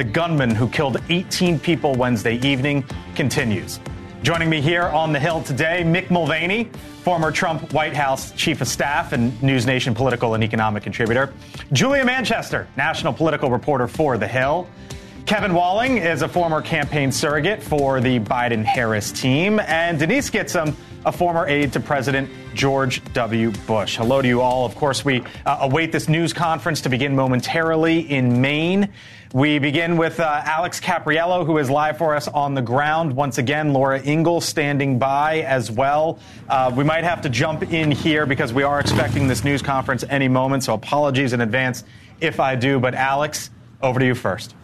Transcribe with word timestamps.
the 0.00 0.04
gunman 0.04 0.54
who 0.54 0.66
killed 0.66 0.96
18 1.10 1.58
people 1.58 1.94
Wednesday 1.94 2.36
evening, 2.36 2.82
continues. 3.14 3.80
Joining 4.22 4.48
me 4.48 4.58
here 4.58 4.84
on 4.84 5.12
the 5.12 5.20
Hill 5.20 5.42
today, 5.42 5.82
Mick 5.84 6.10
Mulvaney, 6.10 6.70
former 7.02 7.30
Trump 7.30 7.70
White 7.74 7.92
House 7.92 8.32
chief 8.32 8.62
of 8.62 8.68
staff 8.68 9.12
and 9.12 9.42
News 9.42 9.66
Nation 9.66 9.94
political 9.94 10.32
and 10.32 10.42
economic 10.42 10.84
contributor. 10.84 11.34
Julia 11.74 12.02
Manchester, 12.02 12.66
national 12.78 13.12
political 13.12 13.50
reporter 13.50 13.86
for 13.86 14.16
The 14.16 14.26
Hill. 14.26 14.66
Kevin 15.26 15.52
Walling 15.52 15.98
is 15.98 16.22
a 16.22 16.28
former 16.28 16.62
campaign 16.62 17.12
surrogate 17.12 17.62
for 17.62 18.00
the 18.00 18.20
Biden 18.20 18.64
Harris 18.64 19.12
team. 19.12 19.60
And 19.60 19.98
Denise 19.98 20.30
Gitsham, 20.30 20.74
a 21.04 21.12
former 21.12 21.46
aide 21.46 21.74
to 21.74 21.80
President 21.80 22.30
George 22.54 23.02
W. 23.12 23.50
Bush. 23.66 23.96
Hello 23.96 24.22
to 24.22 24.28
you 24.28 24.40
all. 24.40 24.64
Of 24.64 24.74
course, 24.76 25.04
we 25.04 25.22
uh, 25.44 25.58
await 25.60 25.92
this 25.92 26.08
news 26.08 26.32
conference 26.32 26.80
to 26.80 26.88
begin 26.88 27.14
momentarily 27.14 28.00
in 28.10 28.40
Maine. 28.40 28.88
We 29.32 29.60
begin 29.60 29.96
with 29.96 30.18
uh, 30.18 30.42
Alex 30.44 30.80
Caprariello, 30.80 31.46
who 31.46 31.58
is 31.58 31.70
live 31.70 31.98
for 31.98 32.16
us 32.16 32.26
on 32.26 32.54
the 32.54 32.62
ground. 32.62 33.14
Once 33.14 33.38
again, 33.38 33.72
Laura 33.72 34.02
Ingle 34.02 34.40
standing 34.40 34.98
by 34.98 35.42
as 35.42 35.70
well. 35.70 36.18
Uh, 36.48 36.72
we 36.74 36.82
might 36.82 37.04
have 37.04 37.20
to 37.20 37.28
jump 37.28 37.72
in 37.72 37.92
here 37.92 38.26
because 38.26 38.52
we 38.52 38.64
are 38.64 38.80
expecting 38.80 39.28
this 39.28 39.44
news 39.44 39.62
conference 39.62 40.04
any 40.10 40.26
moment, 40.26 40.64
so 40.64 40.74
apologies 40.74 41.32
in 41.32 41.42
advance 41.42 41.84
if 42.20 42.40
I 42.40 42.56
do. 42.56 42.80
But 42.80 42.96
Alex, 42.96 43.50
over 43.80 44.00
to 44.00 44.04
you 44.04 44.16
first. 44.16 44.56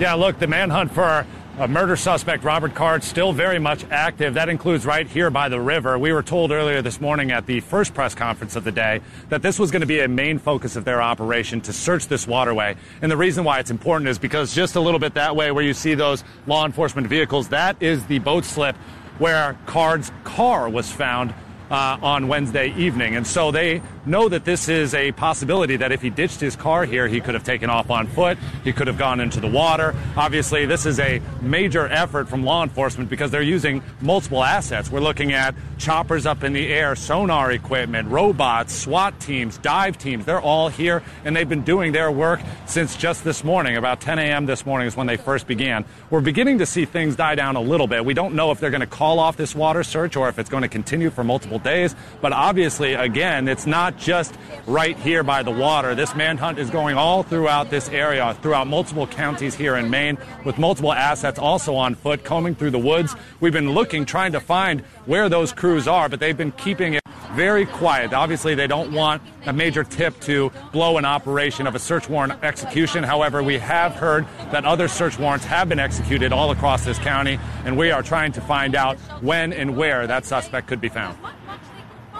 Yeah, 0.00 0.14
look, 0.14 0.40
the 0.40 0.48
manhunt 0.48 0.90
for 0.92 1.24
a 1.58 1.68
murder 1.68 1.96
suspect, 1.96 2.44
Robert 2.44 2.74
Card, 2.74 3.04
still 3.04 3.32
very 3.32 3.58
much 3.58 3.84
active. 3.90 4.34
That 4.34 4.48
includes 4.48 4.86
right 4.86 5.06
here 5.06 5.30
by 5.30 5.48
the 5.48 5.60
river. 5.60 5.98
We 5.98 6.12
were 6.12 6.22
told 6.22 6.52
earlier 6.52 6.80
this 6.80 7.00
morning 7.00 7.32
at 7.32 7.46
the 7.46 7.60
first 7.60 7.92
press 7.92 8.14
conference 8.14 8.56
of 8.56 8.64
the 8.64 8.72
day 8.72 9.00
that 9.28 9.42
this 9.42 9.58
was 9.58 9.70
going 9.70 9.80
to 9.80 9.86
be 9.86 10.00
a 10.00 10.08
main 10.08 10.38
focus 10.38 10.76
of 10.76 10.84
their 10.84 11.02
operation 11.02 11.60
to 11.62 11.72
search 11.72 12.08
this 12.08 12.26
waterway. 12.26 12.76
And 13.02 13.10
the 13.10 13.16
reason 13.16 13.44
why 13.44 13.58
it's 13.58 13.70
important 13.70 14.08
is 14.08 14.18
because 14.18 14.54
just 14.54 14.76
a 14.76 14.80
little 14.80 15.00
bit 15.00 15.14
that 15.14 15.36
way 15.36 15.50
where 15.50 15.64
you 15.64 15.74
see 15.74 15.94
those 15.94 16.24
law 16.46 16.64
enforcement 16.64 17.08
vehicles, 17.08 17.48
that 17.48 17.76
is 17.82 18.06
the 18.06 18.20
boat 18.20 18.44
slip 18.44 18.76
where 19.18 19.58
Card's 19.66 20.12
car 20.24 20.68
was 20.68 20.90
found 20.90 21.34
uh, 21.70 21.98
on 22.02 22.26
Wednesday 22.26 22.74
evening. 22.74 23.16
And 23.16 23.26
so 23.26 23.50
they 23.50 23.82
know 24.06 24.28
that 24.28 24.44
this 24.44 24.68
is 24.68 24.94
a 24.94 25.12
possibility 25.12 25.76
that 25.76 25.92
if 25.92 26.02
he 26.02 26.10
ditched 26.10 26.40
his 26.40 26.56
car 26.56 26.84
here, 26.84 27.08
he 27.08 27.20
could 27.20 27.34
have 27.34 27.44
taken 27.44 27.70
off 27.70 27.90
on 27.90 28.06
foot. 28.06 28.38
He 28.64 28.72
could 28.72 28.86
have 28.86 28.98
gone 28.98 29.20
into 29.20 29.40
the 29.40 29.48
water. 29.48 29.94
Obviously, 30.16 30.66
this 30.66 30.86
is 30.86 30.98
a 30.98 31.20
major 31.40 31.86
effort 31.86 32.28
from 32.28 32.44
law 32.44 32.62
enforcement 32.62 33.10
because 33.10 33.30
they're 33.30 33.42
using 33.42 33.82
multiple 34.00 34.42
assets. 34.42 34.90
We're 34.90 35.00
looking 35.00 35.32
at 35.32 35.54
choppers 35.78 36.26
up 36.26 36.44
in 36.44 36.52
the 36.52 36.72
air, 36.72 36.94
sonar 36.94 37.50
equipment, 37.52 38.08
robots, 38.08 38.72
SWAT 38.74 39.18
teams, 39.20 39.58
dive 39.58 39.98
teams. 39.98 40.24
They're 40.24 40.40
all 40.40 40.68
here 40.68 41.02
and 41.24 41.34
they've 41.34 41.48
been 41.48 41.64
doing 41.64 41.92
their 41.92 42.10
work 42.10 42.40
since 42.66 42.96
just 42.96 43.24
this 43.24 43.42
morning. 43.44 43.76
About 43.76 44.00
10 44.00 44.18
a.m. 44.18 44.46
this 44.46 44.66
morning 44.66 44.88
is 44.88 44.96
when 44.96 45.06
they 45.06 45.16
first 45.16 45.46
began. 45.46 45.84
We're 46.10 46.20
beginning 46.20 46.58
to 46.58 46.66
see 46.66 46.84
things 46.84 47.16
die 47.16 47.34
down 47.34 47.56
a 47.56 47.60
little 47.60 47.86
bit. 47.86 48.04
We 48.04 48.14
don't 48.14 48.34
know 48.34 48.50
if 48.50 48.60
they're 48.60 48.70
going 48.70 48.80
to 48.80 48.86
call 48.86 49.18
off 49.18 49.36
this 49.36 49.54
water 49.54 49.82
search 49.82 50.16
or 50.16 50.28
if 50.28 50.38
it's 50.38 50.50
going 50.50 50.62
to 50.62 50.68
continue 50.68 51.10
for 51.10 51.24
multiple 51.24 51.58
days. 51.58 51.94
But 52.20 52.32
obviously, 52.32 52.94
again, 52.94 53.48
it's 53.48 53.66
not 53.66 53.89
just 53.96 54.34
right 54.66 54.96
here 54.98 55.22
by 55.22 55.42
the 55.42 55.50
water. 55.50 55.94
This 55.94 56.14
manhunt 56.14 56.58
is 56.58 56.70
going 56.70 56.96
all 56.96 57.22
throughout 57.22 57.70
this 57.70 57.88
area, 57.88 58.36
throughout 58.42 58.66
multiple 58.66 59.06
counties 59.06 59.54
here 59.54 59.76
in 59.76 59.90
Maine, 59.90 60.18
with 60.44 60.58
multiple 60.58 60.92
assets 60.92 61.38
also 61.38 61.74
on 61.74 61.94
foot, 61.94 62.24
combing 62.24 62.54
through 62.54 62.70
the 62.70 62.78
woods. 62.78 63.16
We've 63.40 63.52
been 63.52 63.72
looking, 63.72 64.04
trying 64.04 64.32
to 64.32 64.40
find 64.40 64.80
where 65.06 65.28
those 65.28 65.52
crews 65.52 65.88
are, 65.88 66.08
but 66.08 66.20
they've 66.20 66.36
been 66.36 66.52
keeping 66.52 66.94
it 66.94 67.00
very 67.32 67.64
quiet. 67.64 68.12
Obviously, 68.12 68.54
they 68.54 68.66
don't 68.66 68.92
want 68.92 69.22
a 69.46 69.52
major 69.52 69.84
tip 69.84 70.18
to 70.20 70.50
blow 70.72 70.98
an 70.98 71.04
operation 71.04 71.66
of 71.66 71.74
a 71.74 71.78
search 71.78 72.08
warrant 72.08 72.42
execution. 72.42 73.04
However, 73.04 73.42
we 73.42 73.58
have 73.58 73.94
heard 73.94 74.26
that 74.50 74.64
other 74.64 74.88
search 74.88 75.18
warrants 75.18 75.46
have 75.46 75.68
been 75.68 75.78
executed 75.78 76.32
all 76.32 76.50
across 76.50 76.84
this 76.84 76.98
county, 76.98 77.38
and 77.64 77.76
we 77.76 77.90
are 77.90 78.02
trying 78.02 78.32
to 78.32 78.40
find 78.40 78.74
out 78.74 78.98
when 79.22 79.52
and 79.52 79.76
where 79.76 80.06
that 80.06 80.24
suspect 80.24 80.66
could 80.66 80.80
be 80.80 80.88
found. 80.88 81.16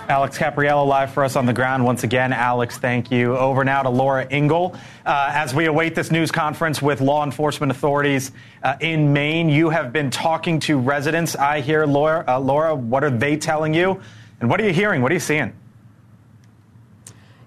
Alex 0.09 0.39
Caprariello 0.39 0.87
live 0.87 1.13
for 1.13 1.23
us 1.25 1.37
on 1.37 1.47
the 1.47 1.53
ground. 1.53 1.85
Once 1.85 2.03
again, 2.05 2.33
Alex, 2.33 2.79
thank 2.79 3.11
you. 3.11 3.37
Over 3.37 3.65
now 3.65 3.83
to 3.83 3.91
Laura 3.91 4.27
Ingle. 4.31 4.75
Uh, 5.07 5.31
as 5.33 5.55
we 5.55 5.67
await 5.67 5.95
this 5.95 6.11
news 6.11 6.31
conference 6.31 6.83
with 6.83 7.01
law 7.01 7.25
enforcement 7.25 7.71
authorities 7.71 8.33
uh, 8.63 8.77
in 8.81 9.13
Maine, 9.13 9.49
you 9.49 9.71
have 9.71 9.93
been 9.93 10.11
talking 10.11 10.61
to 10.61 10.79
residents. 10.79 11.37
I 11.37 11.61
hear, 11.61 11.87
Laura, 11.87 12.25
uh, 12.27 12.41
Laura, 12.41 12.75
what 12.75 13.05
are 13.05 13.11
they 13.11 13.37
telling 13.37 13.75
you? 13.75 14.01
And 14.41 14.51
what 14.51 14.61
are 14.61 14.67
you 14.67 14.73
hearing? 14.73 15.03
What 15.03 15.13
are 15.13 15.15
you 15.15 15.21
seeing? 15.21 15.53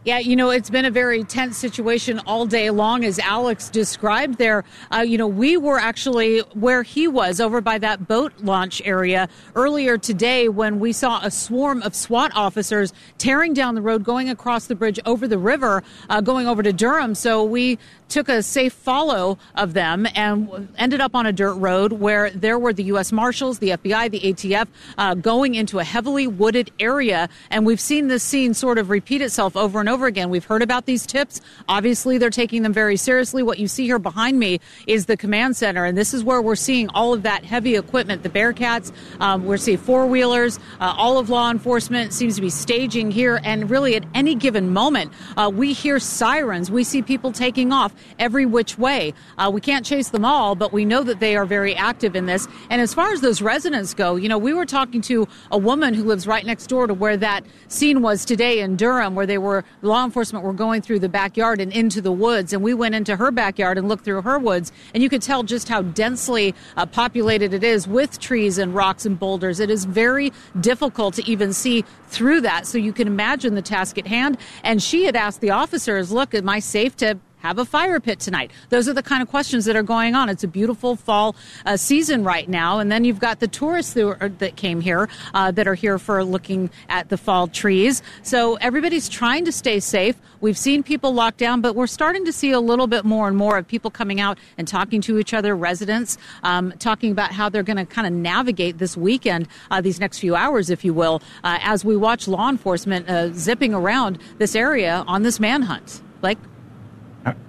Yeah, 0.06 0.19
you 0.19 0.36
know, 0.36 0.50
it's 0.50 0.69
been 0.69 0.84
a 0.84 0.91
very 0.91 1.24
tense 1.24 1.58
situation 1.58 2.19
all 2.28 2.46
day 2.46 2.69
long, 2.72 3.06
as 3.06 3.19
Alex 3.19 3.69
described 3.69 4.38
there. 4.38 4.66
Uh, 4.94 5.00
you 5.00 5.18
know, 5.18 5.28
we 5.28 5.56
were 5.56 5.80
actually 5.80 6.40
where 6.56 6.84
he 6.84 7.08
was 7.08 7.40
over 7.40 7.62
by 7.62 7.78
that 7.78 8.06
boat 8.06 8.34
launch 8.41 8.81
area 8.84 9.30
earlier 9.56 9.97
today 9.97 10.50
when 10.50 10.81
we 10.81 10.91
saw 10.91 11.22
a 11.24 11.31
swarm 11.31 11.81
of 11.84 11.96
SWAT 11.96 12.34
officers 12.36 12.91
tearing 13.18 13.53
down 13.53 13.75
the 13.75 13.81
road, 13.81 14.03
going 14.03 14.30
across 14.30 14.68
the 14.68 14.75
bridge 14.75 15.00
over 15.06 15.25
the 15.25 15.38
river, 15.38 15.81
uh, 16.09 16.20
going 16.20 16.47
over 16.47 16.62
to 16.62 16.74
Durham. 16.74 17.16
So 17.16 17.41
we 17.41 17.80
took 18.09 18.30
a 18.30 18.44
safe 18.44 18.74
follow 18.74 19.40
of 19.56 19.74
them 19.74 20.06
and 20.14 20.68
ended 20.78 21.02
up 21.02 21.16
on 21.16 21.25
a 21.25 21.31
dirt 21.31 21.56
road 21.56 21.94
where 21.94 22.30
there 22.30 22.59
were 22.59 22.72
the 22.72 22.84
U.S. 22.84 23.12
Marshals, 23.12 23.59
the 23.59 23.70
FBI, 23.70 24.12
the 24.12 24.20
ATF 24.20 24.68
uh, 24.97 25.16
going 25.16 25.56
into 25.56 25.80
a 25.80 25.84
heavily 25.84 26.28
wooded 26.28 26.72
area. 26.80 27.28
And 27.50 27.66
we've 27.66 27.80
seen 27.80 28.09
this 28.09 28.22
scene 28.22 28.53
sort 28.53 28.78
of 28.78 28.90
repeat 28.90 29.22
itself 29.22 29.56
over 29.56 29.80
and 29.80 29.90
over 29.90 29.92
again. 30.01 30.31
We've 30.31 30.43
heard 30.43 30.63
about 30.63 30.87
these 30.87 31.05
tips. 31.05 31.39
Obviously, 31.69 32.17
they're 32.17 32.31
taking 32.31 32.63
them 32.63 32.73
very 32.73 32.97
seriously. 32.97 33.43
What 33.43 33.59
you 33.59 33.67
see 33.67 33.85
here 33.85 33.99
behind 33.99 34.39
me 34.39 34.59
is 34.87 35.05
the 35.05 35.15
command 35.15 35.55
center, 35.55 35.85
and 35.85 35.95
this 35.95 36.13
is 36.13 36.23
where 36.23 36.41
we're 36.41 36.55
seeing 36.55 36.89
all 36.89 37.13
of 37.13 37.21
that 37.23 37.45
heavy 37.45 37.75
equipment 37.75 38.23
the 38.23 38.29
Bearcats, 38.29 38.91
um, 39.19 39.45
we're 39.45 39.57
seeing 39.57 39.77
four 39.77 40.07
wheelers, 40.07 40.59
uh, 40.79 40.93
all 40.97 41.17
of 41.17 41.29
law 41.29 41.51
enforcement 41.51 42.13
seems 42.13 42.35
to 42.35 42.41
be 42.41 42.49
staging 42.49 43.11
here. 43.11 43.39
And 43.43 43.69
really, 43.69 43.95
at 43.95 44.05
any 44.13 44.33
given 44.33 44.73
moment, 44.73 45.11
uh, 45.37 45.51
we 45.53 45.73
hear 45.73 45.99
sirens, 45.99 46.71
we 46.71 46.83
see 46.83 47.01
people 47.01 47.31
taking 47.31 47.71
off 47.71 47.93
every 48.17 48.45
which 48.45 48.77
way. 48.77 49.13
Uh, 49.37 49.51
we 49.53 49.61
can't 49.61 49.85
chase 49.85 50.09
them 50.09 50.25
all, 50.25 50.55
but 50.55 50.73
we 50.73 50.85
know 50.85 51.03
that 51.03 51.19
they 51.19 51.35
are 51.35 51.45
very 51.45 51.75
active 51.75 52.15
in 52.15 52.25
this. 52.25 52.47
And 52.69 52.81
as 52.81 52.93
far 52.93 53.11
as 53.11 53.21
those 53.21 53.41
residents 53.41 53.93
go, 53.93 54.15
you 54.15 54.29
know, 54.29 54.37
we 54.37 54.53
were 54.53 54.65
talking 54.65 55.01
to 55.01 55.27
a 55.51 55.57
woman 55.57 55.93
who 55.93 56.03
lives 56.03 56.25
right 56.25 56.45
next 56.45 56.67
door 56.67 56.87
to 56.87 56.93
where 56.93 57.17
that 57.17 57.45
scene 57.67 58.01
was 58.01 58.25
today 58.25 58.59
in 58.59 58.75
Durham, 58.75 59.15
where 59.15 59.25
they 59.25 59.37
were 59.37 59.63
law 59.83 60.03
enforcement 60.03 60.44
were 60.44 60.53
going 60.53 60.81
through 60.81 60.99
the 60.99 61.09
backyard 61.09 61.61
and 61.61 61.71
into 61.71 62.01
the 62.01 62.11
woods. 62.11 62.53
And 62.53 62.63
we 62.63 62.73
went 62.73 62.95
into 62.95 63.16
her 63.16 63.31
backyard 63.31 63.77
and 63.77 63.88
looked 63.88 64.05
through 64.05 64.21
her 64.21 64.39
woods, 64.39 64.71
and 64.94 65.03
you 65.03 65.09
could 65.09 65.21
tell 65.21 65.44
just 65.44 65.69
how 65.69 65.81
densely 65.81 66.55
uh, 66.77 66.85
populated 66.85 67.53
it 67.53 67.63
is 67.63 67.88
with 67.88 68.19
trees 68.19 68.57
and 68.57 68.73
rocks 68.73 69.05
and 69.05 69.19
boulders. 69.19 69.59
It 69.59 69.69
is 69.69 69.85
very 69.85 70.31
difficult 70.59 71.13
to 71.16 71.29
even 71.29 71.53
see 71.53 71.83
through 72.07 72.41
that. 72.41 72.66
So 72.66 72.77
you 72.77 72.93
can 72.93 73.07
imagine 73.07 73.55
the 73.55 73.61
task 73.61 73.97
at 73.97 74.07
hand. 74.07 74.38
And 74.63 74.81
she 74.81 75.05
had 75.05 75.16
asked 75.16 75.41
the 75.41 75.51
officers, 75.51 76.11
"Look, 76.11 76.33
am 76.33 76.49
I 76.49 76.59
safe 76.59 76.95
to?" 76.97 77.19
Have 77.43 77.59
a 77.59 77.65
fire 77.65 77.99
pit 77.99 78.19
tonight? 78.19 78.51
Those 78.69 78.87
are 78.87 78.93
the 78.93 79.03
kind 79.03 79.21
of 79.21 79.27
questions 79.27 79.65
that 79.65 79.75
are 79.75 79.83
going 79.83 80.15
on. 80.15 80.29
It's 80.29 80.43
a 80.43 80.47
beautiful 80.47 80.95
fall 80.95 81.35
uh, 81.65 81.77
season 81.77 82.23
right 82.23 82.47
now. 82.47 82.79
And 82.79 82.91
then 82.91 83.03
you've 83.03 83.19
got 83.19 83.41
the 83.41 83.47
tourists 83.49 83.93
that, 83.93 84.05
are, 84.21 84.29
that 84.29 84.55
came 84.55 84.79
here 84.79 85.09
uh, 85.33 85.51
that 85.51 85.67
are 85.67 85.75
here 85.75 85.99
for 85.99 86.23
looking 86.23 86.69
at 86.87 87.09
the 87.09 87.17
fall 87.17 87.47
trees. 87.47 88.01
So 88.23 88.55
everybody's 88.55 89.09
trying 89.09 89.43
to 89.45 89.51
stay 89.51 89.81
safe. 89.81 90.15
We've 90.39 90.57
seen 90.57 90.83
people 90.83 91.13
locked 91.13 91.37
down, 91.37 91.59
but 91.59 91.75
we're 91.75 91.87
starting 91.87 92.23
to 92.25 92.31
see 92.31 92.51
a 92.51 92.59
little 92.59 92.87
bit 92.87 93.03
more 93.03 93.27
and 93.27 93.37
more 93.37 93.57
of 93.57 93.67
people 93.67 93.91
coming 93.91 94.21
out 94.21 94.37
and 94.57 94.67
talking 94.67 95.01
to 95.01 95.19
each 95.19 95.33
other, 95.33 95.55
residents, 95.55 96.17
um, 96.43 96.71
talking 96.79 97.11
about 97.11 97.31
how 97.31 97.49
they're 97.49 97.63
going 97.63 97.77
to 97.77 97.85
kind 97.85 98.07
of 98.07 98.13
navigate 98.13 98.77
this 98.77 98.95
weekend, 98.95 99.47
uh, 99.69 99.81
these 99.81 99.99
next 99.99 100.19
few 100.19 100.35
hours, 100.35 100.69
if 100.69 100.85
you 100.85 100.93
will, 100.93 101.21
uh, 101.43 101.59
as 101.61 101.83
we 101.83 101.97
watch 101.97 102.27
law 102.27 102.49
enforcement 102.49 103.09
uh, 103.09 103.29
zipping 103.33 103.73
around 103.73 104.17
this 104.37 104.55
area 104.55 105.03
on 105.07 105.23
this 105.23 105.39
manhunt. 105.39 106.01
Like, 106.21 106.37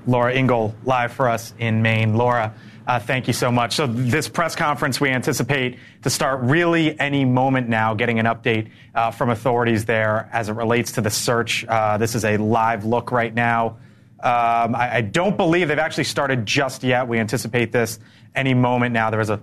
Laura 0.07 0.35
Ingle 0.35 0.75
live 0.85 1.13
for 1.13 1.29
us 1.29 1.55
in 1.59 1.83
Maine. 1.83 2.17
Laura, 2.17 2.55
uh, 2.87 2.99
thank 2.99 3.27
you 3.27 3.33
so 3.33 3.51
much. 3.51 3.75
So 3.75 3.87
this 3.87 4.29
press 4.29 4.55
conference 4.55 5.01
we 5.01 5.09
anticipate 5.09 5.79
to 6.03 6.11
start 6.11 6.41
really 6.43 6.99
any 7.01 7.25
moment 7.25 7.69
now, 7.69 7.95
getting 7.95 8.19
an 8.19 8.27
update 8.27 8.71
uh, 8.95 9.11
from 9.11 9.31
authorities 9.31 9.87
there 9.87 10.29
as 10.33 10.49
it 10.49 10.53
relates 10.53 10.93
to 10.93 11.01
the 11.01 11.11
search. 11.11 11.65
Uh, 11.65 11.97
this 11.97 12.15
is 12.15 12.25
a 12.25 12.37
live 12.37 12.85
look 12.85 13.11
right 13.11 13.33
now. 13.33 13.79
Um, 14.21 14.75
I, 14.75 14.97
I, 14.97 15.01
don't 15.03 15.37
believe 15.37 15.69
they've 15.69 15.79
actually 15.79 16.05
started 16.05 16.47
just 16.47 16.83
yet. 16.83 17.09
We 17.09 17.19
anticipate 17.19 17.73
this 17.73 17.99
any 18.35 18.55
moment 18.55 18.95
now. 18.95 19.11
There 19.11 19.19
was 19.19 19.29
a 19.29 19.43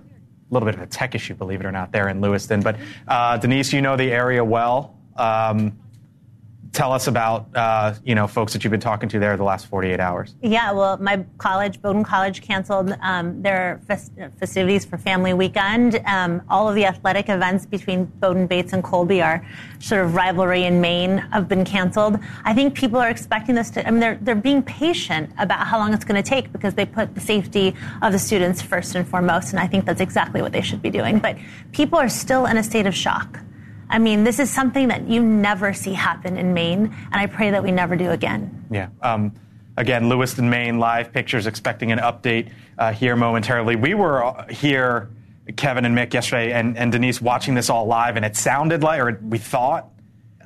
little 0.50 0.66
bit 0.66 0.74
of 0.74 0.80
a 0.80 0.86
tech 0.86 1.14
issue, 1.14 1.34
believe 1.34 1.60
it 1.60 1.66
or 1.66 1.70
not, 1.70 1.92
there 1.92 2.08
in 2.08 2.20
Lewiston. 2.20 2.62
But 2.62 2.76
uh, 3.06 3.36
Denise, 3.38 3.72
you 3.72 3.80
know 3.80 3.96
the 3.96 4.10
area 4.10 4.44
well. 4.44 4.96
Um, 5.16 5.78
tell 6.72 6.92
us 6.92 7.06
about 7.06 7.48
uh, 7.54 7.94
you 8.04 8.14
know 8.14 8.26
folks 8.26 8.52
that 8.52 8.64
you've 8.64 8.70
been 8.70 8.80
talking 8.80 9.08
to 9.08 9.18
there 9.18 9.36
the 9.36 9.44
last 9.44 9.66
48 9.66 10.00
hours. 10.00 10.34
Yeah, 10.42 10.72
well, 10.72 10.96
my 10.96 11.24
college, 11.38 11.80
Bowdoin 11.80 12.04
College, 12.04 12.42
canceled 12.42 12.96
um, 13.02 13.42
their 13.42 13.80
fest- 13.86 14.12
festivities 14.38 14.84
for 14.84 14.98
Family 14.98 15.34
Weekend. 15.34 16.00
Um, 16.06 16.42
all 16.48 16.68
of 16.68 16.74
the 16.74 16.86
athletic 16.86 17.28
events 17.28 17.66
between 17.66 18.06
Bowdoin, 18.06 18.46
Bates, 18.46 18.72
and 18.72 18.82
Colby, 18.82 19.22
our 19.22 19.46
sort 19.80 20.04
of 20.04 20.14
rivalry 20.14 20.64
in 20.64 20.80
Maine, 20.80 21.18
have 21.18 21.48
been 21.48 21.64
canceled. 21.64 22.18
I 22.44 22.54
think 22.54 22.74
people 22.74 22.98
are 22.98 23.10
expecting 23.10 23.54
this 23.54 23.70
to. 23.70 23.86
I 23.86 23.90
mean, 23.90 24.00
they're 24.00 24.18
they're 24.20 24.34
being 24.34 24.62
patient 24.62 25.30
about 25.38 25.66
how 25.66 25.78
long 25.78 25.92
it's 25.92 26.04
going 26.04 26.22
to 26.22 26.28
take 26.28 26.52
because 26.52 26.74
they 26.74 26.86
put 26.86 27.14
the 27.14 27.20
safety 27.20 27.74
of 28.00 28.12
the 28.12 28.18
students 28.18 28.62
first 28.62 28.94
and 28.94 29.06
foremost, 29.06 29.50
and 29.50 29.60
I 29.60 29.66
think 29.66 29.84
that's 29.84 30.00
exactly 30.00 30.40
what 30.40 30.52
they 30.52 30.62
should 30.62 30.82
be 30.82 30.90
doing. 30.90 31.18
But 31.18 31.36
people 31.72 31.98
are 31.98 32.08
still 32.08 32.46
in 32.46 32.56
a 32.56 32.62
state 32.62 32.86
of 32.86 32.94
shock. 32.94 33.38
I 33.92 33.98
mean, 33.98 34.24
this 34.24 34.38
is 34.38 34.50
something 34.50 34.88
that 34.88 35.06
you 35.06 35.22
never 35.22 35.74
see 35.74 35.92
happen 35.92 36.38
in 36.38 36.54
Maine, 36.54 36.86
and 36.86 37.14
I 37.14 37.26
pray 37.26 37.50
that 37.50 37.62
we 37.62 37.70
never 37.70 37.94
do 37.94 38.10
again. 38.10 38.64
Yeah. 38.70 38.88
Um, 39.02 39.34
again, 39.76 40.08
Lewiston, 40.08 40.48
Maine, 40.48 40.78
live 40.78 41.12
pictures, 41.12 41.46
expecting 41.46 41.92
an 41.92 41.98
update 41.98 42.50
uh, 42.78 42.94
here 42.94 43.16
momentarily. 43.16 43.76
We 43.76 43.92
were 43.92 44.24
uh, 44.24 44.48
here, 44.48 45.10
Kevin 45.56 45.84
and 45.84 45.94
Mick, 45.94 46.14
yesterday, 46.14 46.52
and, 46.52 46.78
and 46.78 46.90
Denise 46.90 47.20
watching 47.20 47.54
this 47.54 47.68
all 47.68 47.84
live, 47.84 48.16
and 48.16 48.24
it 48.24 48.34
sounded 48.34 48.82
like, 48.82 48.98
or 48.98 49.20
we 49.22 49.36
thought, 49.36 49.90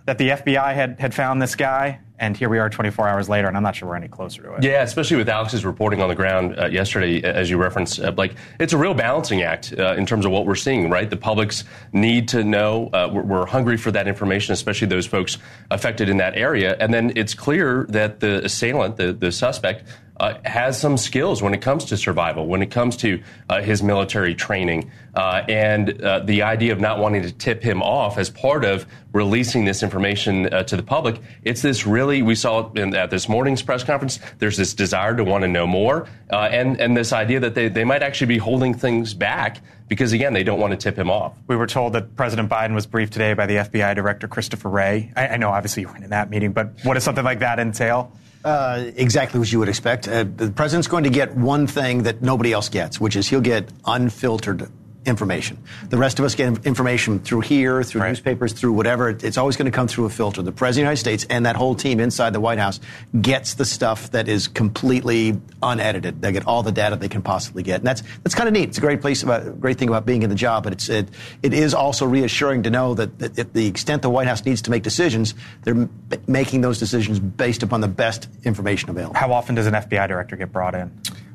that 0.06 0.18
the 0.18 0.30
FBI 0.30 0.74
had, 0.74 0.98
had 0.98 1.14
found 1.14 1.40
this 1.40 1.54
guy 1.54 2.00
and 2.18 2.36
here 2.36 2.48
we 2.48 2.58
are 2.58 2.70
24 2.70 3.08
hours 3.08 3.28
later, 3.28 3.48
and 3.48 3.56
I'm 3.56 3.62
not 3.62 3.76
sure 3.76 3.88
we're 3.88 3.96
any 3.96 4.08
closer 4.08 4.42
to 4.42 4.54
it. 4.54 4.64
Yeah, 4.64 4.82
especially 4.82 5.18
with 5.18 5.28
Alex's 5.28 5.64
reporting 5.64 6.00
on 6.00 6.08
the 6.08 6.14
ground 6.14 6.58
uh, 6.58 6.66
yesterday, 6.66 7.22
as 7.22 7.50
you 7.50 7.58
referenced. 7.58 8.00
Uh, 8.00 8.12
like, 8.16 8.34
it's 8.58 8.72
a 8.72 8.78
real 8.78 8.94
balancing 8.94 9.42
act 9.42 9.74
uh, 9.78 9.94
in 9.94 10.06
terms 10.06 10.24
of 10.24 10.32
what 10.32 10.46
we're 10.46 10.54
seeing, 10.54 10.88
right? 10.88 11.08
The 11.08 11.16
public's 11.16 11.64
need 11.92 12.28
to 12.28 12.42
know. 12.42 12.88
Uh, 12.92 13.10
we're, 13.12 13.22
we're, 13.22 13.46
hungry 13.46 13.76
for 13.76 13.92
that 13.92 14.08
information, 14.08 14.52
especially 14.52 14.88
those 14.88 15.06
folks 15.06 15.38
affected 15.70 16.08
in 16.08 16.16
that 16.16 16.36
area. 16.36 16.76
And 16.80 16.92
then 16.92 17.12
it's 17.14 17.32
clear 17.32 17.86
that 17.90 18.18
the 18.18 18.44
assailant, 18.44 18.96
the, 18.96 19.12
the 19.12 19.30
suspect, 19.30 19.84
uh, 20.18 20.38
has 20.44 20.80
some 20.80 20.96
skills 20.96 21.42
when 21.42 21.52
it 21.54 21.60
comes 21.60 21.84
to 21.86 21.96
survival, 21.96 22.46
when 22.46 22.62
it 22.62 22.70
comes 22.70 22.96
to 22.96 23.22
uh, 23.48 23.60
his 23.60 23.82
military 23.82 24.34
training, 24.34 24.90
uh, 25.14 25.42
and 25.48 26.00
uh, 26.02 26.20
the 26.20 26.42
idea 26.42 26.72
of 26.72 26.80
not 26.80 26.98
wanting 26.98 27.22
to 27.22 27.32
tip 27.32 27.62
him 27.62 27.82
off 27.82 28.18
as 28.18 28.30
part 28.30 28.64
of 28.64 28.86
releasing 29.12 29.64
this 29.64 29.82
information 29.82 30.52
uh, 30.52 30.62
to 30.62 30.76
the 30.76 30.82
public. 30.82 31.20
It's 31.42 31.62
this 31.62 31.86
really 31.86 32.22
we 32.22 32.34
saw 32.34 32.70
in, 32.72 32.94
at 32.94 33.10
this 33.10 33.28
morning's 33.28 33.62
press 33.62 33.84
conference. 33.84 34.18
There's 34.38 34.56
this 34.56 34.74
desire 34.74 35.14
to 35.16 35.24
want 35.24 35.42
to 35.42 35.48
know 35.48 35.66
more, 35.66 36.08
uh, 36.32 36.48
and 36.50 36.80
and 36.80 36.96
this 36.96 37.12
idea 37.12 37.40
that 37.40 37.54
they, 37.54 37.68
they 37.68 37.84
might 37.84 38.02
actually 38.02 38.28
be 38.28 38.38
holding 38.38 38.74
things 38.74 39.14
back 39.14 39.60
because 39.88 40.12
again 40.12 40.32
they 40.32 40.44
don't 40.44 40.60
want 40.60 40.72
to 40.72 40.76
tip 40.76 40.98
him 40.98 41.10
off. 41.10 41.34
We 41.46 41.56
were 41.56 41.66
told 41.66 41.92
that 41.92 42.16
President 42.16 42.48
Biden 42.48 42.74
was 42.74 42.86
briefed 42.86 43.12
today 43.12 43.34
by 43.34 43.46
the 43.46 43.56
FBI 43.56 43.94
Director 43.94 44.28
Christopher 44.28 44.68
Wray. 44.68 45.12
I, 45.16 45.28
I 45.28 45.36
know 45.36 45.50
obviously 45.50 45.82
you 45.82 45.88
weren't 45.88 46.04
in 46.04 46.10
that 46.10 46.30
meeting, 46.30 46.52
but 46.52 46.72
what 46.82 46.94
does 46.94 47.04
something 47.04 47.24
like 47.24 47.40
that 47.40 47.58
entail? 47.58 48.12
Uh, 48.46 48.92
exactly 48.94 49.40
what 49.40 49.50
you 49.50 49.58
would 49.58 49.68
expect. 49.68 50.06
Uh, 50.06 50.22
the 50.22 50.52
president's 50.52 50.86
going 50.86 51.02
to 51.02 51.10
get 51.10 51.34
one 51.34 51.66
thing 51.66 52.04
that 52.04 52.22
nobody 52.22 52.52
else 52.52 52.68
gets, 52.68 53.00
which 53.00 53.16
is 53.16 53.26
he'll 53.26 53.40
get 53.40 53.68
unfiltered 53.84 54.70
information. 55.06 55.58
The 55.88 55.96
rest 55.96 56.18
of 56.18 56.24
us 56.24 56.34
get 56.34 56.66
information 56.66 57.20
through 57.20 57.42
here, 57.42 57.82
through 57.82 58.02
right. 58.02 58.08
newspapers, 58.08 58.52
through 58.52 58.72
whatever. 58.72 59.10
It's 59.10 59.38
always 59.38 59.56
going 59.56 59.70
to 59.70 59.74
come 59.74 59.88
through 59.88 60.06
a 60.06 60.10
filter. 60.10 60.42
The 60.42 60.52
President 60.52 60.70
of 60.70 60.74
the 60.74 60.80
United 60.80 61.00
States 61.00 61.26
and 61.30 61.46
that 61.46 61.56
whole 61.56 61.74
team 61.74 62.00
inside 62.00 62.32
the 62.32 62.40
White 62.40 62.58
House 62.58 62.80
gets 63.20 63.54
the 63.54 63.64
stuff 63.64 64.10
that 64.10 64.28
is 64.28 64.48
completely 64.48 65.40
unedited. 65.62 66.20
They 66.20 66.32
get 66.32 66.46
all 66.46 66.62
the 66.62 66.72
data 66.72 66.96
they 66.96 67.08
can 67.08 67.22
possibly 67.22 67.62
get. 67.62 67.80
And 67.80 67.86
that's, 67.86 68.02
that's 68.22 68.34
kind 68.34 68.48
of 68.48 68.52
neat. 68.52 68.68
It's 68.68 68.78
a 68.78 68.80
great 68.80 69.00
place 69.00 69.22
about, 69.22 69.60
great 69.60 69.78
thing 69.78 69.88
about 69.88 70.06
being 70.06 70.22
in 70.22 70.30
the 70.30 70.36
job, 70.36 70.64
but 70.64 70.72
it's, 70.72 70.88
it, 70.88 71.08
it 71.42 71.54
is 71.54 71.72
also 71.72 72.06
reassuring 72.06 72.64
to 72.64 72.70
know 72.70 72.94
that, 72.94 73.18
that 73.20 73.38
at 73.38 73.52
the 73.54 73.66
extent 73.66 74.02
the 74.02 74.10
White 74.10 74.26
House 74.26 74.44
needs 74.44 74.62
to 74.62 74.70
make 74.70 74.82
decisions, 74.82 75.34
they're 75.62 75.88
making 76.26 76.60
those 76.60 76.78
decisions 76.78 77.20
based 77.20 77.62
upon 77.62 77.80
the 77.80 77.88
best 77.88 78.28
information 78.44 78.90
available. 78.90 79.14
How 79.14 79.32
often 79.32 79.54
does 79.54 79.66
an 79.66 79.74
FBI 79.74 80.08
director 80.08 80.36
get 80.36 80.52
brought 80.52 80.74
in? 80.74 80.90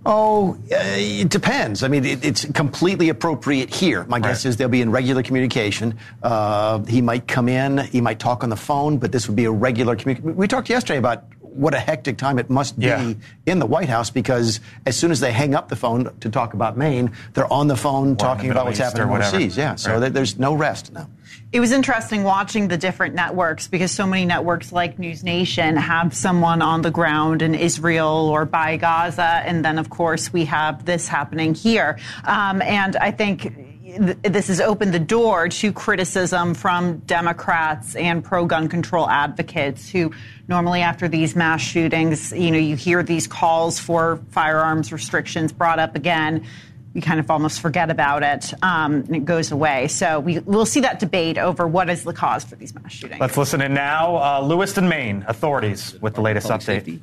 Oh, 0.06 0.58
uh, 0.72 0.78
it 0.80 1.30
depends. 1.30 1.84
I 1.84 1.88
mean, 1.88 2.06
it, 2.06 2.26
it's 2.26 2.46
completely 2.46 3.10
appropriate 3.10 3.74
here. 3.74 4.04
My 4.06 4.18
right. 4.18 4.30
guess 4.30 4.46
is 4.46 4.58
they'll 4.58 4.68
be 4.68 4.82
in 4.82 4.90
regular 4.90 5.22
communication. 5.22 5.98
Uh, 6.24 6.84
he 6.86 7.02
might 7.02 7.28
come 7.28 7.48
in, 7.48 7.78
he 7.78 8.02
might 8.02 8.20
talk 8.20 8.44
on 8.44 8.50
the 8.50 8.56
phone, 8.56 8.98
but 8.98 9.12
this 9.12 9.28
would 9.28 9.36
be 9.36 9.46
a 9.46 9.52
regular 9.52 9.96
communication. 9.96 10.36
We 10.36 10.48
talked 10.48 10.70
yesterday 10.70 10.98
about 10.98 11.26
what 11.54 11.74
a 11.74 11.80
hectic 11.80 12.18
time 12.18 12.40
it 12.40 12.50
must 12.50 12.80
be 12.80 12.88
yeah. 12.88 13.14
in 13.46 13.60
the 13.60 13.66
White 13.66 13.90
House 13.90 14.10
because 14.10 14.60
as 14.86 14.98
soon 14.98 15.12
as 15.12 15.20
they 15.20 15.32
hang 15.32 15.54
up 15.54 15.70
the 15.70 15.76
phone 15.76 16.14
to 16.20 16.30
talk 16.30 16.54
about 16.54 16.78
Maine, 16.78 17.12
they're 17.34 17.52
on 17.52 17.68
the 17.68 17.76
phone 17.76 18.16
talking 18.16 18.48
the 18.48 18.52
about 18.52 18.66
what's 18.66 18.80
happening 18.80 19.10
overseas. 19.10 19.58
Yeah, 19.58 19.76
so 19.76 20.00
right. 20.00 20.14
there's 20.14 20.38
no 20.40 20.54
rest 20.54 20.94
now. 20.94 21.10
It 21.52 21.60
was 21.60 21.74
interesting 21.74 22.24
watching 22.24 22.70
the 22.70 22.78
different 22.78 23.14
networks 23.14 23.68
because 23.68 23.92
so 23.92 24.08
many 24.08 24.26
networks 24.26 24.72
like 24.72 24.98
News 25.00 25.24
Nation 25.24 25.76
have 25.76 26.14
someone 26.14 26.62
on 26.62 26.82
the 26.82 26.92
ground 26.92 27.42
in 27.42 27.56
Israel 27.56 28.30
or 28.30 28.46
by 28.46 28.78
Gaza. 28.78 29.42
And 29.46 29.64
then, 29.64 29.78
of 29.78 29.90
course, 29.90 30.32
we 30.32 30.46
have 30.46 30.86
this 30.86 31.10
happening 31.10 31.54
here. 31.54 32.00
Um, 32.24 32.62
and 32.62 32.96
I 32.96 33.12
think 33.12 33.54
this 34.00 34.48
has 34.48 34.62
opened 34.62 34.94
the 34.94 35.00
door 35.00 35.50
to 35.50 35.74
criticism 35.74 36.54
from 36.54 37.00
Democrats 37.00 37.96
and 37.96 38.24
pro 38.24 38.46
gun 38.46 38.70
control 38.70 39.10
advocates 39.10 39.90
who 39.90 40.12
normally 40.48 40.82
after 40.82 41.08
these 41.08 41.36
mass 41.36 41.62
shootings, 41.62 42.32
you 42.32 42.52
know, 42.52 42.58
you 42.58 42.76
hear 42.76 43.04
these 43.04 43.28
calls 43.28 43.80
for 43.80 44.22
firearms 44.32 44.92
restrictions 44.92 45.52
brought 45.52 45.80
up 45.80 45.96
again 45.96 46.46
You 46.94 47.02
kind 47.02 47.20
of 47.22 47.32
almost 47.32 47.62
forget 47.62 47.90
about 47.90 48.22
it 48.22 48.54
um, 48.64 48.96
and 48.96 49.16
it 49.16 49.26
goes 49.26 49.52
away. 49.52 49.88
So 49.88 50.20
we, 50.20 50.40
we'll 50.40 50.66
see 50.66 50.82
that 50.82 51.00
debate 51.00 51.38
over 51.38 51.66
what 51.66 51.90
is 51.90 52.04
the 52.04 52.14
cause 52.14 52.44
for 52.44 52.58
these 52.58 52.76
mass 52.76 52.92
shootings. 52.92 53.22
Let's 53.22 53.38
listen 53.38 53.62
in 53.62 53.74
now. 53.74 54.18
Uh, 54.18 54.42
Lewiston, 54.42 54.90
Maine, 54.90 55.24
authorities 55.28 55.96
with 56.02 56.16
the 56.16 56.22
latest 56.22 56.50
Public 56.50 56.84
update. 56.84 57.00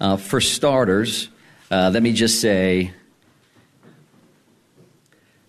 Uh, 0.00 0.16
for 0.16 0.40
starters, 0.40 1.28
uh, 1.70 1.90
let 1.92 2.02
me 2.02 2.12
just 2.12 2.40
say 2.40 2.92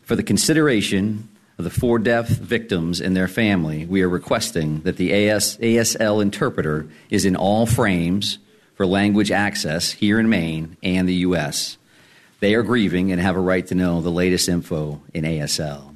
for 0.04 0.16
the 0.16 0.24
consideration 0.24 1.30
of 1.58 1.64
the 1.64 1.70
four 1.70 2.00
death 2.00 2.30
victims 2.30 3.00
and 3.00 3.16
their 3.16 3.28
family, 3.28 3.86
we 3.86 4.02
are 4.02 4.10
requesting 4.10 4.82
that 4.82 4.98
the 4.98 5.14
AS, 5.14 5.58
ASL 5.58 6.22
interpreter 6.22 6.88
is 7.10 7.26
in 7.26 7.36
all 7.36 7.66
frames 7.66 8.40
for 8.76 8.86
language 8.86 9.32
access 9.32 9.92
here 9.92 10.20
in 10.20 10.30
Maine 10.30 10.78
and 10.84 11.08
the 11.08 11.14
U.S. 11.16 11.78
They 12.40 12.56
are 12.56 12.64
grieving 12.64 13.12
and 13.12 13.22
have 13.22 13.36
a 13.36 13.40
right 13.40 13.66
to 13.68 13.76
know 13.76 14.02
the 14.02 14.10
latest 14.10 14.50
info 14.50 15.02
in 15.14 15.24
ASL. 15.24 15.96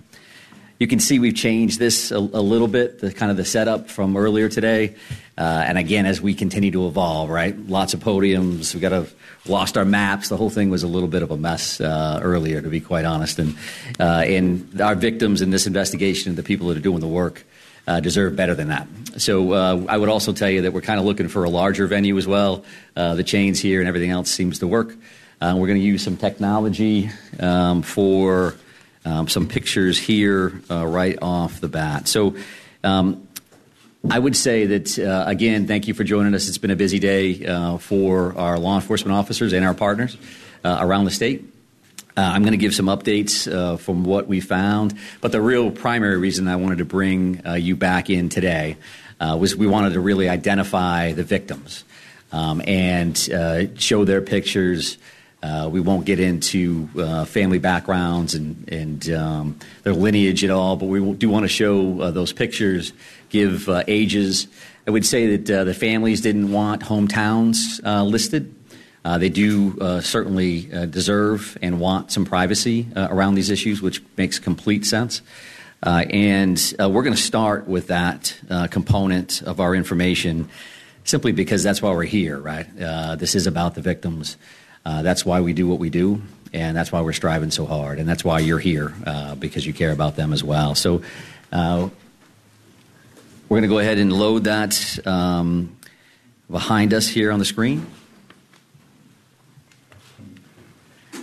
You 0.80 0.88
can 0.88 1.00
see 1.00 1.18
we've 1.18 1.36
changed 1.36 1.80
this 1.80 2.12
a, 2.12 2.18
a 2.18 2.19
little 2.19 2.68
bit, 2.68 3.00
the 3.00 3.12
kind 3.12 3.31
of 3.31 3.38
the 3.38 3.45
setup 3.45 3.89
from 3.89 4.15
earlier 4.15 4.48
today. 4.48 4.95
Uh, 5.38 5.63
and 5.68 5.78
again, 5.78 6.06
as 6.06 6.19
we 6.19 6.34
continue 6.34 6.72
to 6.72 6.88
evolve, 6.88 7.30
right? 7.30 7.57
Lots 7.68 7.94
of 7.94 8.00
podiums. 8.00 8.74
We 8.74 8.80
got 8.81 8.89
to 8.89 9.07
lost 9.45 9.78
our 9.78 9.86
maps. 9.86 10.30
The 10.30 10.38
whole 10.38 10.50
thing 10.50 10.69
was 10.69 10.84
a 10.84 10.88
little 10.88 11.07
bit 11.07 11.22
of 11.22 11.31
a 11.31 11.38
mess 11.38 11.80
uh, 11.80 12.19
earlier, 12.24 12.62
to 12.62 12.69
be 12.69 12.81
quite 12.81 13.06
honest. 13.06 13.39
And 13.39 13.56
uh, 14.00 14.24
and 14.25 14.81
our 14.81 14.95
victims 14.95 15.42
in 15.42 15.51
this 15.51 15.68
investigation, 15.68 16.31
and 16.31 16.38
the 16.38 16.44
people 16.44 16.68
that 16.68 16.78
are 16.78 16.81
doing 16.81 17.01
the 17.01 17.07
work, 17.07 17.45
uh, 17.88 18.00
deserve 18.00 18.36
better 18.36 18.56
than 18.56 18.68
that. 18.69 18.88
So 19.18 19.54
uh, 19.54 19.86
I 19.88 19.98
would 19.98 20.10
also 20.10 20.34
tell 20.34 20.50
you 20.50 20.63
that 20.63 20.74
we're 20.74 20.81
kind 20.81 21.00
of 21.00 21.06
looking 21.06 21.28
for 21.28 21.44
a 21.44 21.50
larger 21.50 21.88
venue 21.88 22.18
as 22.18 22.28
well. 22.28 22.63
Uh, 22.95 23.16
the 23.16 23.24
chains 23.24 23.60
here 23.60 23.80
and 23.80 23.88
everything 23.88 24.12
else 24.12 24.30
seems 24.30 24.60
to 24.60 24.68
work. 24.68 24.95
Uh, 25.39 25.54
we're 25.56 25.68
going 25.68 25.79
to 25.79 25.86
use 25.86 26.03
some 26.03 26.17
technology 26.17 27.12
um, 27.39 27.84
for 27.84 28.56
um, 29.06 29.27
some 29.27 29.48
pictures 29.48 30.00
here 30.00 30.62
uh, 30.70 30.86
right 30.86 31.17
off 31.22 31.62
the 31.62 31.67
bat. 31.67 32.08
So 32.08 32.36
um, 32.84 33.26
I 34.09 34.19
would 34.19 34.37
say 34.37 34.65
that, 34.67 34.97
uh, 34.97 35.25
again, 35.27 35.67
thank 35.67 35.87
you 35.87 35.93
for 35.93 36.05
joining 36.05 36.33
us. 36.33 36.47
It's 36.47 36.57
been 36.57 36.71
a 36.71 36.77
busy 36.77 36.97
day 36.97 37.45
uh, 37.45 37.77
for 37.77 38.37
our 38.37 38.57
law 38.57 38.75
enforcement 38.75 39.17
officers 39.17 39.51
and 39.51 39.65
our 39.65 39.73
partners 39.73 40.15
uh, 40.63 40.77
around 40.79 41.05
the 41.05 41.11
state. 41.11 41.43
Uh, 42.15 42.21
I'm 42.21 42.41
going 42.41 42.53
to 42.53 42.57
give 42.57 42.73
some 42.73 42.85
updates 42.85 43.51
uh, 43.51 43.75
from 43.75 44.05
what 44.05 44.27
we 44.27 44.39
found, 44.39 44.97
but 45.19 45.33
the 45.33 45.41
real 45.41 45.71
primary 45.71 46.17
reason 46.17 46.47
I 46.47 46.55
wanted 46.55 46.77
to 46.77 46.85
bring 46.85 47.45
uh, 47.45 47.53
you 47.55 47.75
back 47.75 48.09
in 48.09 48.29
today 48.29 48.77
was 49.19 49.55
we 49.55 49.67
wanted 49.67 49.93
to 49.93 49.99
really 49.99 50.29
identify 50.29 51.11
the 51.11 51.23
victims 51.23 51.83
um, 52.31 52.61
and 52.65 53.17
show 53.77 54.05
their 54.05 54.21
pictures, 54.21 54.97
uh, 55.43 55.69
we 55.71 55.79
won't 55.79 56.05
get 56.05 56.19
into 56.19 56.89
uh, 56.97 57.23
family 57.23 57.59
backgrounds 57.59 58.33
and, 58.33 58.67
and 58.69 59.09
um, 59.11 59.59
their 59.83 59.93
lineage 59.93 60.43
at 60.43 60.49
all, 60.49 60.75
but 60.75 60.87
we 60.87 61.13
do 61.13 61.29
want 61.29 61.43
to 61.43 61.47
show 61.47 62.01
uh, 62.01 62.09
those 62.09 62.33
pictures, 62.33 62.91
give 63.29 63.69
uh, 63.69 63.84
ages. 63.88 64.48
I 64.88 64.91
would 64.91 65.05
say 65.05 65.36
that 65.38 65.60
uh, 65.60 65.63
the 65.63 65.74
families 65.74 66.22
didn't 66.22 66.51
want 66.51 66.81
hometowns 66.81 67.55
uh, 67.84 68.03
listed. 68.03 68.53
they 69.03 69.29
do 69.29 70.01
certainly 70.01 70.63
deserve 70.88 71.57
and 71.62 71.79
want 71.79 72.12
some 72.12 72.25
privacy 72.25 72.88
around 72.96 73.36
these 73.36 73.50
issues, 73.50 73.81
which 73.81 74.01
makes 74.17 74.39
complete 74.39 74.86
sense. 74.86 75.22
and 75.84 76.74
we're 76.79 77.03
going 77.03 77.15
to 77.15 77.22
start 77.22 77.67
with 77.67 77.88
that 77.88 78.36
component 78.69 79.41
of 79.43 79.60
our 79.60 79.75
information 79.75 80.50
simply 81.05 81.31
because 81.31 81.63
that's 81.63 81.81
why 81.81 81.91
we're 81.91 82.03
here, 82.03 82.38
right? 82.38 82.67
this 83.17 83.34
is 83.34 83.48
about 83.48 83.75
the 83.75 83.81
victims. 83.81 84.38
Uh, 84.88 85.01
that's 85.01 85.25
why 85.25 85.41
we 85.41 85.51
do 85.51 85.67
what 85.67 85.79
we 85.79 85.89
do, 85.89 86.22
and 86.53 86.77
that's 86.77 86.93
why 86.93 87.01
we're 87.01 87.12
striving 87.12 87.51
so 87.51 87.65
hard, 87.65 88.00
and 88.00 88.07
that's 88.07 88.24
why 88.24 88.39
you're 88.39 88.57
here 88.57 88.93
uh, 89.05 89.36
because 89.36 89.65
you 89.67 89.74
care 89.74 89.91
about 89.91 90.15
them 90.15 90.31
as 90.31 90.41
well. 90.46 90.75
So, 90.75 91.01
uh, 91.51 91.89
We're 93.50 93.62
going 93.62 93.70
to 93.70 93.74
go 93.74 93.80
ahead 93.80 93.98
and 93.98 94.12
load 94.12 94.44
that 94.44 95.00
um, 95.08 95.77
behind 96.51 96.94
us 96.94 97.08
here 97.08 97.32
on 97.32 97.39
the 97.39 97.46
screen. 97.46 97.86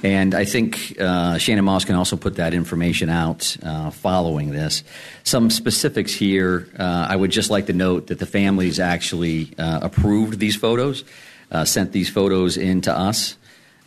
And 0.02 0.35
I 0.35 0.47
think 0.47 0.99
uh, 0.99 1.37
Shannon 1.37 1.66
Moss 1.66 1.85
can 1.85 1.97
also 1.97 2.16
put 2.16 2.37
that 2.37 2.54
information 2.54 3.11
out 3.11 3.54
uh, 3.62 3.90
following 3.90 4.52
this. 4.52 4.85
Some 5.23 5.50
specifics 5.50 6.14
here 6.14 6.66
uh, 6.78 7.07
I 7.11 7.14
would 7.14 7.31
just 7.31 7.50
like 7.50 7.66
to 7.66 7.75
note 7.75 8.07
that 8.07 8.19
the 8.19 8.26
families 8.26 8.81
actually 8.81 9.52
uh, 9.59 9.81
approved 9.83 10.38
these 10.38 10.57
photos, 10.57 11.04
uh, 11.50 11.66
sent 11.66 11.93
these 11.93 12.09
photos 12.09 12.57
in 12.57 12.81
to 12.83 12.97
us. 12.97 13.37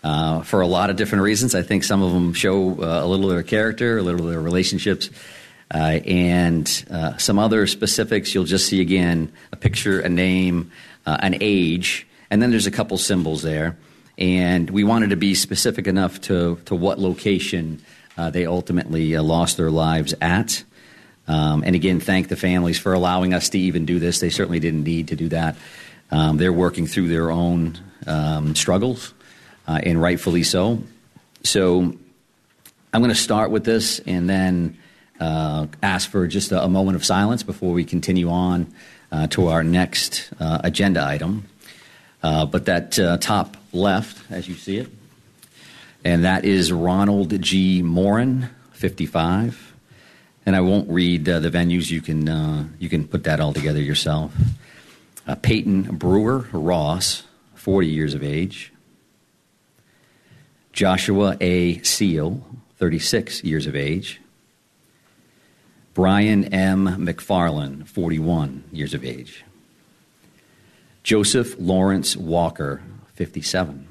Uh, 0.04 0.42
for 0.44 0.62
a 0.62 0.68
lot 0.68 0.92
of 0.92 0.96
different 0.96 1.24
reasons. 1.24 1.56
I 1.56 1.64
think 1.64 1.84
some 1.84 2.04
of 2.04 2.14
them 2.14 2.32
show 2.32 2.56
a 2.62 3.06
little 3.06 3.26
of 3.26 3.32
their 3.32 3.44
character, 3.44 3.98
a 3.98 4.02
little 4.02 4.22
of 4.22 4.30
their 4.30 4.40
relationships, 4.40 5.10
and 5.72 6.68
some 7.18 7.40
other 7.40 7.68
specifics. 7.68 8.34
You'll 8.34 8.46
just 8.46 8.68
see 8.68 8.82
again 8.82 9.32
a 9.52 9.56
picture, 9.56 10.00
a 10.00 10.10
name, 10.10 10.72
an 11.06 11.38
age, 11.42 12.08
and 12.30 12.42
then 12.42 12.52
there's 12.52 12.68
a 12.68 12.72
couple 12.72 12.98
symbols 12.98 13.42
there 13.42 13.78
and 14.18 14.70
we 14.70 14.84
wanted 14.84 15.12
to 15.12 15.16
be 15.16 15.36
specific 15.36 15.88
enough 15.88 16.20
to, 16.22 16.60
to 16.66 16.76
what 16.76 17.00
location 17.00 17.82
uh, 18.18 18.30
they 18.32 18.46
ultimately 18.46 19.16
uh, 19.16 19.22
lost 19.22 19.58
their 19.58 19.70
lives 19.70 20.14
at. 20.22 20.64
Um, 21.28 21.64
and 21.64 21.76
again, 21.76 22.00
thank 22.00 22.30
the 22.30 22.36
families 22.36 22.80
for 22.80 22.94
allowing 22.94 23.34
us 23.34 23.50
to 23.50 23.60
even 23.60 23.86
do 23.86 24.00
this. 24.00 24.20
They 24.20 24.30
certainly 24.30 24.60
didn't 24.60 24.84
need 24.84 25.10
to 25.10 25.16
do 25.16 25.30
that. 25.30 25.56
Um, 26.10 26.38
they're 26.38 26.54
working 26.54 26.88
through 26.88 27.10
their 27.10 27.30
own 27.30 27.78
um, 28.08 28.56
struggles, 28.56 29.14
uh, 29.68 29.80
and 29.84 30.02
rightfully 30.02 30.44
so. 30.44 30.82
So 31.44 31.94
I'm 32.94 33.02
going 33.02 33.10
to 33.10 33.16
start 33.16 33.52
with 33.52 33.66
this 33.66 34.00
and 34.00 34.30
then 34.30 34.78
uh, 34.78 34.87
ask 35.20 36.10
for 36.10 36.28
just 36.28 36.52
a, 36.52 36.68
moment 36.68 36.96
of 36.96 37.06
silence 37.06 37.44
before 37.44 37.74
we 37.74 37.84
continue 37.84 38.30
on 38.30 38.72
uh, 39.12 39.28
to 39.28 39.48
our 39.48 39.64
next 39.64 40.32
uh, 40.40 40.60
agenda 40.64 41.04
item. 41.04 41.46
but 42.22 42.66
that 42.66 42.92
top 43.22 43.58
left, 43.74 44.32
as 44.32 44.48
you 44.48 44.56
see 44.56 44.78
it. 44.78 44.90
And 46.04 46.24
that 46.24 46.46
is 46.46 46.72
Ronald 46.72 47.42
G. 47.42 47.82
Morin, 47.82 48.50
55. 48.72 49.76
And 50.46 50.56
I 50.56 50.62
won't 50.62 50.90
read 50.90 51.28
uh, 51.28 51.40
the 51.40 51.50
venues. 51.50 51.92
You 51.92 52.02
can, 52.02 52.30
uh, 52.30 52.68
you 52.80 52.88
can 52.88 53.08
put 53.08 53.26
that 53.26 53.40
all 53.40 53.52
together 53.52 53.82
yourself. 53.82 54.34
Uh, 55.28 55.36
Peyton 55.36 55.98
Brewer 55.98 56.48
Ross, 56.54 57.24
40 57.56 57.88
years 57.88 58.14
of 58.14 58.24
age. 58.24 58.72
Joshua 60.72 61.36
A. 61.42 61.80
Seal, 61.80 62.42
36 62.78 63.44
years 63.44 63.68
of 63.68 63.76
age. 63.76 64.22
Brian 65.98 66.54
M. 66.54 67.04
MacFarlane, 67.04 67.84
41 67.86 68.66
years 68.72 68.94
of 68.94 69.04
age. 69.04 69.44
Joseph 71.02 71.56
Lawrence 71.58 72.16
Walker, 72.16 72.84
57. 73.16 73.88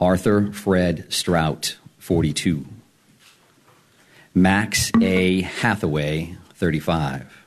Arthur 0.00 0.52
Fred 0.52 1.12
Strout, 1.12 1.76
42. 1.98 2.66
Max 4.32 4.92
A. 5.02 5.40
Hathaway, 5.40 6.36
35. 6.54 7.44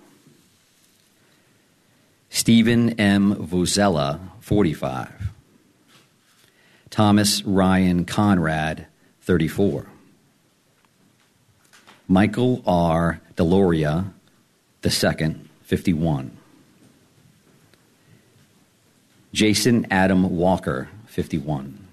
Stephen 2.29 2.89
M. 2.99 3.35
Vozzella, 3.35 4.19
45. 4.41 5.31
Thomas 6.89 7.41
Ryan 7.45 8.03
Conrad, 8.03 8.85
34. 9.21 9.87
Michael 12.11 12.63
R. 12.65 13.21
Deslauriers, 13.35 14.11
II, 14.83 15.35
51. 15.61 16.37
Jason 19.31 19.85
Adam 19.91 20.35
Walker, 20.35 20.89
51. 21.05 21.87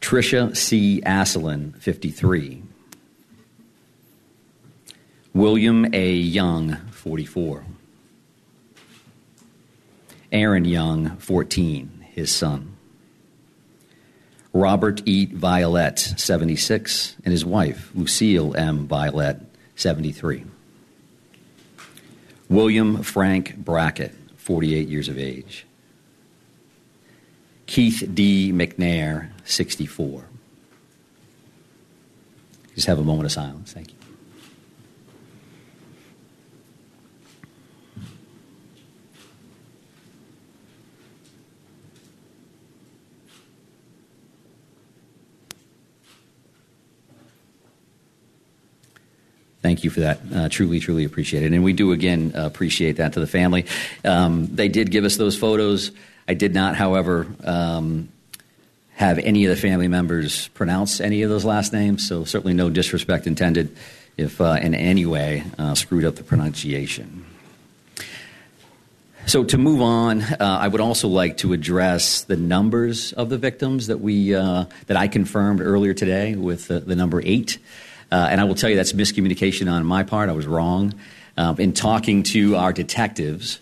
Tricia 0.00 0.56
C. 0.56 1.02
Asselin, 1.04 1.76
53. 1.76 2.62
William 5.34 5.86
A. 5.92 6.12
Young, 6.14 6.76
44. 6.92 7.64
Aaron 10.32 10.64
Young, 10.64 11.16
14, 11.18 12.06
his 12.14 12.34
son. 12.34 12.73
Robert 14.54 15.02
E. 15.04 15.26
Violette, 15.26 15.98
76, 15.98 17.16
and 17.24 17.32
his 17.32 17.44
wife, 17.44 17.90
Lucille 17.92 18.56
M. 18.56 18.86
Violette, 18.86 19.40
73. 19.74 20.44
William 22.48 23.02
Frank 23.02 23.56
Brackett, 23.56 24.14
48 24.36 24.86
years 24.86 25.08
of 25.08 25.18
age. 25.18 25.66
Keith 27.66 28.08
D. 28.14 28.52
Macneir, 28.52 29.30
64. 29.44 30.24
Just 32.76 32.86
have 32.86 33.00
a 33.00 33.04
moment 33.04 33.26
of 33.26 33.32
silence. 33.32 33.72
Thank 33.72 33.90
you. 33.90 34.03
Thank 49.64 49.82
you 49.82 49.88
for 49.88 50.00
that. 50.00 50.20
Uh, 50.30 50.48
truly, 50.50 50.78
truly 50.78 51.06
appreciate 51.06 51.42
it. 51.42 51.54
And 51.54 51.64
we 51.64 51.72
do 51.72 51.92
again 51.92 52.32
appreciate 52.34 52.98
that 52.98 53.14
to 53.14 53.20
the 53.20 53.26
family. 53.26 53.64
Um, 54.04 54.54
they 54.54 54.68
did 54.68 54.90
give 54.90 55.06
us 55.06 55.16
those 55.16 55.38
photos. 55.38 55.90
I 56.28 56.34
did 56.34 56.52
not, 56.52 56.76
however, 56.76 57.26
um, 57.42 58.10
have 58.92 59.18
any 59.18 59.46
of 59.46 59.48
the 59.48 59.56
family 59.56 59.88
members 59.88 60.48
pronounce 60.48 61.00
any 61.00 61.22
of 61.22 61.30
those 61.30 61.46
last 61.46 61.72
names, 61.72 62.06
so 62.06 62.24
certainly 62.24 62.52
no 62.52 62.68
disrespect 62.68 63.26
intended 63.26 63.74
if 64.18 64.38
uh, 64.38 64.58
in 64.60 64.74
any 64.74 65.06
way 65.06 65.44
uh, 65.56 65.74
screwed 65.74 66.04
up 66.04 66.16
the 66.16 66.24
pronunciation. 66.24 67.24
So 69.24 69.44
to 69.44 69.56
move 69.56 69.80
on, 69.80 70.20
uh, 70.20 70.36
I 70.40 70.68
would 70.68 70.82
also 70.82 71.08
like 71.08 71.38
to 71.38 71.54
address 71.54 72.24
the 72.24 72.36
numbers 72.36 73.14
of 73.14 73.30
the 73.30 73.38
victims 73.38 73.86
that 73.86 74.00
we 74.02 74.34
uh, 74.34 74.66
that 74.88 74.98
I 74.98 75.08
confirmed 75.08 75.62
earlier 75.62 75.94
today 75.94 76.34
with 76.34 76.68
the 76.68 76.94
number 76.94 77.22
eight. 77.24 77.56
Uh, 78.14 78.28
and 78.30 78.40
I 78.40 78.44
will 78.44 78.54
tell 78.54 78.70
you 78.70 78.76
that's 78.76 78.92
miscommunication 78.92 79.68
on 79.68 79.84
my 79.84 80.04
part. 80.04 80.28
I 80.28 80.34
was 80.34 80.46
wrong. 80.46 80.94
Um, 81.36 81.58
in 81.58 81.72
talking 81.72 82.22
to 82.22 82.54
our 82.54 82.72
detectives, 82.72 83.58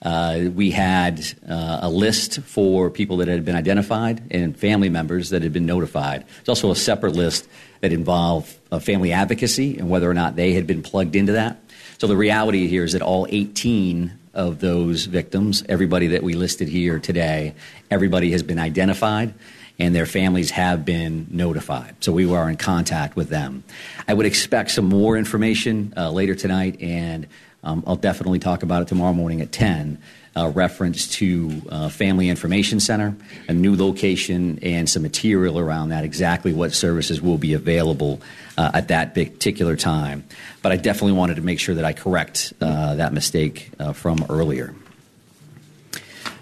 uh, 0.00 0.42
we 0.54 0.70
had 0.70 1.26
uh, 1.48 1.80
a 1.82 1.90
list 1.90 2.40
for 2.42 2.88
people 2.88 3.16
that 3.16 3.26
had 3.26 3.44
been 3.44 3.56
identified 3.56 4.22
and 4.30 4.56
family 4.56 4.88
members 4.88 5.30
that 5.30 5.42
had 5.42 5.52
been 5.52 5.66
notified. 5.66 6.24
There's 6.36 6.50
also 6.50 6.70
a 6.70 6.76
separate 6.76 7.14
list 7.14 7.48
that 7.80 7.92
involved 7.92 8.56
uh, 8.70 8.78
family 8.78 9.12
advocacy 9.12 9.76
and 9.76 9.90
whether 9.90 10.08
or 10.08 10.14
not 10.14 10.36
they 10.36 10.52
had 10.52 10.68
been 10.68 10.84
plugged 10.84 11.16
into 11.16 11.32
that. 11.32 11.58
So 11.98 12.06
the 12.06 12.16
reality 12.16 12.68
here 12.68 12.84
is 12.84 12.92
that 12.92 13.02
all 13.02 13.26
18 13.28 14.16
of 14.34 14.60
those 14.60 15.06
victims, 15.06 15.64
everybody 15.68 16.06
that 16.08 16.22
we 16.22 16.34
listed 16.34 16.68
here 16.68 17.00
today, 17.00 17.56
everybody 17.90 18.30
has 18.30 18.44
been 18.44 18.60
identified 18.60 19.34
and 19.78 19.94
their 19.94 20.06
families 20.06 20.50
have 20.50 20.84
been 20.84 21.26
notified. 21.30 21.96
So 22.00 22.12
we 22.12 22.32
are 22.32 22.48
in 22.48 22.56
contact 22.56 23.16
with 23.16 23.28
them. 23.28 23.64
I 24.08 24.14
would 24.14 24.26
expect 24.26 24.70
some 24.70 24.86
more 24.86 25.16
information 25.16 25.92
uh, 25.96 26.10
later 26.10 26.34
tonight, 26.34 26.80
and 26.80 27.26
um, 27.62 27.84
I'll 27.86 27.96
definitely 27.96 28.38
talk 28.38 28.62
about 28.62 28.82
it 28.82 28.88
tomorrow 28.88 29.12
morning 29.12 29.40
at 29.40 29.52
10. 29.52 29.98
Uh, 30.34 30.48
reference 30.50 31.08
to 31.08 31.62
uh, 31.70 31.88
Family 31.88 32.28
Information 32.28 32.78
Center, 32.78 33.16
a 33.48 33.54
new 33.54 33.74
location, 33.74 34.58
and 34.60 34.86
some 34.86 35.02
material 35.02 35.58
around 35.58 35.88
that, 35.88 36.04
exactly 36.04 36.52
what 36.52 36.74
services 36.74 37.22
will 37.22 37.38
be 37.38 37.54
available 37.54 38.20
uh, 38.58 38.70
at 38.74 38.88
that 38.88 39.14
particular 39.14 39.76
time. 39.76 40.24
But 40.60 40.72
I 40.72 40.76
definitely 40.76 41.12
wanted 41.12 41.36
to 41.36 41.42
make 41.42 41.58
sure 41.58 41.74
that 41.76 41.86
I 41.86 41.94
correct 41.94 42.52
uh, 42.60 42.96
that 42.96 43.14
mistake 43.14 43.70
from 43.94 44.26
earlier. 44.28 44.74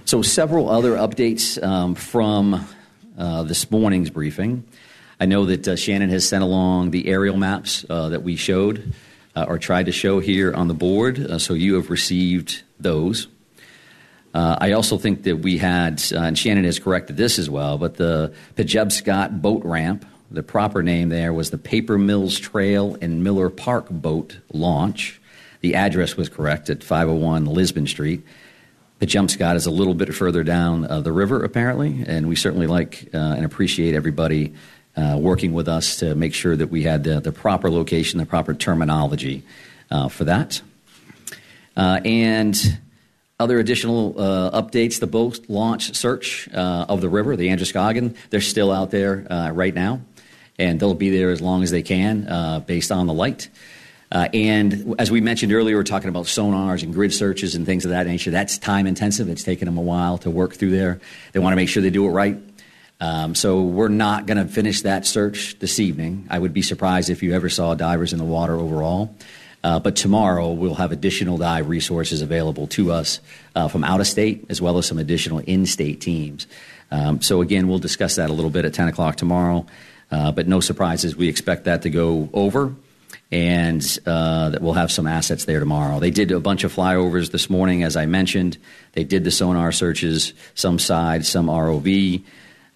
So, 0.07 0.23
several 0.23 0.69
other 0.69 0.97
updates 0.97 1.63
um, 1.63 1.95
from 1.95 2.67
this 3.17 3.71
morning's 3.71 4.11
briefing. 4.11 4.65
I 5.21 5.27
know 5.27 5.47
that 5.47 5.67
uh, 5.69 5.77
Shannon 5.77 6.11
has 6.11 6.29
sent 6.29 6.43
along 6.43 6.91
the 6.91 7.07
aerial 7.09 7.37
maps 7.37 7.85
uh, 7.89 8.09
that 8.11 8.23
we 8.23 8.37
showed 8.37 8.93
uh, 9.37 9.47
or 9.49 9.59
tried 9.59 9.87
to 9.87 9.93
show 9.93 10.21
here 10.21 10.53
on 10.53 10.69
the 10.69 10.75
board, 10.75 11.19
uh, 11.19 11.39
so 11.39 11.55
you 11.55 11.75
have 11.75 11.91
received 11.91 12.63
those. 12.81 13.29
Uh, 14.33 14.57
I 14.61 14.73
also 14.73 14.99
think 14.99 15.23
that 15.23 15.37
we 15.37 15.59
had, 15.59 16.03
and 16.13 16.37
Shannon 16.37 16.65
has 16.65 16.81
corrected 16.81 17.17
this 17.17 17.39
as 17.39 17.49
well, 17.49 17.79
but 17.79 17.97
the 17.97 18.35
Pejepscot 18.57 19.41
boat 19.41 19.65
ramp, 19.65 20.05
the 20.31 20.43
proper 20.43 20.83
name 20.83 21.09
there 21.09 21.33
was 21.33 21.51
the 21.51 21.59
Paper 21.59 21.97
Mills 21.97 22.39
Trail 22.39 22.97
and 23.01 23.23
Miller 23.23 23.49
Park 23.49 23.87
boat 23.91 24.39
launch. 24.53 25.21
The 25.61 25.77
address 25.77 26.17
was 26.17 26.29
correct 26.29 26.69
at 26.69 26.83
501 26.83 27.47
Lisbon 27.47 27.87
Street. 27.87 28.25
Pejepscot 29.01 29.57
is 29.57 29.67
a 29.67 29.71
little 29.71 29.95
bit 29.95 30.15
further 30.15 30.45
down 30.45 30.85
uh, 30.85 31.01
the 31.01 31.13
river, 31.13 31.43
apparently, 31.43 32.05
and 32.07 32.29
we 32.29 32.37
certainly 32.37 32.67
like 32.67 33.09
uh, 33.13 33.19
and 33.19 33.45
appreciate 33.45 33.95
everybody 33.95 34.55
uh, 34.97 35.19
working 35.21 35.53
with 35.53 35.69
us 35.69 35.97
to 35.97 36.15
make 36.15 36.33
sure 36.33 36.55
that 36.55 36.69
we 36.69 36.83
had 36.83 37.05
the, 37.05 37.21
the 37.21 37.33
proper 37.33 37.71
location, 37.71 38.19
the 38.19 38.27
proper 38.27 38.55
terminology 38.55 39.43
uh, 39.91 40.09
for 40.09 40.25
that. 40.25 40.63
Uh, 41.77 42.01
and 42.05 42.79
other 43.41 43.59
additional 43.59 44.15
uh, 44.17 44.63
updates 44.63 45.01
the 45.01 45.09
boat 45.09 45.41
launch 45.49 45.95
search 45.97 46.49
uh, 46.55 46.87
of 46.89 47.01
the 47.01 47.09
river, 47.09 47.35
the 47.35 47.51
Androscoggin, 47.51 48.15
they're 48.31 48.41
still 48.41 48.71
out 48.71 48.93
there 48.93 49.27
uh, 49.31 49.51
right 49.51 49.75
now, 49.75 50.01
and 50.57 50.79
they'll 50.79 50.95
be 50.95 51.11
there 51.11 51.31
as 51.31 51.41
long 51.41 51.65
as 51.65 51.73
they 51.73 51.83
can 51.83 52.63
based 52.67 52.93
on 52.93 53.09
the 53.09 53.13
light. 53.13 53.49
Uh, 54.15 54.29
and 54.33 54.95
as 55.01 55.11
we 55.11 55.21
mentioned 55.21 55.53
earlier, 55.53 55.77
we're 55.77 55.83
talking 55.83 56.09
about 56.09 56.27
sonars 56.27 56.85
and 56.85 56.95
grid 56.95 57.13
searches 57.13 57.57
and 57.57 57.67
things 57.67 57.85
of 57.85 57.91
that 57.91 58.07
nature. 58.07 58.31
That's 58.31 58.59
time 58.59 58.87
intensive. 58.87 59.29
It's 59.29 59.43
taken 59.43 59.67
them 59.67 59.77
a 59.77 59.83
while 59.83 60.19
to 60.19 60.31
work 60.31 60.55
through 60.55 60.71
there. 60.71 61.01
They 61.33 61.41
want 61.41 61.53
to 61.53 61.57
make 61.57 61.69
sure 61.69 61.83
they 61.83 61.91
do 61.91 62.07
it 62.07 62.11
right. 62.11 62.39
Um, 63.01 63.35
so 63.35 63.63
we're 63.63 63.89
not 63.89 64.27
going 64.27 64.39
to 64.39 64.47
finish 64.47 64.83
that 64.83 65.05
search 65.05 65.59
this 65.59 65.81
evening. 65.81 66.29
I 66.31 66.39
would 66.39 66.53
be 66.53 66.63
surprised 66.63 67.11
if 67.11 67.25
you 67.25 67.35
ever 67.35 67.49
saw 67.49 67.75
divers 67.75 68.13
in 68.13 68.21
the 68.21 68.25
water 68.25 68.55
overall. 68.55 69.13
Uh, 69.65 69.81
but 69.81 69.97
tomorrow 69.97 70.53
we'll 70.53 70.75
have 70.75 70.93
additional 70.93 71.37
dive 71.37 71.69
resources 71.69 72.23
available 72.23 72.69
to 72.69 72.93
us 72.93 73.19
uh, 73.57 73.67
from 73.67 73.83
out 73.83 73.99
of 73.99 74.07
state 74.07 74.47
as 74.49 74.63
well 74.63 74.79
as 74.79 74.87
some 74.87 74.99
additional 74.99 75.41
in 75.41 75.67
state 75.67 76.01
teams. 76.01 76.47
Um, 76.93 77.21
so 77.21 77.41
again, 77.41 77.67
we'll 77.67 77.79
discuss 77.81 78.15
that 78.17 78.31
a 78.31 78.33
little 78.33 78.51
bit 78.51 78.65
at 78.65 78.75
10 78.75 78.89
o'clock 78.89 79.17
tomorrow. 79.17 79.67
Uh, 80.11 80.31
but 80.31 80.47
no 80.47 80.61
surprises. 80.61 81.17
We 81.17 81.29
expect 81.29 81.65
that 81.65 81.83
to 81.83 81.91
go 81.91 82.29
over 82.33 82.77
and 83.35 83.99
uh, 84.07 84.51
that 84.51 84.63
we'll 84.63 84.75
have 84.75 84.93
some 84.93 85.09
assets 85.09 85.45
there 85.45 85.59
tomorrow. 85.59 85.99
They 85.99 86.13
did 86.13 86.31
a 86.31 86.39
bunch 86.39 86.63
of 86.63 86.73
flyovers 86.73 87.33
this 87.33 87.51
morning, 87.51 87.83
as 87.83 87.97
I 87.97 88.07
mentioned. 88.07 88.59
They 88.93 89.03
did 89.03 89.25
the 89.25 89.33
sonar 89.33 89.73
searches, 89.73 90.35
some 90.55 90.79
side, 90.79 91.27
some 91.27 91.49
ROV, 91.49 92.23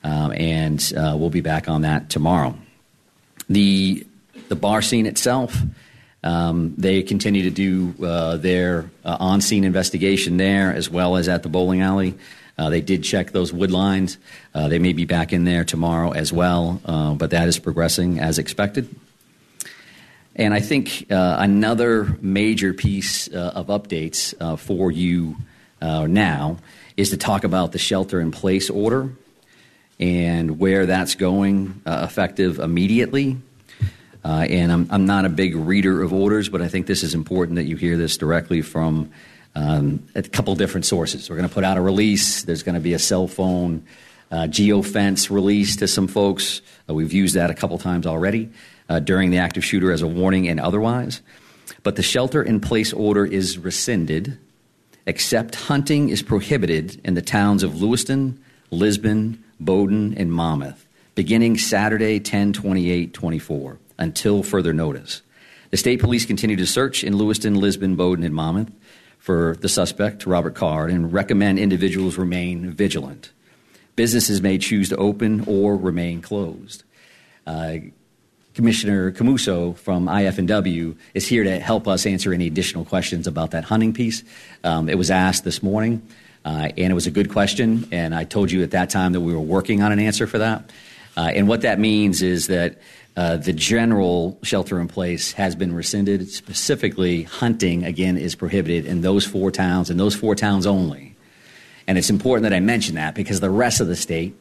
um, 0.03 0.33
and 0.33 0.93
uh, 0.97 1.15
we'll 1.17 1.31
be 1.31 1.43
back 1.43 1.69
on 1.69 1.83
that 1.83 2.11
tomorrow. 2.11 2.57
The 3.49 4.05
the 4.49 4.57
bar 4.57 4.83
scene 4.83 5.07
itself, 5.07 5.57
um, 6.25 6.75
they 6.77 7.05
continue 7.05 7.45
to 7.45 7.51
do 7.51 8.05
uh, 8.05 8.37
their 8.39 8.91
uh, 9.05 9.17
on 9.21 9.41
scene 9.41 9.63
investigation 9.63 10.39
there, 10.39 10.75
as 10.75 10.91
well 10.91 11.17
as 11.17 11.29
at 11.29 11.45
the 11.45 11.49
bowling 11.49 11.83
alley. 11.83 12.19
Uh, 12.59 12.69
they 12.69 12.81
did 12.81 13.05
check 13.05 13.31
those 13.31 13.53
wood 13.53 13.71
lines. 13.71 14.19
Uh, 14.53 14.67
they 14.67 14.81
may 14.81 14.93
be 14.93 15.05
back 15.05 15.33
in 15.33 15.45
there 15.45 15.63
tomorrow 15.63 16.11
as 16.11 16.33
well, 16.33 16.81
but 17.17 17.31
that 17.31 17.47
is 17.47 17.61
progressing 17.61 18.19
as 18.19 18.41
expected. 18.41 18.93
And 20.39 20.55
I 20.55 20.61
think 20.61 21.11
uh, 21.11 21.37
another 21.41 22.17
major 22.21 22.73
piece 22.73 23.29
uh, 23.29 23.53
of 23.57 23.67
updates 23.67 24.35
uh, 24.41 24.55
for 24.55 24.93
you 24.93 25.37
uh, 25.83 26.07
now 26.07 26.59
is 26.97 27.11
to 27.11 27.17
talk 27.17 27.43
about 27.43 27.73
the 27.73 27.79
shelter 27.79 28.21
in 28.21 28.31
place 28.31 28.71
order 28.71 29.11
and 29.99 30.61
where 30.61 30.87
that's 30.87 31.17
going 31.17 31.83
uh, 31.85 32.07
effective 32.09 32.61
immediately. 32.61 33.37
Uh, 34.25 34.47
and 34.49 34.71
I'm, 34.71 34.87
I'm, 34.91 35.07
not 35.07 35.25
a 35.25 35.29
big 35.29 35.57
reader 35.57 36.03
of 36.03 36.13
orders, 36.13 36.49
but 36.49 36.63
I 36.63 36.69
think 36.69 36.87
this 36.87 37.03
is 37.03 37.15
important 37.15 37.57
that 37.57 37.65
you 37.65 37.77
hear 37.77 37.97
this 37.97 38.17
directly 38.17 38.63
from 38.63 39.11
um, 39.57 40.07
a 40.15 40.23
couple 40.23 40.55
different 40.55 40.87
sources. 40.87 41.29
We're 41.29 41.37
going 41.37 41.49
to 41.49 41.55
put 41.55 41.65
out 41.65 41.79
a 41.79 41.81
release. 41.81 42.45
There's 42.45 42.63
going 42.63 42.75
to 42.77 42.81
be 42.81 42.95
a 42.95 42.99
cell 42.99 43.27
phone 43.27 43.85
geofence 44.31 45.31
release 45.31 45.77
to 45.77 45.89
some 45.89 46.07
folks. 46.07 46.61
we've 46.87 47.13
used 47.13 47.35
that 47.35 47.51
a 47.51 47.55
couple 47.55 47.79
times 47.79 48.07
already 48.07 48.51
uh, 48.89 49.01
during 49.01 49.31
the 49.31 49.39
active 49.39 49.65
shooter 49.65 49.93
as 49.93 50.03
a 50.03 50.07
warning 50.07 50.49
and 50.49 50.61
otherwise. 50.61 51.23
But 51.83 51.97
the 51.97 52.03
shelter 52.03 52.43
in 52.43 52.61
place 52.61 52.93
order 52.93 53.25
is 53.25 53.59
rescinded, 53.59 54.39
except 55.07 55.55
hunting 55.55 56.09
is 56.09 56.23
prohibited 56.23 57.01
in 57.05 57.15
the 57.15 57.23
towns 57.23 57.63
of 57.63 57.81
Lewiston, 57.81 58.43
Lisbon, 58.71 59.43
Bowdoin, 59.61 60.15
and 60.15 60.33
Monmouth, 60.33 60.87
beginning 61.15 61.59
Saturday 61.59 62.21
10 62.21 62.53
28 62.53 63.13
24 63.13 63.79
until 63.99 64.43
further 64.43 64.73
notice. 64.73 65.23
The 65.71 65.77
state 65.77 66.01
police 66.01 66.25
continue 66.25 66.57
to 66.57 66.67
search 66.67 67.05
in 67.05 67.17
Lewiston, 67.17 67.55
Lisbon, 67.55 67.97
Bowdoin, 67.97 68.25
and 68.25 68.35
Monmouth 68.35 68.71
for 69.19 69.57
the 69.61 69.69
suspect, 69.69 70.27
Robert 70.27 70.55
Card, 70.55 70.91
and 70.91 71.13
recommend 71.13 71.59
individuals 71.59 72.17
remain 72.17 72.71
vigilant. 72.71 73.33
Businesses 73.99 74.41
may 74.41 74.59
choose 74.59 74.91
to 74.91 74.97
open 74.97 75.43
or 75.49 75.77
remain 75.77 76.23
closed. 76.23 76.85
Uh, 77.45 77.79
Commissioner 78.55 79.11
Camuso 79.11 79.77
from 79.77 80.09
IF&W 80.09 80.95
is 81.15 81.27
here 81.27 81.43
to 81.43 81.59
help 81.59 81.89
us 81.89 82.07
answer 82.07 82.33
any 82.33 82.47
additional 82.47 82.85
questions 82.85 83.27
about 83.27 83.51
that 83.51 83.65
hunting 83.65 83.93
piece. 83.93 84.23
Um, 84.63 84.89
it 84.89 84.97
was 84.97 85.11
asked 85.11 85.43
this 85.43 85.65
morning, 85.65 86.07
uh, 86.45 86.69
and 86.77 86.93
it 86.93 86.95
was 86.95 87.09
a 87.09 87.11
good 87.11 87.33
question. 87.33 87.89
And 87.91 88.15
I 88.15 88.23
told 88.23 88.53
you 88.53 88.63
at 88.63 88.71
that 88.71 88.89
time 88.91 89.15
that 89.15 89.21
we 89.21 89.35
were 89.35 89.41
working 89.41 89.83
on 89.83 89.91
an 89.91 89.99
answer 89.99 90.29
for 90.29 90.39
that. 90.39 90.71
Uh, 91.17 91.33
and 91.35 91.49
what 91.49 91.63
that 91.63 91.81
means 91.81 92.23
is 92.23 92.47
that 92.47 92.79
uh, 93.17 93.37
the 93.39 93.53
general 93.53 94.39
shelter 94.45 94.79
in 94.79 94.87
place 94.87 95.33
has 95.33 95.57
been 95.57 95.75
rescinded. 95.75 96.29
Specifically, 96.29 97.25
hunting 97.25 97.83
again 97.83 98.17
is 98.17 98.37
prohibited 98.37 98.87
in 98.87 99.01
those 99.01 99.27
four 99.27 99.51
towns 99.51 99.91
and 99.91 99.99
those 99.99 100.15
four 100.15 100.37
towns 100.37 100.69
only. 100.69 101.17
And 101.89 101.97
it's 101.97 102.11
important 102.11 102.43
that 102.43 102.53
I 102.53 102.61
mention 102.61 102.97
that 102.97 103.15
because 103.15 103.41
the 103.41 103.51
rest 103.51 103.81
of 103.81 103.89
the 103.89 103.97
state 103.97 104.37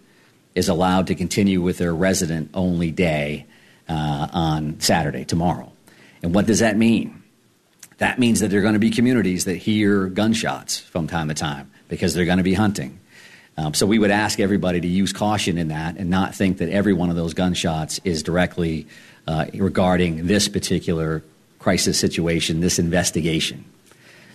is 0.53 0.67
allowed 0.67 1.07
to 1.07 1.15
continue 1.15 1.61
with 1.61 1.77
their 1.77 1.95
resident 1.95 2.49
only 2.53 2.91
day 2.91 3.45
uh, 3.87 4.27
on 4.33 4.81
Saturday, 4.81 5.23
tomorrow. 5.23 5.71
And 6.21 6.35
what 6.35 6.45
does 6.45 6.59
that 6.59 6.75
mean? 6.75 7.23
That 7.99 8.19
means 8.19 8.41
that 8.41 8.49
there 8.49 8.59
are 8.59 8.63
going 8.63 8.73
to 8.73 8.79
be 8.79 8.89
communities 8.89 9.45
that 9.45 9.55
hear 9.55 10.07
gunshots 10.07 10.77
from 10.77 11.07
time 11.07 11.29
to 11.29 11.33
time 11.33 11.71
because 11.87 12.13
they're 12.13 12.25
going 12.25 12.37
to 12.37 12.43
be 12.43 12.53
hunting. 12.53 12.99
Um, 13.57 13.73
so 13.73 13.85
we 13.85 13.97
would 13.97 14.11
ask 14.11 14.41
everybody 14.41 14.81
to 14.81 14.87
use 14.87 15.13
caution 15.13 15.57
in 15.57 15.69
that 15.69 15.95
and 15.95 16.09
not 16.09 16.35
think 16.35 16.57
that 16.57 16.69
every 16.69 16.93
one 16.93 17.09
of 17.09 17.15
those 17.15 17.33
gunshots 17.33 18.01
is 18.03 18.23
directly 18.23 18.87
uh, 19.25 19.45
regarding 19.53 20.27
this 20.27 20.49
particular 20.49 21.23
crisis 21.59 21.97
situation, 21.97 22.59
this 22.59 22.77
investigation. 22.77 23.63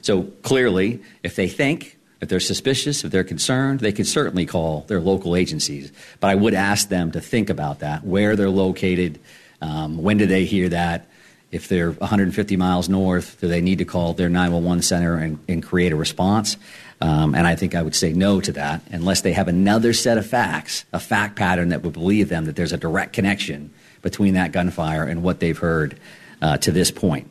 So 0.01 0.23
clearly, 0.43 1.03
if 1.23 1.37
they 1.37 1.49
think, 1.49 1.99
if 2.23 2.29
they're 2.29 2.41
suspicious, 2.41 3.03
if 3.03 3.11
they're 3.11 3.25
concerned, 3.25 3.81
they 3.81 3.91
can 3.91 4.05
certainly 4.05 4.47
call 4.47 4.83
their 4.87 5.01
local 5.01 5.35
agencies. 5.35 5.93
But 6.21 6.31
I 6.31 6.37
would 6.37 6.55
ask 6.55 6.89
them 6.89 7.11
to 7.13 7.21
think 7.21 7.51
about 7.51 7.81
that, 7.81 8.05
where 8.05 8.37
they're 8.37 8.49
located, 8.49 9.19
um, 9.61 10.01
when 10.01 10.19
do 10.19 10.27
they 10.27 10.45
hear 10.45 10.69
that? 10.69 11.09
If 11.51 11.69
they're 11.69 11.91
150 11.91 12.57
miles 12.57 12.89
north, 12.89 13.41
do 13.41 13.49
they 13.49 13.61
need 13.61 13.79
to 13.79 13.85
call 13.85 14.15
their 14.15 14.29
911 14.29 14.83
center 14.83 15.17
and, 15.19 15.39
and 15.49 15.63
create 15.63 15.93
a 15.93 15.97
response? 15.97 16.57
Um, 17.01 17.35
and 17.35 17.45
I 17.45 17.57
think 17.57 17.75
I 17.75 17.83
would 17.83 17.97
say 17.97 18.13
no 18.13 18.41
to 18.41 18.53
that 18.53 18.83
unless 18.93 19.23
they 19.23 19.33
have 19.33 19.49
another 19.49 19.93
set 19.93 20.17
of 20.17 20.25
facts, 20.25 20.85
a 20.93 21.01
fact 21.01 21.35
pattern 21.35 21.71
that 21.71 21.83
would 21.83 21.93
believe 21.93 22.29
them 22.29 22.45
that 22.45 22.55
there's 22.55 22.73
a 22.73 22.79
direct 22.79 23.13
connection 23.13 23.71
between 24.01 24.35
that 24.35 24.53
gunfire 24.53 25.03
and 25.03 25.25
what 25.25 25.41
they've 25.41 25.59
heard 25.59 25.99
uh, 26.41 26.57
to 26.59 26.71
this 26.71 26.93
point. 26.93 27.29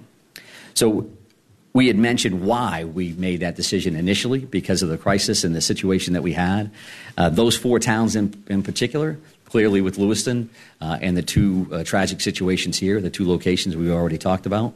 So 0.73 1.09
we 1.73 1.87
had 1.87 1.97
mentioned 1.97 2.41
why 2.41 2.83
we 2.83 3.13
made 3.13 3.39
that 3.39 3.55
decision 3.55 3.95
initially 3.95 4.39
because 4.39 4.81
of 4.81 4.89
the 4.89 4.97
crisis 4.97 5.43
and 5.43 5.55
the 5.55 5.61
situation 5.61 6.13
that 6.13 6.21
we 6.21 6.33
had. 6.33 6.69
Uh, 7.17 7.29
those 7.29 7.55
four 7.57 7.79
towns 7.79 8.15
in, 8.15 8.43
in 8.47 8.61
particular, 8.61 9.17
clearly 9.45 9.81
with 9.81 9.97
Lewiston 9.97 10.49
uh, 10.81 10.97
and 11.01 11.15
the 11.15 11.21
two 11.21 11.67
uh, 11.71 11.83
tragic 11.83 12.19
situations 12.21 12.77
here, 12.77 12.99
the 12.99 13.09
two 13.09 13.27
locations 13.27 13.75
we 13.75 13.89
already 13.91 14.17
talked 14.17 14.45
about. 14.45 14.73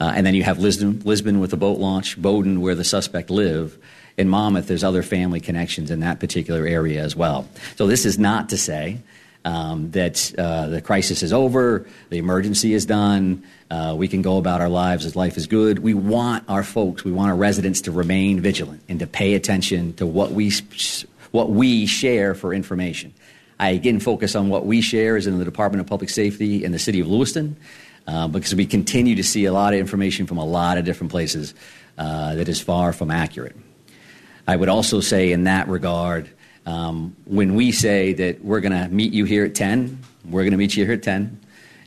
Uh, 0.00 0.12
and 0.14 0.26
then 0.26 0.34
you 0.34 0.42
have 0.42 0.58
Lisbon, 0.58 1.00
Lisbon 1.04 1.40
with 1.40 1.50
the 1.50 1.56
boat 1.56 1.78
launch, 1.78 2.20
Bowdoin 2.20 2.60
where 2.60 2.74
the 2.74 2.84
suspect 2.84 3.30
live. 3.30 3.78
In 4.16 4.28
Monmouth, 4.28 4.68
there's 4.68 4.84
other 4.84 5.02
family 5.02 5.40
connections 5.40 5.90
in 5.90 6.00
that 6.00 6.20
particular 6.20 6.66
area 6.66 7.02
as 7.02 7.16
well. 7.16 7.48
So 7.76 7.86
this 7.86 8.04
is 8.04 8.18
not 8.18 8.48
to 8.50 8.56
say 8.56 8.98
um, 9.44 9.90
that 9.90 10.34
uh, 10.38 10.68
the 10.68 10.80
crisis 10.80 11.22
is 11.22 11.32
over, 11.32 11.86
the 12.10 12.18
emergency 12.18 12.74
is 12.74 12.86
done, 12.86 13.44
uh, 13.70 13.94
we 13.96 14.08
can 14.08 14.22
go 14.22 14.38
about 14.38 14.60
our 14.60 14.68
lives 14.68 15.04
as 15.04 15.16
life 15.16 15.36
is 15.36 15.46
good. 15.46 15.80
We 15.80 15.94
want 15.94 16.44
our 16.48 16.62
folks, 16.62 17.04
we 17.04 17.12
want 17.12 17.30
our 17.30 17.36
residents 17.36 17.82
to 17.82 17.92
remain 17.92 18.40
vigilant 18.40 18.82
and 18.88 18.98
to 19.00 19.06
pay 19.06 19.34
attention 19.34 19.92
to 19.94 20.06
what 20.06 20.32
we, 20.32 20.52
what 21.30 21.50
we 21.50 21.86
share 21.86 22.34
for 22.34 22.54
information. 22.54 23.12
I 23.58 23.70
again 23.70 24.00
focus 24.00 24.34
on 24.34 24.48
what 24.48 24.66
we 24.66 24.80
share 24.80 25.16
as 25.16 25.26
in 25.26 25.38
the 25.38 25.44
Department 25.44 25.80
of 25.80 25.86
Public 25.86 26.10
Safety 26.10 26.64
in 26.64 26.72
the 26.72 26.78
city 26.78 27.00
of 27.00 27.06
Lewiston, 27.06 27.56
uh, 28.06 28.28
because 28.28 28.54
we 28.54 28.66
continue 28.66 29.14
to 29.14 29.24
see 29.24 29.44
a 29.44 29.52
lot 29.52 29.74
of 29.74 29.80
information 29.80 30.26
from 30.26 30.38
a 30.38 30.44
lot 30.44 30.78
of 30.78 30.84
different 30.84 31.10
places 31.10 31.54
uh, 31.96 32.34
that 32.34 32.48
is 32.48 32.60
far 32.60 32.92
from 32.92 33.10
accurate. 33.10 33.56
I 34.46 34.56
would 34.56 34.68
also 34.68 35.00
say, 35.00 35.32
in 35.32 35.44
that 35.44 35.68
regard, 35.68 36.28
um, 36.66 37.16
when 37.24 37.54
we 37.54 37.72
say 37.72 38.12
that 38.14 38.44
we're 38.44 38.60
going 38.60 38.72
to 38.72 38.88
meet 38.88 39.12
you 39.12 39.24
here 39.24 39.44
at 39.44 39.54
10, 39.54 39.98
we're 40.28 40.42
going 40.42 40.52
to 40.52 40.56
meet 40.56 40.76
you 40.76 40.84
here 40.84 40.94
at 40.94 41.02
10. 41.02 41.40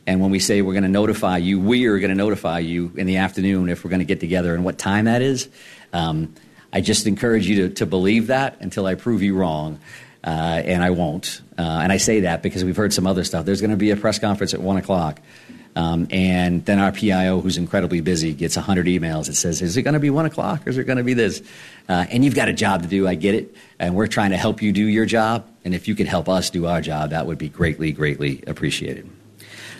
And 0.06 0.20
when 0.20 0.30
we 0.30 0.38
say 0.38 0.62
we're 0.62 0.72
going 0.72 0.84
to 0.84 0.88
notify 0.88 1.36
you, 1.36 1.60
we 1.60 1.86
are 1.86 1.98
going 1.98 2.10
to 2.10 2.16
notify 2.16 2.60
you 2.60 2.92
in 2.96 3.06
the 3.06 3.18
afternoon 3.18 3.68
if 3.68 3.84
we're 3.84 3.90
going 3.90 4.00
to 4.00 4.06
get 4.06 4.20
together 4.20 4.54
and 4.54 4.64
what 4.64 4.78
time 4.78 5.04
that 5.04 5.20
is. 5.20 5.48
Um, 5.92 6.34
I 6.72 6.80
just 6.80 7.06
encourage 7.06 7.46
you 7.46 7.68
to, 7.68 7.74
to 7.74 7.86
believe 7.86 8.28
that 8.28 8.56
until 8.60 8.86
I 8.86 8.94
prove 8.94 9.22
you 9.22 9.36
wrong 9.36 9.80
uh, 10.24 10.62
and 10.64 10.82
I 10.82 10.90
won't. 10.90 11.40
Uh, 11.58 11.62
and 11.62 11.92
I 11.92 11.96
say 11.96 12.20
that 12.20 12.42
because 12.42 12.64
we've 12.64 12.76
heard 12.76 12.92
some 12.92 13.06
other 13.06 13.24
stuff. 13.24 13.44
There's 13.44 13.60
going 13.60 13.70
to 13.70 13.76
be 13.76 13.90
a 13.90 13.96
press 13.96 14.18
conference 14.18 14.54
at 14.54 14.60
1 14.60 14.76
o'clock. 14.76 15.20
Um, 15.78 16.08
and 16.10 16.64
then 16.64 16.80
our 16.80 16.90
PIO, 16.90 17.40
who's 17.40 17.56
incredibly 17.56 18.00
busy, 18.00 18.34
gets 18.34 18.56
100 18.56 18.86
emails 18.86 19.26
that 19.26 19.34
says, 19.34 19.62
Is 19.62 19.76
it 19.76 19.82
going 19.82 19.94
to 19.94 20.00
be 20.00 20.10
1 20.10 20.26
o'clock 20.26 20.66
or 20.66 20.70
is 20.70 20.76
it 20.76 20.84
going 20.84 20.98
to 20.98 21.04
be 21.04 21.14
this? 21.14 21.40
Uh, 21.88 22.04
and 22.10 22.24
you've 22.24 22.34
got 22.34 22.48
a 22.48 22.52
job 22.52 22.82
to 22.82 22.88
do. 22.88 23.06
I 23.06 23.14
get 23.14 23.36
it. 23.36 23.54
And 23.78 23.94
we're 23.94 24.08
trying 24.08 24.30
to 24.32 24.36
help 24.36 24.60
you 24.60 24.72
do 24.72 24.84
your 24.84 25.06
job 25.06 25.46
And 25.64 25.76
if 25.76 25.86
you 25.86 25.94
could 25.94 26.08
help 26.08 26.28
us 26.28 26.50
do 26.50 26.66
our 26.66 26.80
job, 26.80 27.10
that 27.10 27.28
would 27.28 27.38
be 27.38 27.48
greatly, 27.48 27.92
greatly 27.92 28.42
appreciated. 28.48 29.08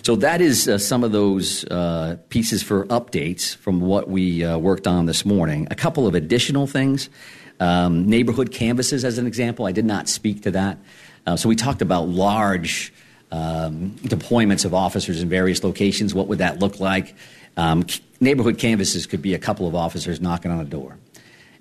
So 0.03 0.15
that 0.17 0.41
is 0.41 0.69
uh, 0.69 0.79
some 0.79 1.03
of 1.03 1.11
those 1.11 1.65
uh, 1.65 2.19
pieces 2.29 2.63
for 2.63 2.87
updates 2.87 3.57
from 3.57 3.81
what 3.81 4.09
we 4.09 4.45
uh, 4.45 4.57
worked 4.57 4.87
on 4.87 5.07
this 5.07 5.25
morning. 5.25 5.67
A 5.69 5.75
couple 5.75 6.07
of 6.07 6.15
additional 6.15 6.69
things. 6.69 7.11
Um, 7.59 8.09
neighborhood 8.09 8.53
canvases, 8.53 9.05
as 9.05 9.19
an 9.19 9.27
example, 9.27 9.67
I 9.67 9.73
did 9.73 9.85
not 9.85 10.09
speak 10.09 10.45
to 10.45 10.53
that. 10.53 10.79
Uh, 11.27 11.37
so 11.37 11.49
we 11.49 11.57
talked 11.57 11.83
about 11.83 12.09
large 12.09 12.93
um, 13.31 13.91
deployments 14.03 14.65
of 14.65 14.75
officers 14.75 15.21
in 15.23 15.29
various 15.29 15.63
locations. 15.63 16.15
What 16.15 16.29
would 16.29 16.39
that 16.39 16.61
look 16.61 16.81
like? 16.81 17.15
Um, 17.57 17.87
neighborhood 18.21 18.59
canvases 18.59 19.07
could 19.07 19.23
be 19.23 19.35
a 19.35 19.39
couple 19.39 19.67
of 19.67 19.75
officers 19.75 20.21
knocking 20.21 20.51
on 20.51 20.61
a 20.61 20.65
door. 20.65 20.97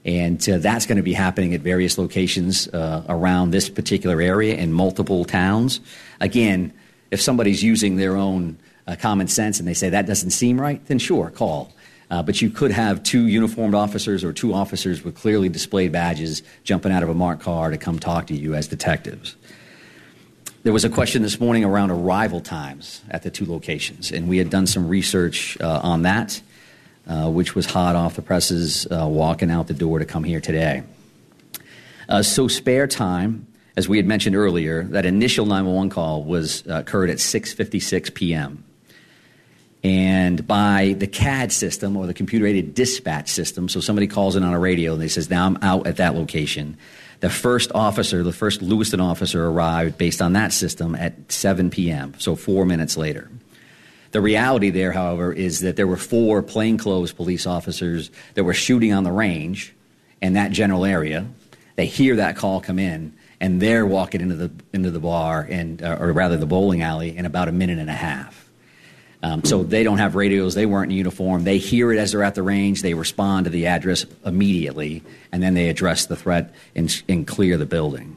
And 0.06 0.48
uh, 0.48 0.60
that's 0.60 0.86
going 0.86 0.98
to 0.98 1.04
be 1.04 1.14
happening 1.14 1.54
at 1.54 1.62
various 1.62 1.98
locations 1.98 2.68
uh, 2.70 3.04
around 3.10 3.52
this 3.52 3.70
particular 3.70 4.22
area 4.22 4.56
in 4.56 4.72
multiple 4.72 5.26
towns. 5.26 5.82
Again, 6.22 6.72
if 7.12 7.22
somebody's 7.22 7.62
using 7.62 7.98
their 7.98 8.16
own 8.16 8.58
uh, 8.88 8.96
common 8.96 9.28
sense 9.28 9.60
and 9.60 9.68
they 9.68 9.74
say 9.74 9.90
that 9.90 10.06
doesn't 10.06 10.32
seem 10.32 10.60
right, 10.60 10.86
then 10.86 11.00
sure, 11.00 11.30
call. 11.30 11.74
Uh, 12.10 12.24
but 12.24 12.42
you 12.42 12.50
could 12.50 12.72
have 12.72 13.04
two 13.04 13.28
uniformed 13.28 13.76
officers 13.76 14.24
or 14.24 14.32
two 14.32 14.54
officers 14.54 15.04
with 15.04 15.16
clearly 15.16 15.50
displayed 15.50 15.92
badges 15.92 16.42
jumping 16.64 16.92
out 16.92 17.04
of 17.04 17.10
a 17.10 17.14
marked 17.14 17.44
car 17.44 17.70
to 17.70 17.78
come 17.78 18.00
talk 18.00 18.28
to 18.28 18.34
you 18.34 18.56
as 18.56 18.68
detectives. 18.68 19.36
There 20.68 20.74
was 20.74 20.84
a 20.84 20.90
question 20.90 21.22
this 21.22 21.40
morning 21.40 21.64
around 21.64 21.92
arrival 21.92 22.42
times 22.42 23.02
at 23.10 23.24
the 23.24 23.32
two 23.32 23.46
locations, 23.46 24.12
and 24.12 24.28
we 24.28 24.38
had 24.38 24.50
done 24.50 24.68
some 24.68 24.90
research 24.90 25.58
uh, 25.62 25.80
on 25.82 26.02
that, 26.02 26.42
uh, 27.08 27.30
which 27.30 27.56
was 27.56 27.66
hot 27.66 27.96
off 27.96 28.18
the 28.18 28.22
presses 28.22 28.86
uh, 28.92 29.08
walking 29.08 29.50
out 29.50 29.68
the 29.68 29.74
door 29.74 30.00
to 30.00 30.04
come 30.04 30.26
here 30.26 30.42
today. 30.42 30.84
Uh, 32.10 32.22
so, 32.22 32.50
spare 32.50 32.86
time, 32.86 33.48
as 33.78 33.88
we 33.88 33.96
had 33.96 34.06
mentioned 34.06 34.36
earlier, 34.36 34.84
that 34.84 35.06
initial 35.06 35.46
911 35.46 35.90
call 35.90 36.26
was 36.26 36.68
uh, 36.68 36.80
occurred 36.80 37.10
at 37.12 37.20
6:56 37.20 38.14
p.m. 38.14 38.66
And 39.86 40.46
by 40.46 40.98
the 40.98 41.08
CAD 41.08 41.54
system 41.54 41.96
or 41.96 42.08
the 42.08 42.14
computer 42.14 42.46
aided 42.46 42.74
dispatch 42.74 43.30
system, 43.30 43.70
so 43.70 43.80
somebody 43.80 44.08
calls 44.08 44.36
in 44.36 44.44
on 44.44 44.54
a 44.54 44.60
radio 44.60 44.92
and 44.92 45.02
they 45.02 45.08
says, 45.08 45.30
"Now 45.30 45.46
I'm 45.46 45.58
out 45.62 45.88
at 45.88 45.96
that 45.96 46.14
location." 46.14 46.76
The 47.20 47.30
first 47.30 47.72
officer, 47.74 48.24
the 48.24 48.32
first 48.32 48.62
Lewiston 48.62 49.00
officer, 49.00 49.46
arrived 49.48 49.98
based 49.98 50.22
on 50.22 50.34
that 50.34 50.54
system 50.54 50.94
at 50.96 51.32
7 51.32 51.70
p.m., 51.70 52.14
so 52.20 52.36
four 52.36 52.66
minutes 52.66 52.96
later. 52.96 53.30
The 54.12 54.22
reality 54.22 54.70
there, 54.70 54.92
however, 54.92 55.34
is 55.34 55.62
that 55.62 55.76
there 55.76 55.88
were 55.88 55.98
four 55.98 56.42
plainclothes 56.42 57.12
police 57.12 57.46
officers 57.46 58.12
that 58.36 58.44
were 58.44 58.54
shooting 58.54 58.94
on 58.94 59.04
the 59.04 59.12
range 59.12 59.74
in 60.22 60.34
that 60.34 60.52
general 60.52 60.86
area. 60.86 61.28
They 61.76 61.88
hear 61.88 62.16
that 62.18 62.36
call 62.36 62.62
come 62.62 62.80
in, 62.80 63.14
and 63.40 63.62
they're 63.62 63.86
walking 63.86 64.22
into 64.22 64.36
the 64.36 64.52
into 64.74 64.92
the 64.92 65.00
bar 65.00 65.42
and, 65.50 65.82
uh, 65.84 65.98
or 66.00 66.12
rather, 66.14 66.38
the 66.38 66.46
bowling 66.46 66.82
alley 66.82 67.16
in 67.16 67.26
about 67.26 67.48
a 67.48 67.52
minute 67.52 67.80
and 67.80 67.90
a 67.90 67.94
half. 67.94 68.47
Um, 69.24 69.44
so 69.44 69.64
they 69.64 69.84
don't 69.84 69.98
have 69.98 70.16
radios. 70.16 70.54
They 70.54 70.68
weren't 70.68 70.92
in 70.92 70.98
uniform. 70.98 71.44
They 71.44 71.58
hear 71.58 71.92
it 71.92 71.98
as 71.98 72.12
they're 72.12 72.24
at 72.24 72.36
the 72.36 72.44
range. 72.44 72.84
They 72.84 72.94
respond 72.94 73.46
to 73.46 73.50
the 73.50 73.66
address 73.66 74.06
immediately, 74.24 75.04
and 75.32 75.42
then 75.42 75.56
they 75.56 75.70
address 75.70 76.06
the 76.06 76.16
threat 76.16 76.54
and, 76.76 77.04
and 77.10 77.26
clear 77.26 77.58
the 77.58 77.66
building. 77.66 78.16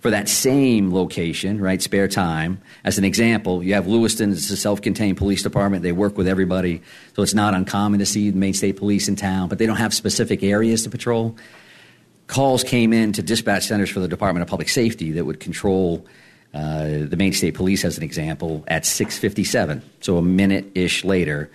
For 0.00 0.10
that 0.10 0.28
same 0.28 0.92
location, 0.92 1.60
right, 1.60 1.80
spare 1.80 2.08
time, 2.08 2.60
as 2.84 2.98
an 2.98 3.04
example, 3.04 3.62
you 3.62 3.72
have 3.72 3.86
Lewiston, 3.86 4.32
it's 4.32 4.50
a 4.50 4.56
self 4.56 4.82
contained 4.82 5.16
police 5.16 5.42
department. 5.42 5.82
They 5.82 5.92
work 5.92 6.18
with 6.18 6.28
everybody, 6.28 6.82
so 7.14 7.22
it's 7.22 7.32
not 7.32 7.54
uncommon 7.54 8.00
to 8.00 8.06
see 8.06 8.28
the 8.28 8.36
Maine 8.36 8.52
State 8.52 8.76
Police 8.76 9.08
in 9.08 9.16
town, 9.16 9.48
but 9.48 9.58
they 9.58 9.64
don't 9.64 9.76
have 9.76 9.94
specific 9.94 10.42
areas 10.42 10.82
to 10.82 10.90
patrol. 10.90 11.36
Calls 12.26 12.64
came 12.64 12.92
in 12.92 13.12
to 13.12 13.22
dispatch 13.22 13.66
centers 13.66 13.88
for 13.88 14.00
the 14.00 14.08
Department 14.08 14.42
of 14.42 14.48
Public 14.48 14.68
Safety 14.68 15.12
that 15.12 15.24
would 15.24 15.40
control 15.40 16.04
Uh, 16.54 17.04
the 17.08 17.16
Maine 17.16 17.32
State 17.32 17.54
Police, 17.54 17.84
as 17.84 17.96
an 17.96 18.04
example, 18.04 18.62
at 18.68 18.84
6:57, 18.84 19.82
so 20.00 20.18
a 20.18 20.22
minute-ish 20.22 21.04
later, 21.04 21.50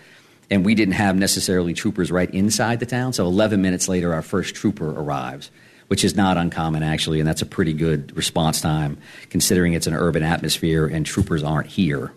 and 0.52 0.66
we 0.66 0.76
didn't 0.76 0.96
have 0.96 1.16
necessarily 1.16 1.74
troopers 1.74 2.12
right 2.12 2.30
inside 2.32 2.82
the 2.82 2.86
town. 2.86 3.14
So 3.14 3.26
11 3.26 3.62
minutes 3.62 3.88
later, 3.88 4.14
our 4.14 4.22
first 4.22 4.56
trooper 4.56 4.90
arrives, 4.90 5.52
which 5.88 6.04
is 6.04 6.18
not 6.18 6.36
uncommon 6.36 6.84
actually, 6.84 7.20
and 7.20 7.28
that's 7.28 7.42
a 7.42 7.46
pretty 7.46 7.72
good 7.72 8.16
response 8.18 8.60
time 8.60 8.98
considering 9.30 9.74
it's 9.74 9.88
an 9.88 9.94
urban 9.94 10.22
atmosphere 10.22 10.86
and 10.86 11.06
troopers 11.06 11.44
aren't 11.44 11.68
here. 11.68 12.12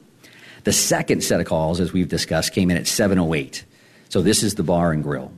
The 0.65 0.73
second 0.73 1.23
set 1.23 1.41
of 1.41 1.47
calls, 1.47 1.79
as 1.79 1.93
we've 1.93 2.09
discussed, 2.09 2.53
came 2.53 2.69
in 2.71 2.77
at 2.77 2.87
7:08. 2.87 3.63
So 4.09 4.23
this 4.23 4.43
is 4.43 4.57
the 4.57 4.65
bar 4.65 4.91
and 4.91 5.05
grill. 5.05 5.31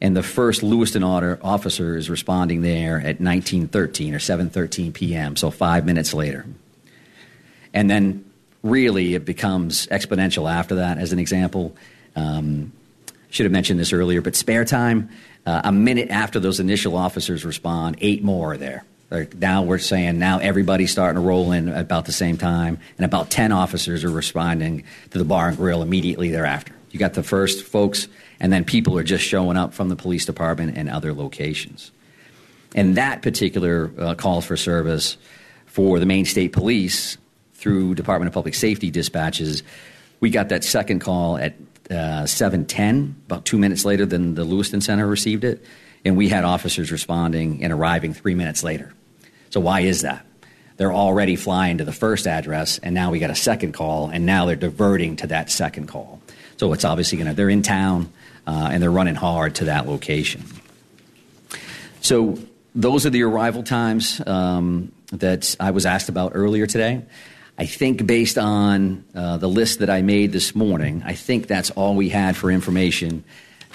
And 0.00 0.16
the 0.16 0.22
first 0.22 0.62
Lewiston 0.62 1.04
officer 1.04 1.94
is 1.96 2.08
responding 2.08 2.62
there 2.62 2.96
at 2.96 3.20
1913 3.20 4.14
or 4.14 4.18
7:13 4.18 4.94
p.m. 4.94 5.36
So 5.36 5.50
5 5.50 5.84
minutes 5.84 6.14
later. 6.14 6.46
And 7.72 7.90
then 7.90 8.24
really 8.62 9.14
it 9.14 9.24
becomes 9.24 9.86
exponential 9.88 10.50
after 10.50 10.76
that, 10.76 10.98
as 10.98 11.12
an 11.12 11.18
example. 11.18 11.76
Um, 12.16 12.72
should 13.30 13.44
have 13.44 13.52
mentioned 13.52 13.78
this 13.78 13.92
earlier, 13.92 14.20
but 14.20 14.34
spare 14.34 14.64
time, 14.64 15.08
uh, 15.46 15.62
a 15.64 15.72
minute 15.72 16.10
after 16.10 16.40
those 16.40 16.60
initial 16.60 16.96
officers 16.96 17.44
respond, 17.44 17.96
eight 18.00 18.22
more 18.22 18.52
are 18.52 18.56
there. 18.56 18.84
Now 19.38 19.62
we're 19.62 19.78
saying 19.78 20.18
now 20.18 20.38
everybody's 20.38 20.92
starting 20.92 21.20
to 21.20 21.26
roll 21.26 21.50
in 21.52 21.68
about 21.68 22.04
the 22.04 22.12
same 22.12 22.36
time, 22.36 22.78
and 22.96 23.04
about 23.04 23.30
10 23.30 23.50
officers 23.50 24.04
are 24.04 24.10
responding 24.10 24.84
to 25.10 25.18
the 25.18 25.24
bar 25.24 25.48
and 25.48 25.56
grill 25.56 25.82
immediately 25.82 26.30
thereafter. 26.30 26.72
You 26.90 26.98
got 26.98 27.14
the 27.14 27.22
first 27.22 27.64
folks, 27.64 28.08
and 28.38 28.52
then 28.52 28.64
people 28.64 28.96
are 28.98 29.02
just 29.02 29.24
showing 29.24 29.56
up 29.56 29.74
from 29.74 29.88
the 29.88 29.96
police 29.96 30.26
department 30.26 30.76
and 30.76 30.88
other 30.88 31.12
locations. 31.12 31.90
And 32.74 32.96
that 32.96 33.22
particular 33.22 33.90
uh, 33.98 34.14
call 34.14 34.40
for 34.42 34.56
service 34.56 35.16
for 35.66 35.98
the 35.98 36.06
Maine 36.06 36.24
State 36.24 36.52
Police 36.52 37.16
through 37.60 37.94
Department 37.94 38.28
of 38.28 38.34
Public 38.34 38.54
Safety 38.54 38.90
dispatches. 38.90 39.62
We 40.20 40.30
got 40.30 40.48
that 40.48 40.64
second 40.64 41.00
call 41.00 41.36
at 41.36 41.54
uh, 41.90 42.24
7:10, 42.24 43.14
about 43.26 43.44
two 43.44 43.58
minutes 43.58 43.84
later 43.84 44.06
than 44.06 44.34
the 44.34 44.44
Lewiston 44.44 44.80
Center 44.80 45.06
received 45.06 45.44
it, 45.44 45.62
and 46.04 46.16
we 46.16 46.28
had 46.28 46.44
officers 46.44 46.90
responding 46.90 47.62
and 47.62 47.72
arriving 47.72 48.14
three 48.14 48.34
minutes 48.34 48.64
later. 48.64 48.92
So 49.50 49.60
why 49.60 49.80
is 49.80 50.02
that? 50.02 50.24
They're 50.78 50.92
already 50.92 51.36
flying 51.36 51.78
to 51.78 51.84
the 51.84 51.92
first 51.92 52.26
address, 52.26 52.78
and 52.78 52.94
now 52.94 53.10
we 53.10 53.18
got 53.18 53.30
a 53.30 53.34
second 53.34 53.72
call, 53.72 54.08
and 54.08 54.24
now 54.24 54.46
they're 54.46 54.56
diverting 54.56 55.16
to 55.16 55.26
that 55.26 55.50
second 55.50 55.88
call. 55.88 56.22
So 56.56 56.72
it's 56.72 56.84
obviously 56.84 57.18
going 57.18 57.28
to 57.28 57.34
they're 57.34 57.50
in 57.50 57.62
town 57.62 58.10
uh, 58.46 58.68
and 58.72 58.82
they're 58.82 58.90
running 58.90 59.14
hard 59.14 59.54
to 59.56 59.66
that 59.66 59.86
location. 59.86 60.42
So 62.00 62.38
those 62.74 63.06
are 63.06 63.10
the 63.10 63.22
arrival 63.22 63.62
times 63.62 64.20
um, 64.26 64.92
that 65.12 65.56
I 65.60 65.70
was 65.70 65.86
asked 65.86 66.08
about 66.08 66.32
earlier 66.34 66.66
today. 66.66 67.02
I 67.60 67.66
think 67.66 68.06
based 68.06 68.38
on 68.38 69.04
uh, 69.14 69.36
the 69.36 69.46
list 69.46 69.80
that 69.80 69.90
I 69.90 70.00
made 70.00 70.32
this 70.32 70.54
morning, 70.54 71.02
I 71.04 71.12
think 71.12 71.46
that's 71.46 71.68
all 71.72 71.94
we 71.94 72.08
had 72.08 72.34
for 72.34 72.50
information. 72.50 73.22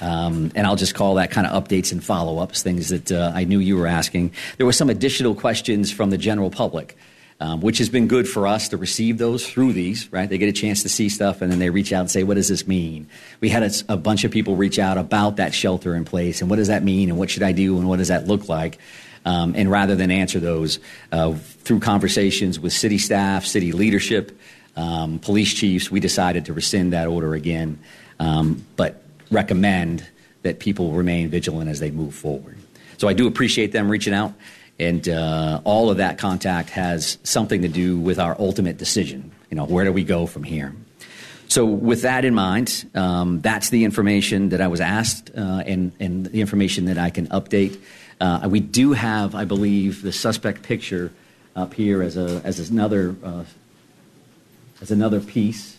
Um, 0.02 0.52
and 0.56 0.65
I'll 0.65 0.76
just 0.76 0.95
call 0.95 1.13
that 1.15 1.30
kind 1.30 1.45
of 1.45 1.63
updates 1.63 1.91
and 1.91 2.04
follow 2.04 2.39
ups, 2.39 2.63
things 2.63 2.89
that 2.89 3.12
uh, 3.12 3.32
I 3.36 3.43
knew 3.43 3.60
you 3.60 3.78
were 3.78 3.86
asking. 3.86 4.34
There 4.58 4.65
were 4.65 4.74
some 4.74 4.89
additional 4.89 5.36
questions 5.36 5.91
from 5.91 6.10
the 6.10 6.17
general 6.17 6.50
public, 6.50 6.98
um, 7.39 7.62
which 7.62 7.78
has 7.78 7.88
been 7.88 8.08
good 8.08 8.28
for 8.28 8.48
us 8.48 8.69
to 8.69 8.78
receive 8.78 9.19
those 9.19 9.48
through 9.48 9.74
these, 9.74 10.12
right? 10.12 10.28
They 10.28 10.39
get 10.39 10.50
a 10.50 10.60
chance 10.60 10.82
to 10.82 10.89
see 10.89 11.08
stuff 11.08 11.43
and 11.43 11.52
then 11.52 11.60
they 11.60 11.69
reach 11.69 11.93
out 11.93 12.00
and 12.00 12.10
say, 12.10 12.24
what 12.24 12.38
does 12.38 12.48
this 12.48 12.65
mean? 12.67 13.08
We 13.39 13.50
had 13.50 13.62
a, 13.62 13.93
a 13.93 13.98
bunch 13.98 14.24
of 14.24 14.32
people 14.32 14.56
reach 14.56 14.80
out 14.80 14.98
about 14.98 15.36
that 15.36 15.54
shelter 15.54 15.93
in 15.93 16.06
place 16.06 16.41
and 16.41 16.50
what 16.50 16.56
does 16.56 16.69
that 16.69 16.84
mean 16.84 17.10
and 17.10 17.19
what 17.19 17.30
should 17.30 17.43
I 17.43 17.52
do 17.52 17.78
and 17.78 17.88
what 17.88 17.98
does 17.98 18.08
that 18.08 18.26
look 18.26 18.50
like? 18.50 18.80
Um, 19.25 19.55
and 19.55 19.69
rather 19.71 19.95
than 19.95 20.11
answer 20.11 20.39
those 20.39 20.79
uh, 21.11 21.33
through 21.33 21.79
conversations 21.79 22.59
with 22.59 22.73
city 22.73 22.99
staff, 22.99 23.45
city 23.45 23.71
leadership, 23.71 24.39
um, 24.75 25.19
police 25.19 25.53
chiefs, 25.53 25.89
we 25.89 25.99
decided 25.99 26.45
to 26.45 26.53
rescind 26.53 26.93
that 26.93 27.07
order 27.07 27.33
again, 27.33 27.79
um, 28.19 28.63
but 28.75 29.01
recommend 29.31 30.07
that 30.43 30.59
people 30.59 30.91
remain 30.91 31.29
vigilant 31.29 31.69
as 31.69 31.79
they 31.79 31.91
move 31.91 32.13
forward. 32.13 32.57
So 32.97 33.07
I 33.07 33.13
do 33.13 33.27
appreciate 33.27 33.71
them 33.71 33.89
reaching 33.89 34.13
out, 34.13 34.33
and 34.79 35.07
uh, 35.09 35.61
all 35.63 35.89
of 35.89 35.97
that 35.97 36.17
contact 36.17 36.69
has 36.69 37.17
something 37.23 37.61
to 37.63 37.67
do 37.67 37.97
with 37.97 38.19
our 38.19 38.35
ultimate 38.39 38.77
decision. 38.77 39.31
You 39.49 39.57
know, 39.57 39.65
where 39.65 39.85
do 39.85 39.91
we 39.91 40.03
go 40.03 40.27
from 40.27 40.43
here? 40.43 40.73
So, 41.47 41.65
with 41.65 42.01
that 42.01 42.25
in 42.25 42.33
mind, 42.33 42.89
um, 42.95 43.41
that's 43.41 43.69
the 43.69 43.83
information 43.83 44.49
that 44.49 44.61
I 44.61 44.67
was 44.67 44.81
asked 44.81 45.31
uh, 45.35 45.63
and, 45.65 45.91
and 45.99 46.25
the 46.25 46.41
information 46.41 46.85
that 46.85 46.97
I 46.97 47.11
can 47.11 47.27
update. 47.27 47.79
Uh, 48.19 48.47
we 48.49 48.60
do 48.60 48.93
have, 48.93 49.36
I 49.36 49.45
believe, 49.45 50.01
the 50.01 50.12
suspect 50.12 50.63
picture 50.63 51.12
up 51.56 51.73
here 51.73 52.01
as, 52.01 52.17
a, 52.17 52.41
as 52.43 52.69
another, 52.69 53.15
uh, 53.23 53.43
as 54.82 54.91
another 54.91 55.19
piece. 55.19 55.78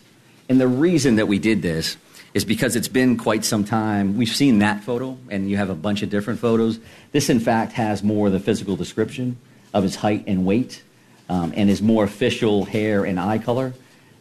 And 0.49 0.59
the 0.61 0.67
reason 0.67 1.15
that 1.15 1.27
we 1.27 1.39
did 1.39 1.61
this 1.61 1.97
is 2.33 2.45
because 2.45 2.75
it's 2.75 2.87
been 2.87 3.17
quite 3.17 3.43
some 3.43 3.63
time. 3.63 4.17
We've 4.17 4.29
seen 4.29 4.59
that 4.59 4.83
photo, 4.83 5.17
and 5.29 5.49
you 5.49 5.57
have 5.57 5.69
a 5.69 5.75
bunch 5.75 6.03
of 6.03 6.09
different 6.09 6.39
photos. 6.39 6.79
This, 7.11 7.29
in 7.29 7.39
fact, 7.39 7.73
has 7.73 8.03
more 8.03 8.27
of 8.27 8.33
the 8.33 8.39
physical 8.39 8.75
description 8.75 9.37
of 9.73 9.83
his 9.83 9.95
height 9.95 10.23
and 10.27 10.45
weight, 10.45 10.83
um, 11.29 11.53
and 11.55 11.69
his 11.69 11.81
more 11.81 12.03
official 12.03 12.65
hair 12.65 13.05
and 13.05 13.19
eye 13.19 13.39
color. 13.39 13.73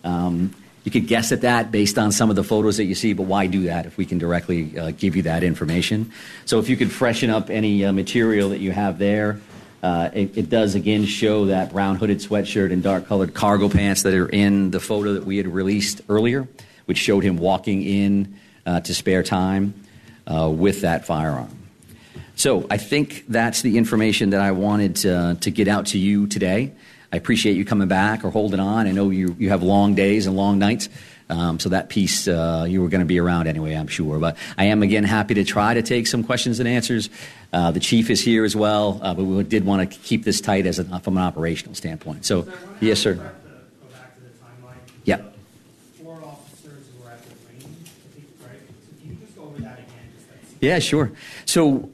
Um, 0.02 0.55
you 0.87 0.92
could 0.92 1.07
guess 1.07 1.33
at 1.33 1.42
that 1.42 1.70
based 1.70 1.99
on 1.99 2.12
some 2.12 2.31
of 2.31 2.37
the 2.37 2.44
photos 2.44 2.79
that 2.79 2.85
you 2.85 2.94
see, 2.94 3.12
but 3.12 3.25
why 3.25 3.46
do 3.49 3.64
that 3.64 3.85
if 3.85 3.99
we 3.99 4.07
can 4.07 4.18
directly 4.18 4.79
uh, 4.79 4.92
give 4.96 5.16
you 5.16 5.22
that 5.22 5.42
information? 5.42 6.12
So 6.46 6.59
if 6.61 6.68
you 6.68 6.77
could 6.77 6.90
freshen 6.90 7.29
up 7.29 7.51
any 7.51 7.85
uh, 7.85 7.92
material 7.92 8.51
that 8.51 8.61
you 8.61 8.72
have 8.72 8.99
there, 8.99 9.40
Uh, 9.83 10.11
it, 10.14 10.37
it, 10.37 10.49
does 10.49 10.75
again 10.75 11.05
show 11.07 11.46
that 11.46 11.70
brown 11.70 11.96
hooded 11.96 12.18
sweatshirt 12.18 12.72
and 12.72 12.83
dark 12.83 13.07
colored 13.07 13.35
cargo 13.35 13.68
pants 13.68 14.03
that 14.03 14.14
are 14.14 14.29
in 14.29 14.70
the 14.70 14.81
photo 14.81 15.12
that 15.12 15.25
we 15.25 15.37
had 15.37 15.46
released 15.46 16.01
earlier, 16.09 16.49
which 16.87 16.99
showed 16.99 17.22
him 17.22 17.37
walking 17.37 17.83
in 17.83 18.35
uh, 18.64 18.81
to 18.81 18.94
spare 18.94 19.22
time 19.22 19.75
uh, 20.27 20.49
with 20.51 20.81
that 20.81 21.05
firearm. 21.05 21.51
So 22.35 22.66
I 22.70 22.79
think 22.79 23.25
that's 23.29 23.62
the 23.62 23.77
information 23.77 24.31
that 24.31 24.40
I 24.40 24.53
wanted 24.53 24.96
to, 25.05 25.37
to 25.40 25.51
get 25.51 25.68
out 25.68 25.87
to 25.92 25.99
you 25.99 26.27
today. 26.27 26.72
I 27.16 27.18
appreciate 27.18 27.57
you 27.57 27.64
coming 27.64 27.88
back 27.88 28.26
or 28.26 28.31
holding 28.31 28.61
on. 28.61 28.87
I 28.87 28.90
know 28.90 29.09
you, 29.09 29.35
you 29.38 29.48
have 29.48 29.62
long 29.62 29.94
days 29.94 30.26
and 30.26 30.37
long 30.37 30.59
nights. 30.59 30.90
Um, 31.31 31.59
so 31.59 31.70
that 31.70 31.88
piece 31.88 32.29
uh, 32.29 32.66
you 32.68 32.83
were 32.83 32.90
going 32.90 33.00
to 33.00 33.07
be 33.07 33.18
around 33.18 33.46
anyway, 33.46 33.72
I'm 33.72 33.87
sure. 33.87 34.18
But 34.18 34.37
I 34.59 34.66
am 34.66 34.83
again 34.83 35.02
happy 35.02 35.33
to 35.33 35.44
try 35.44 35.72
to 35.72 35.81
take 35.81 36.09
some 36.09 36.22
questions 36.22 36.61
and 36.61 36.68
answers. 36.68 37.09
Uh, 37.55 37.70
the 37.70 37.81
chief 37.81 38.11
is 38.11 38.20
here 38.20 38.44
as 38.44 38.55
well, 38.55 39.00
uh, 39.02 39.14
but 39.14 39.24
we 39.24 39.42
did 39.44 39.64
want 39.64 39.90
to 39.90 39.98
keep 40.00 40.24
this 40.24 40.42
tight 40.42 40.66
as 40.66 40.79
a, 40.79 41.00
from 41.00 41.16
an 41.16 41.22
operational 41.22 41.74
standpoint. 41.74 42.26
So, 42.26 42.42
sir, 42.42 42.52
yes, 42.81 43.00
sir. 43.00 43.33
Yeah. 45.05 45.22
Four 46.02 46.22
officers 46.22 46.85
were 47.02 47.12
at 47.12 47.22
the 47.22 47.31
range, 47.48 47.88
right? 48.42 48.61
So 48.85 49.00
can 49.00 49.09
you 49.09 49.14
just 49.14 49.35
go 49.35 49.44
over 49.44 49.59
that 49.62 49.79
again? 49.79 50.59
yeah, 50.61 50.79
sure. 50.81 51.12
So 51.46 51.88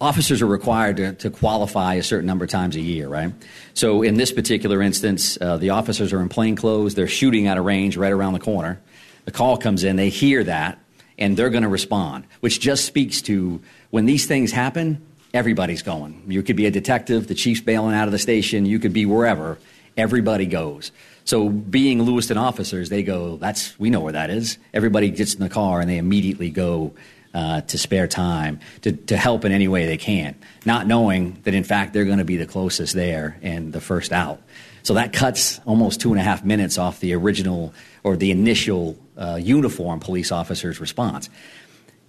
officers 0.00 0.42
are 0.42 0.46
required 0.46 0.96
to, 0.96 1.12
to, 1.14 1.30
qualify 1.30 1.94
a 1.94 2.02
certain 2.02 2.26
number 2.26 2.44
of 2.44 2.50
times 2.50 2.76
a 2.76 2.80
year, 2.80 3.08
right? 3.08 3.32
So 3.74 4.02
in 4.02 4.16
this 4.16 4.32
particular 4.32 4.82
instance, 4.82 5.38
uh, 5.40 5.56
the 5.56 5.70
officers 5.70 6.12
are 6.12 6.20
in 6.20 6.28
plain 6.28 6.56
clothes. 6.56 6.94
They're 6.94 7.08
shooting 7.08 7.46
at 7.46 7.56
a 7.56 7.62
range 7.62 7.96
right 7.96 8.12
around 8.12 8.32
the 8.32 8.40
corner. 8.40 8.80
The 9.24 9.30
call 9.30 9.56
comes 9.56 9.84
in. 9.84 9.96
They 9.96 10.10
hear 10.10 10.44
that, 10.44 10.78
and 11.18 11.36
they're 11.36 11.50
going 11.50 11.62
to 11.62 11.68
respond, 11.68 12.24
which 12.40 12.60
just 12.60 12.84
speaks 12.84 13.22
to 13.22 13.60
when 13.90 14.06
these 14.06 14.26
things 14.26 14.52
happen, 14.52 15.04
everybody's 15.32 15.82
going. 15.82 16.22
You 16.28 16.42
could 16.42 16.56
be 16.56 16.66
a 16.66 16.70
detective, 16.70 17.26
the 17.26 17.34
chief's 17.34 17.60
bailing 17.60 17.94
out 17.94 18.06
of 18.06 18.12
the 18.12 18.18
station, 18.18 18.66
you 18.66 18.78
could 18.78 18.92
be 18.92 19.06
wherever. 19.06 19.58
Everybody 19.96 20.46
goes. 20.46 20.90
So 21.24 21.48
being 21.48 22.02
Lewiston 22.02 22.36
officers, 22.36 22.88
they 22.88 23.02
go, 23.02 23.36
that's, 23.36 23.78
we 23.78 23.90
know 23.90 24.00
where 24.00 24.12
that 24.12 24.28
is. 24.28 24.58
Everybody 24.74 25.10
gets 25.10 25.34
in 25.34 25.40
the 25.40 25.48
car 25.48 25.80
and 25.80 25.88
they 25.88 25.98
immediately 25.98 26.50
go 26.50 26.92
uh, 27.34 27.60
to 27.62 27.76
spare 27.76 28.06
time, 28.06 28.60
to, 28.82 28.92
to 28.92 29.16
help 29.16 29.44
in 29.44 29.52
any 29.52 29.68
way 29.68 29.86
they 29.86 29.96
can, 29.96 30.34
not 30.64 30.86
knowing 30.86 31.38
that 31.42 31.52
in 31.52 31.64
fact 31.64 31.92
they're 31.92 32.04
going 32.04 32.18
to 32.18 32.24
be 32.24 32.36
the 32.36 32.46
closest 32.46 32.94
there 32.94 33.36
and 33.42 33.72
the 33.72 33.80
first 33.80 34.12
out. 34.12 34.40
So 34.84 34.94
that 34.94 35.12
cuts 35.12 35.60
almost 35.64 36.00
two 36.00 36.12
and 36.12 36.20
a 36.20 36.22
half 36.22 36.44
minutes 36.44 36.78
off 36.78 37.00
the 37.00 37.14
original 37.14 37.74
or 38.02 38.16
the 38.16 38.30
initial 38.30 38.96
uh, 39.16 39.38
uniform 39.42 39.98
police 39.98 40.30
officer's 40.30 40.78
response. 40.78 41.28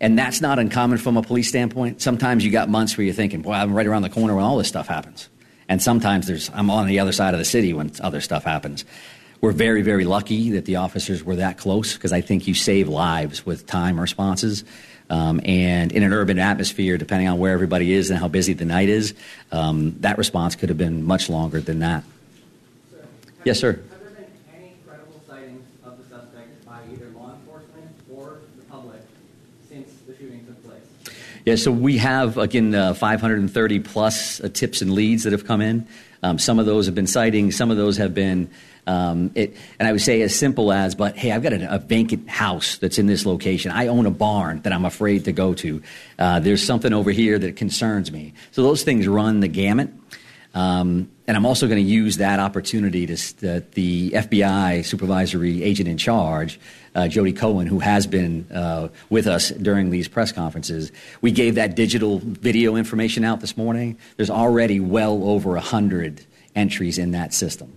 And 0.01 0.19
that's 0.19 0.41
not 0.41 0.59
uncommon 0.59 0.97
from 0.97 1.15
a 1.15 1.21
police 1.21 1.47
standpoint. 1.47 2.01
Sometimes 2.01 2.43
you 2.43 2.51
got 2.51 2.67
months 2.67 2.97
where 2.97 3.05
you're 3.05 3.13
thinking, 3.13 3.41
boy, 3.41 3.53
I'm 3.53 3.73
right 3.73 3.87
around 3.87 4.01
the 4.01 4.09
corner 4.09 4.35
when 4.35 4.43
all 4.43 4.57
this 4.57 4.67
stuff 4.67 4.87
happens. 4.87 5.29
And 5.69 5.81
sometimes 5.81 6.27
there's, 6.27 6.51
I'm 6.53 6.69
on 6.69 6.85
the 6.87 6.99
other 6.99 7.13
side 7.13 7.33
of 7.33 7.39
the 7.39 7.45
city 7.45 7.73
when 7.73 7.91
other 8.01 8.21
stuff 8.21 8.43
happens. 8.43 8.85
We're 9.41 9.51
very, 9.51 9.81
very 9.81 10.05
lucky 10.05 10.51
that 10.51 10.65
the 10.65 10.77
officers 10.77 11.23
were 11.23 11.37
that 11.37 11.57
close 11.57 11.93
because 11.93 12.11
I 12.11 12.21
think 12.21 12.47
you 12.47 12.53
save 12.53 12.87
lives 12.87 13.45
with 13.45 13.65
time 13.65 13.99
responses. 13.99 14.63
Um, 15.09 15.39
and 15.45 15.91
in 15.91 16.03
an 16.03 16.13
urban 16.13 16.39
atmosphere, 16.39 16.97
depending 16.97 17.27
on 17.27 17.37
where 17.37 17.53
everybody 17.53 17.93
is 17.93 18.09
and 18.09 18.19
how 18.19 18.27
busy 18.27 18.53
the 18.53 18.65
night 18.65 18.89
is, 18.89 19.13
um, 19.51 19.95
that 19.99 20.17
response 20.17 20.55
could 20.55 20.69
have 20.69 20.77
been 20.77 21.03
much 21.03 21.29
longer 21.29 21.61
than 21.61 21.79
that. 21.79 22.03
Sir, 22.89 22.97
yes, 23.43 23.59
sir. 23.59 23.73
Have 23.73 23.83
there 24.01 24.09
been 24.09 24.25
any 24.55 24.75
credible 24.87 25.21
sightings 25.27 25.63
of 25.83 25.97
the 25.97 26.03
suspect 26.03 26.65
by 26.65 26.79
either 26.91 27.09
law 27.15 27.33
enforcement 27.33 27.91
or 28.11 28.39
the 28.57 28.63
public 28.63 29.01
since 29.69 29.91
the 30.07 30.15
shooting 30.17 30.43
took 30.47 30.63
place? 30.63 30.81
Yeah, 31.45 31.55
so 31.55 31.71
we 31.71 31.97
have, 31.97 32.39
again, 32.39 32.73
uh, 32.73 32.95
530 32.95 33.79
plus 33.81 34.41
uh, 34.41 34.49
tips 34.51 34.81
and 34.81 34.91
leads 34.93 35.23
that 35.23 35.33
have 35.33 35.45
come 35.45 35.61
in. 35.61 35.87
Um, 36.23 36.39
some 36.39 36.57
of 36.57 36.65
those 36.65 36.87
have 36.87 36.95
been 36.95 37.05
sightings, 37.05 37.55
some 37.55 37.69
of 37.69 37.77
those 37.77 37.97
have 37.97 38.15
been 38.15 38.49
um, 38.87 39.31
it, 39.33 39.55
and 39.79 39.87
I 39.87 39.91
would 39.91 40.01
say 40.01 40.21
as 40.21 40.35
simple 40.35 40.71
as, 40.71 40.93
but 40.93 41.17
hey, 41.17 41.31
I've 41.31 41.41
got 41.41 41.53
a, 41.53 41.75
a, 41.75 41.79
vacant 41.79 42.29
house 42.29 42.77
that's 42.77 42.99
in 42.99 43.07
this 43.07 43.25
location. 43.25 43.71
I 43.71 43.87
own 43.87 44.05
a 44.05 44.11
barn 44.11 44.61
that 44.61 44.73
I'm 44.73 44.85
afraid 44.85 45.25
to 45.25 45.31
go 45.31 45.55
to. 45.55 45.81
Uh, 46.19 46.39
there's 46.39 46.63
something 46.63 46.93
over 46.93 47.11
here 47.11 47.39
that 47.39 47.55
concerns 47.55 48.11
me. 48.11 48.33
So 48.51 48.61
those 48.61 48.83
things 48.83 49.07
run 49.07 49.39
the 49.39 49.47
gamut. 49.47 49.89
Um, 50.53 51.09
and 51.27 51.35
I'm 51.35 51.45
also 51.45 51.67
going 51.67 51.83
to 51.83 51.91
use 51.91 52.17
that 52.17 52.39
opportunity 52.39 53.07
to 53.07 53.35
that 53.41 53.73
the 53.73 54.11
FBI 54.11 54.85
supervisory 54.85 55.63
agent 55.63 55.89
in 55.89 55.97
charge, 55.97 56.59
uh, 56.93 57.07
Jodi 57.07 57.33
Cohen, 57.33 57.67
who 57.67 57.79
has 57.79 58.07
been 58.07 58.49
uh, 58.51 58.89
with 59.09 59.27
us 59.27 59.49
during 59.49 59.89
these 59.89 60.07
press 60.07 60.31
conferences. 60.31 60.91
We 61.21 61.31
gave 61.31 61.55
that 61.55 61.75
digital 61.75 62.19
video 62.19 62.75
information 62.75 63.25
out 63.25 63.41
this 63.41 63.57
morning. 63.57 63.97
There's 64.15 64.29
already 64.29 64.79
well 64.79 65.27
over 65.27 65.51
100 65.53 66.23
entries 66.55 66.97
in 66.97 67.11
that 67.11 67.33
system. 67.33 67.75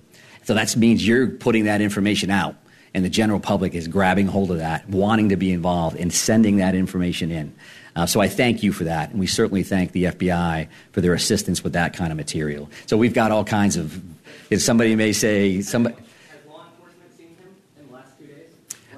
So 0.48 0.54
that 0.54 0.74
means 0.78 1.06
you're 1.06 1.26
putting 1.26 1.66
that 1.66 1.82
information 1.82 2.30
out, 2.30 2.56
and 2.94 3.04
the 3.04 3.10
general 3.10 3.38
public 3.38 3.74
is 3.74 3.86
grabbing 3.86 4.28
hold 4.28 4.50
of 4.50 4.56
that, 4.56 4.88
wanting 4.88 5.28
to 5.28 5.36
be 5.36 5.52
involved, 5.52 5.98
and 5.98 6.10
sending 6.10 6.56
that 6.56 6.74
information 6.74 7.30
in. 7.30 7.54
Uh, 7.94 8.06
so 8.06 8.22
I 8.22 8.28
thank 8.28 8.62
you 8.62 8.72
for 8.72 8.84
that, 8.84 9.10
and 9.10 9.20
we 9.20 9.26
certainly 9.26 9.62
thank 9.62 9.92
the 9.92 10.04
FBI 10.04 10.68
for 10.92 11.02
their 11.02 11.12
assistance 11.12 11.62
with 11.62 11.74
that 11.74 11.92
kind 11.92 12.10
of 12.12 12.16
material. 12.16 12.70
So 12.86 12.96
we've 12.96 13.12
got 13.12 13.30
all 13.30 13.44
kinds 13.44 13.76
of. 13.76 14.00
If 14.48 14.62
somebody 14.62 14.96
may 14.96 15.12
say 15.12 15.60
somebody. 15.60 15.96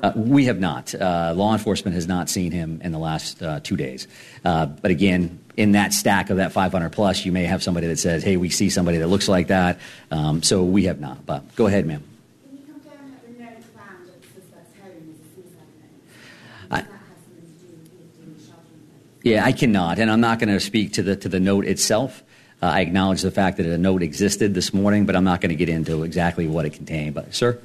Uh, 0.05 0.13
we 0.15 0.45
have 0.45 0.61
not. 0.61 0.95
Uh, 0.95 1.35
law 1.35 1.53
enforcement 1.53 1.97
has 1.97 2.07
not 2.07 2.31
seen 2.31 2.53
him 2.53 2.81
in 2.85 2.93
the 2.93 2.99
last 2.99 3.43
uh, 3.43 3.59
two 3.59 3.77
days. 3.77 4.07
Uh, 4.45 4.67
but 4.67 4.93
again, 4.93 5.40
in 5.57 5.73
that 5.73 5.93
stack 5.93 6.31
of 6.31 6.39
that 6.39 6.53
500 6.53 6.91
plus, 6.91 7.25
you 7.25 7.33
may 7.33 7.45
have 7.45 7.63
somebody 7.63 7.87
that 7.89 7.99
says, 7.99 8.23
hey, 8.23 8.37
we 8.37 8.51
see 8.51 8.71
somebody 8.71 8.99
that 8.99 9.09
looks 9.09 9.29
like 9.29 9.49
that. 9.49 9.79
Um, 10.11 10.43
so 10.43 10.65
we 10.65 10.85
have 10.85 11.01
not. 11.01 11.27
But 11.27 11.55
go 11.57 11.67
ahead, 11.67 11.87
ma'am. 11.87 12.05
yeah, 19.23 19.45
I 19.45 19.53
cannot, 19.53 19.99
and 19.99 20.11
I'm 20.11 20.21
not 20.21 20.39
going 20.39 20.49
to 20.49 20.61
speak 20.61 20.95
to 20.95 21.03
the 21.03 21.17
to 21.17 21.29
the 21.29 21.41
note 21.41 21.67
itself. 21.67 22.23
Uh, 22.63 22.67
I 22.67 22.81
acknowledge 22.81 23.23
the 23.23 23.31
fact 23.31 23.57
that 23.57 23.67
a 23.67 23.79
note 23.79 24.03
existed 24.03 24.55
this 24.55 24.75
morning, 24.75 25.07
but 25.07 25.17
I'm 25.17 25.25
not 25.25 25.41
going 25.41 25.51
to 25.51 25.57
get 25.57 25.69
into 25.69 26.03
exactly 26.03 26.47
what 26.47 26.67
it 26.67 26.71
contained. 26.71 27.15
But, 27.15 27.35
sir. 27.35 27.59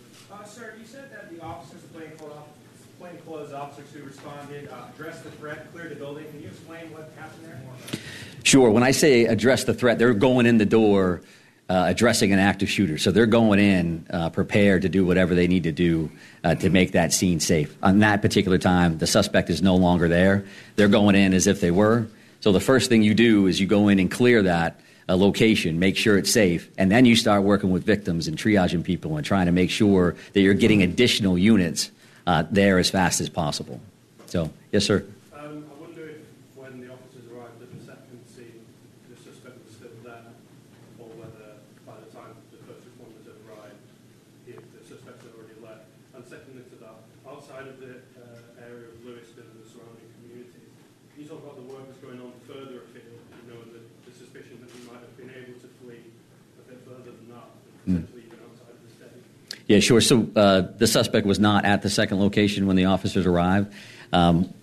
Sure. 8.45 8.69
When 8.69 8.83
I 8.83 8.91
say 8.91 9.25
address 9.25 9.63
the 9.63 9.73
threat, 9.73 9.97
they're 9.97 10.13
going 10.13 10.45
in 10.45 10.59
the 10.59 10.67
door 10.67 11.23
uh, 11.67 11.85
addressing 11.87 12.31
an 12.31 12.37
active 12.37 12.69
shooter. 12.69 12.99
So 12.99 13.09
they're 13.09 13.25
going 13.25 13.59
in 13.59 14.05
uh, 14.11 14.29
prepared 14.29 14.83
to 14.83 14.89
do 14.89 15.03
whatever 15.03 15.33
they 15.33 15.47
need 15.47 15.63
to 15.63 15.71
do 15.71 16.11
uh, 16.43 16.53
to 16.53 16.69
make 16.69 16.91
that 16.91 17.11
scene 17.11 17.39
safe. 17.39 17.75
On 17.81 17.99
that 17.99 18.21
particular 18.21 18.59
time, 18.59 18.99
the 18.99 19.07
suspect 19.07 19.49
is 19.49 19.63
no 19.63 19.75
longer 19.75 20.07
there. 20.07 20.45
They're 20.75 20.87
going 20.87 21.15
in 21.15 21.33
as 21.33 21.47
if 21.47 21.59
they 21.59 21.71
were. 21.71 22.05
So 22.41 22.51
the 22.51 22.59
first 22.59 22.87
thing 22.87 23.01
you 23.01 23.15
do 23.15 23.47
is 23.47 23.59
you 23.59 23.65
go 23.65 23.87
in 23.87 23.97
and 23.97 24.11
clear 24.11 24.43
that 24.43 24.79
uh, 25.09 25.15
location, 25.15 25.79
make 25.79 25.97
sure 25.97 26.15
it's 26.15 26.31
safe, 26.31 26.69
and 26.77 26.91
then 26.91 27.05
you 27.05 27.15
start 27.15 27.41
working 27.41 27.71
with 27.71 27.83
victims 27.83 28.27
and 28.27 28.37
triaging 28.37 28.83
people 28.83 29.17
and 29.17 29.25
trying 29.25 29.47
to 29.47 29.51
make 29.51 29.71
sure 29.71 30.15
that 30.33 30.41
you're 30.41 30.53
getting 30.53 30.83
additional 30.83 31.35
units 31.35 31.89
uh, 32.27 32.43
there 32.51 32.77
as 32.77 32.91
fast 32.91 33.21
as 33.21 33.29
possible. 33.29 33.81
So, 34.27 34.51
yes, 34.71 34.85
sir. 34.85 35.03
Yeah, 59.67 59.79
sure. 59.79 60.01
So 60.01 60.27
uh, 60.35 60.61
the 60.77 60.87
suspect 60.87 61.25
was 61.25 61.39
not 61.39 61.65
at 61.65 61.81
the 61.81 61.89
second 61.89 62.19
location 62.19 62.67
when 62.67 62.75
the 62.75 62.85
officers 62.85 63.25
arrived. 63.25 63.73
Um, 64.13 64.53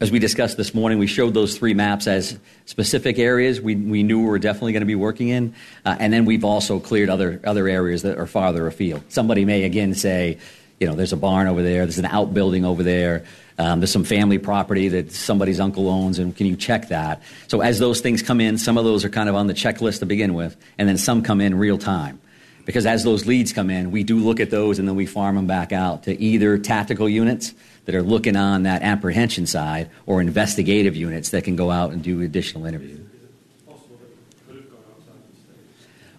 as 0.00 0.10
we 0.10 0.18
discussed 0.18 0.56
this 0.56 0.74
morning, 0.74 0.98
we 0.98 1.06
showed 1.06 1.32
those 1.32 1.56
three 1.56 1.74
maps 1.74 2.08
as 2.08 2.36
specific 2.66 3.20
areas 3.20 3.60
we, 3.60 3.76
we 3.76 4.02
knew 4.02 4.18
we 4.20 4.26
were 4.26 4.40
definitely 4.40 4.72
going 4.72 4.80
to 4.80 4.86
be 4.86 4.96
working 4.96 5.28
in. 5.28 5.54
Uh, 5.84 5.96
and 6.00 6.12
then 6.12 6.24
we've 6.24 6.44
also 6.44 6.80
cleared 6.80 7.08
other, 7.08 7.40
other 7.44 7.68
areas 7.68 8.02
that 8.02 8.18
are 8.18 8.26
farther 8.26 8.66
afield. 8.66 9.04
Somebody 9.10 9.44
may 9.44 9.62
again 9.62 9.94
say, 9.94 10.38
you 10.80 10.88
know, 10.88 10.96
there's 10.96 11.12
a 11.12 11.16
barn 11.16 11.46
over 11.46 11.62
there, 11.62 11.86
there's 11.86 12.00
an 12.00 12.06
outbuilding 12.06 12.64
over 12.64 12.82
there, 12.82 13.24
um, 13.58 13.78
there's 13.78 13.92
some 13.92 14.02
family 14.02 14.38
property 14.38 14.88
that 14.88 15.12
somebody's 15.12 15.60
uncle 15.60 15.88
owns, 15.88 16.18
and 16.18 16.36
can 16.36 16.48
you 16.48 16.56
check 16.56 16.88
that? 16.88 17.22
So 17.46 17.60
as 17.60 17.78
those 17.78 18.00
things 18.00 18.22
come 18.22 18.40
in, 18.40 18.58
some 18.58 18.76
of 18.76 18.84
those 18.84 19.04
are 19.04 19.08
kind 19.08 19.28
of 19.28 19.36
on 19.36 19.46
the 19.46 19.54
checklist 19.54 20.00
to 20.00 20.06
begin 20.06 20.34
with, 20.34 20.56
and 20.78 20.88
then 20.88 20.98
some 20.98 21.22
come 21.22 21.40
in 21.40 21.56
real 21.56 21.78
time. 21.78 22.20
Because 22.64 22.86
as 22.86 23.02
those 23.02 23.26
leads 23.26 23.52
come 23.52 23.70
in, 23.70 23.90
we 23.90 24.04
do 24.04 24.18
look 24.18 24.38
at 24.40 24.50
those 24.50 24.78
and 24.78 24.86
then 24.86 24.94
we 24.94 25.06
farm 25.06 25.36
them 25.36 25.46
back 25.46 25.72
out 25.72 26.04
to 26.04 26.20
either 26.20 26.58
tactical 26.58 27.08
units 27.08 27.54
that 27.86 27.94
are 27.94 28.02
looking 28.02 28.36
on 28.36 28.62
that 28.62 28.82
apprehension 28.82 29.46
side 29.46 29.90
or 30.06 30.20
investigative 30.20 30.94
units 30.94 31.30
that 31.30 31.42
can 31.44 31.56
go 31.56 31.70
out 31.70 31.90
and 31.90 32.02
do 32.02 32.22
additional 32.22 32.64
interviews. 32.66 33.00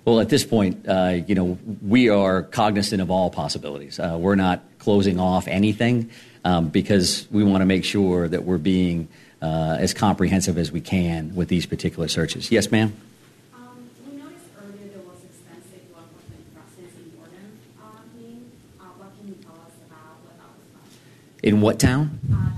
Well, 0.05 0.19
at 0.19 0.27
this 0.27 0.43
point, 0.43 0.85
uh, 0.85 1.21
you 1.25 1.33
know, 1.33 1.57
we 1.81 2.09
are 2.09 2.43
cognizant 2.43 3.01
of 3.01 3.09
all 3.09 3.29
possibilities. 3.29 3.99
Uh, 3.99 4.17
we're 4.19 4.35
not 4.35 4.61
closing 4.79 5.17
off 5.17 5.47
anything 5.47 6.11
um, 6.43 6.67
because 6.67 7.25
we 7.31 7.41
want 7.41 7.61
to 7.61 7.65
make 7.65 7.85
sure 7.85 8.27
that 8.27 8.43
we're 8.43 8.57
being 8.57 9.07
uh, 9.41 9.77
as 9.79 9.93
comprehensive 9.93 10.57
as 10.57 10.73
we 10.73 10.81
can 10.81 11.33
with 11.35 11.47
these 11.47 11.65
particular 11.65 12.09
searches. 12.09 12.51
Yes, 12.51 12.69
ma'am. 12.69 12.93
Um, 13.53 13.89
we 14.05 14.17
noticed 14.17 14.43
earlier 14.59 14.91
there 14.91 15.03
was 15.07 15.23
extensive 15.23 15.87
work 15.95 16.03
of 16.03 16.27
the 16.31 16.51
presence 16.51 16.95
in 16.99 17.15
Jordan 17.15 17.59
uh, 17.81 18.03
meeting. 18.17 18.51
Uh, 18.81 18.83
what 18.99 19.15
can 19.17 19.29
you 19.29 19.35
tell 19.35 19.55
us 19.55 19.71
about 19.87 20.19
what 20.23 20.35
that 20.35 20.51
was 20.51 20.67
about? 20.67 20.87
In 21.43 21.61
what 21.61 21.77
town? 21.77 22.19
Uh, 22.33 22.49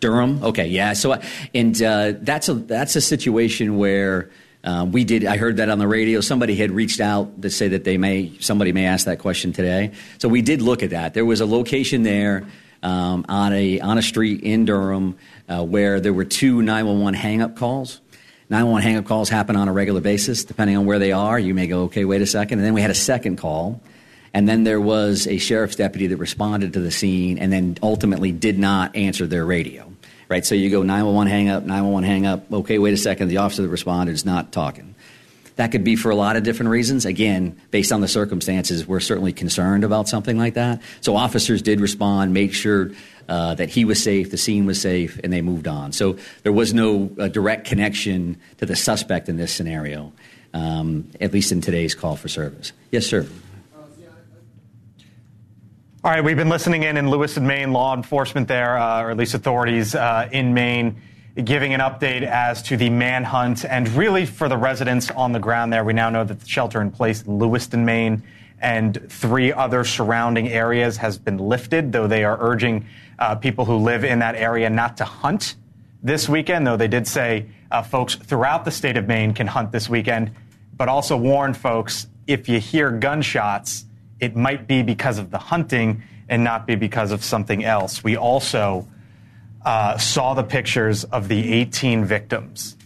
Durham. 0.00 0.42
Okay, 0.42 0.66
yeah. 0.66 0.94
So, 0.94 1.20
and 1.54 1.80
uh, 1.82 2.14
that's 2.20 2.48
a 2.48 2.54
that's 2.54 2.96
a 2.96 3.00
situation 3.00 3.76
where 3.76 4.30
um, 4.64 4.92
we 4.92 5.04
did. 5.04 5.24
I 5.24 5.36
heard 5.36 5.58
that 5.58 5.68
on 5.68 5.78
the 5.78 5.86
radio. 5.86 6.20
Somebody 6.20 6.56
had 6.56 6.70
reached 6.70 7.00
out 7.00 7.42
to 7.42 7.50
say 7.50 7.68
that 7.68 7.84
they 7.84 7.98
may 7.98 8.32
somebody 8.40 8.72
may 8.72 8.86
ask 8.86 9.06
that 9.06 9.18
question 9.18 9.52
today. 9.52 9.92
So 10.18 10.28
we 10.28 10.42
did 10.42 10.62
look 10.62 10.82
at 10.82 10.90
that. 10.90 11.14
There 11.14 11.24
was 11.24 11.40
a 11.40 11.46
location 11.46 12.02
there 12.02 12.46
um, 12.82 13.24
on 13.28 13.52
a 13.52 13.80
on 13.80 13.98
a 13.98 14.02
street 14.02 14.42
in 14.42 14.64
Durham 14.64 15.16
uh, 15.48 15.64
where 15.64 16.00
there 16.00 16.12
were 16.12 16.24
two 16.24 16.62
911 16.62 17.14
hang 17.14 17.42
up 17.42 17.56
calls. 17.56 18.00
911 18.50 18.82
hang 18.82 18.96
up 18.98 19.06
calls 19.06 19.28
happen 19.28 19.56
on 19.56 19.68
a 19.68 19.72
regular 19.72 20.00
basis, 20.00 20.44
depending 20.44 20.76
on 20.76 20.84
where 20.84 20.98
they 20.98 21.12
are. 21.12 21.38
You 21.38 21.54
may 21.54 21.66
go, 21.66 21.84
okay, 21.84 22.04
wait 22.04 22.20
a 22.20 22.26
second, 22.26 22.58
and 22.58 22.66
then 22.66 22.74
we 22.74 22.82
had 22.82 22.90
a 22.90 22.94
second 22.94 23.36
call. 23.36 23.80
And 24.34 24.48
then 24.48 24.64
there 24.64 24.80
was 24.80 25.26
a 25.26 25.38
sheriff's 25.38 25.76
deputy 25.76 26.08
that 26.08 26.18
responded 26.18 26.74
to 26.74 26.80
the 26.80 26.90
scene 26.90 27.38
and 27.38 27.52
then 27.52 27.78
ultimately 27.82 28.32
did 28.32 28.58
not 28.58 28.94
answer 28.94 29.26
their 29.26 29.46
radio 29.46 29.90
right? 30.28 30.44
So 30.44 30.54
you 30.54 30.70
go 30.70 30.82
911 30.82 31.30
hang 31.30 31.48
up, 31.48 31.62
911 31.64 32.08
hang 32.08 32.26
up. 32.26 32.52
Okay, 32.52 32.78
wait 32.78 32.94
a 32.94 32.96
second. 32.96 33.28
The 33.28 33.38
officer 33.38 33.62
that 33.62 33.68
responded 33.68 34.12
is 34.12 34.24
not 34.24 34.52
talking. 34.52 34.94
That 35.56 35.70
could 35.70 35.84
be 35.84 35.94
for 35.94 36.10
a 36.10 36.16
lot 36.16 36.36
of 36.36 36.42
different 36.42 36.70
reasons. 36.70 37.04
Again, 37.04 37.60
based 37.70 37.92
on 37.92 38.00
the 38.00 38.08
circumstances, 38.08 38.86
we're 38.86 39.00
certainly 39.00 39.32
concerned 39.32 39.84
about 39.84 40.08
something 40.08 40.36
like 40.36 40.54
that. 40.54 40.82
So 41.00 41.14
officers 41.14 41.62
did 41.62 41.80
respond, 41.80 42.34
make 42.34 42.52
sure 42.52 42.90
uh, 43.28 43.54
that 43.54 43.68
he 43.68 43.84
was 43.84 44.02
safe, 44.02 44.30
the 44.30 44.36
scene 44.36 44.66
was 44.66 44.80
safe, 44.80 45.20
and 45.22 45.32
they 45.32 45.40
moved 45.40 45.68
on. 45.68 45.92
So 45.92 46.18
there 46.42 46.52
was 46.52 46.74
no 46.74 47.10
uh, 47.18 47.28
direct 47.28 47.66
connection 47.66 48.40
to 48.58 48.66
the 48.66 48.74
suspect 48.74 49.28
in 49.28 49.36
this 49.36 49.52
scenario, 49.52 50.12
um, 50.52 51.08
at 51.20 51.32
least 51.32 51.52
in 51.52 51.60
today's 51.60 51.94
call 51.94 52.16
for 52.16 52.28
service. 52.28 52.72
Yes, 52.90 53.06
sir. 53.06 53.24
All 56.04 56.10
right, 56.10 56.22
we've 56.22 56.36
been 56.36 56.50
listening 56.50 56.82
in 56.82 56.98
in 56.98 57.08
Lewiston, 57.08 57.46
Maine, 57.46 57.72
law 57.72 57.96
enforcement 57.96 58.46
there, 58.46 58.76
uh, 58.76 59.00
or 59.00 59.10
at 59.10 59.16
least 59.16 59.32
authorities 59.32 59.94
uh, 59.94 60.28
in 60.30 60.52
Maine, 60.52 61.00
giving 61.42 61.72
an 61.72 61.80
update 61.80 62.20
as 62.20 62.60
to 62.64 62.76
the 62.76 62.90
manhunt 62.90 63.64
and 63.64 63.88
really 63.88 64.26
for 64.26 64.50
the 64.50 64.56
residents 64.58 65.10
on 65.12 65.32
the 65.32 65.38
ground 65.38 65.72
there. 65.72 65.82
We 65.82 65.94
now 65.94 66.10
know 66.10 66.22
that 66.22 66.40
the 66.40 66.46
shelter 66.46 66.82
in 66.82 66.90
place 66.90 67.22
in 67.22 67.38
Lewiston, 67.38 67.86
Maine, 67.86 68.22
and 68.60 69.10
three 69.10 69.50
other 69.50 69.82
surrounding 69.82 70.50
areas 70.50 70.98
has 70.98 71.16
been 71.16 71.38
lifted, 71.38 71.90
though 71.90 72.06
they 72.06 72.22
are 72.22 72.36
urging 72.38 72.86
uh, 73.18 73.36
people 73.36 73.64
who 73.64 73.76
live 73.76 74.04
in 74.04 74.18
that 74.18 74.34
area 74.34 74.68
not 74.68 74.98
to 74.98 75.06
hunt 75.06 75.56
this 76.02 76.28
weekend, 76.28 76.66
though 76.66 76.76
they 76.76 76.86
did 76.86 77.08
say 77.08 77.46
uh, 77.70 77.80
folks 77.82 78.14
throughout 78.14 78.66
the 78.66 78.70
state 78.70 78.98
of 78.98 79.08
Maine 79.08 79.32
can 79.32 79.46
hunt 79.46 79.72
this 79.72 79.88
weekend, 79.88 80.32
but 80.76 80.90
also 80.90 81.16
warn 81.16 81.54
folks 81.54 82.08
if 82.26 82.46
you 82.46 82.60
hear 82.60 82.90
gunshots, 82.90 83.86
it 84.20 84.36
might 84.36 84.66
be 84.66 84.82
because 84.82 85.18
of 85.18 85.30
the 85.30 85.38
hunting 85.38 86.02
and 86.28 86.42
not 86.42 86.66
be 86.66 86.74
because 86.74 87.12
of 87.12 87.22
something 87.22 87.64
else. 87.64 88.02
We 88.02 88.16
also 88.16 88.88
uh, 89.64 89.98
saw 89.98 90.34
the 90.34 90.42
pictures 90.42 91.04
of 91.04 91.28
the 91.28 91.52
18 91.52 92.04
victims 92.04 92.76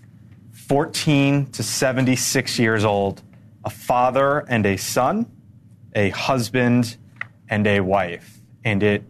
14 0.53 1.47
to 1.53 1.62
76 1.62 2.59
years 2.59 2.85
old, 2.85 3.23
a 3.64 3.71
father 3.71 4.41
and 4.49 4.67
a 4.67 4.77
son, 4.77 5.27
a 5.95 6.11
husband 6.11 6.97
and 7.49 7.67
a 7.67 7.81
wife. 7.81 8.38
And 8.64 8.83
it 8.83 9.03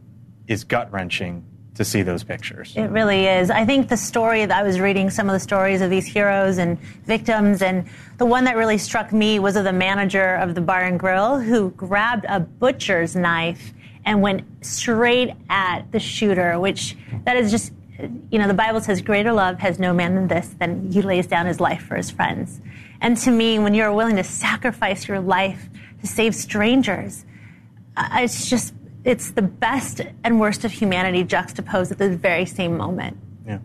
is 0.46 0.62
gut 0.62 0.92
wrenching 0.92 1.47
to 1.78 1.84
see 1.84 2.02
those 2.02 2.22
pictures. 2.22 2.74
It 2.76 2.90
really 2.90 3.26
is. 3.26 3.50
I 3.50 3.64
think 3.64 3.88
the 3.88 3.96
story 3.96 4.44
that 4.44 4.56
I 4.56 4.62
was 4.62 4.78
reading 4.78 5.10
some 5.10 5.28
of 5.28 5.32
the 5.32 5.40
stories 5.40 5.80
of 5.80 5.90
these 5.90 6.06
heroes 6.06 6.58
and 6.58 6.78
victims, 7.06 7.62
and 7.62 7.86
the 8.18 8.26
one 8.26 8.44
that 8.44 8.56
really 8.56 8.78
struck 8.78 9.12
me 9.12 9.38
was 9.38 9.56
of 9.56 9.64
the 9.64 9.72
manager 9.72 10.34
of 10.34 10.54
the 10.54 10.60
bar 10.60 10.82
and 10.82 10.98
grill 10.98 11.38
who 11.38 11.70
grabbed 11.70 12.26
a 12.28 12.40
butcher's 12.40 13.16
knife 13.16 13.72
and 14.04 14.20
went 14.22 14.42
straight 14.60 15.34
at 15.48 15.90
the 15.92 16.00
shooter, 16.00 16.58
which 16.58 16.96
that 17.24 17.36
is 17.36 17.50
just, 17.50 17.72
you 18.30 18.38
know, 18.38 18.48
the 18.48 18.54
Bible 18.54 18.80
says, 18.80 19.00
greater 19.00 19.32
love 19.32 19.58
has 19.60 19.78
no 19.78 19.92
man 19.94 20.16
than 20.16 20.28
this, 20.28 20.48
than 20.58 20.90
he 20.90 21.00
lays 21.00 21.26
down 21.26 21.46
his 21.46 21.60
life 21.60 21.82
for 21.82 21.96
his 21.96 22.10
friends. 22.10 22.60
And 23.00 23.16
to 23.18 23.30
me, 23.30 23.60
when 23.60 23.72
you're 23.74 23.92
willing 23.92 24.16
to 24.16 24.24
sacrifice 24.24 25.06
your 25.06 25.20
life 25.20 25.68
to 26.00 26.06
save 26.08 26.34
strangers, 26.34 27.24
it's 27.96 28.50
just 28.50 28.74
it's 29.04 29.30
the 29.30 29.42
best 29.42 30.00
and 30.24 30.40
worst 30.40 30.64
of 30.64 30.72
humanity 30.72 31.24
juxtaposed 31.24 31.92
at 31.92 31.98
the 31.98 32.16
very 32.16 32.44
same 32.44 32.76
moment. 32.76 33.16
Yeah. 33.46 33.58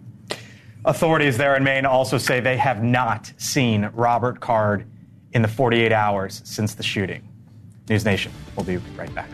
Authorities 0.85 1.37
there 1.37 1.55
in 1.55 1.63
Maine 1.63 1.85
also 1.85 2.17
say 2.17 2.39
they 2.39 2.57
have 2.57 2.83
not 2.83 3.31
seen 3.37 3.89
Robert 3.93 4.39
Card 4.39 4.85
in 5.31 5.41
the 5.41 5.47
48 5.47 5.91
hours 5.91 6.41
since 6.45 6.75
the 6.75 6.83
shooting. 6.83 7.27
News 7.89 8.05
Nation, 8.05 8.31
we'll 8.55 8.65
be 8.65 8.77
right 8.95 9.13
back. 9.13 9.29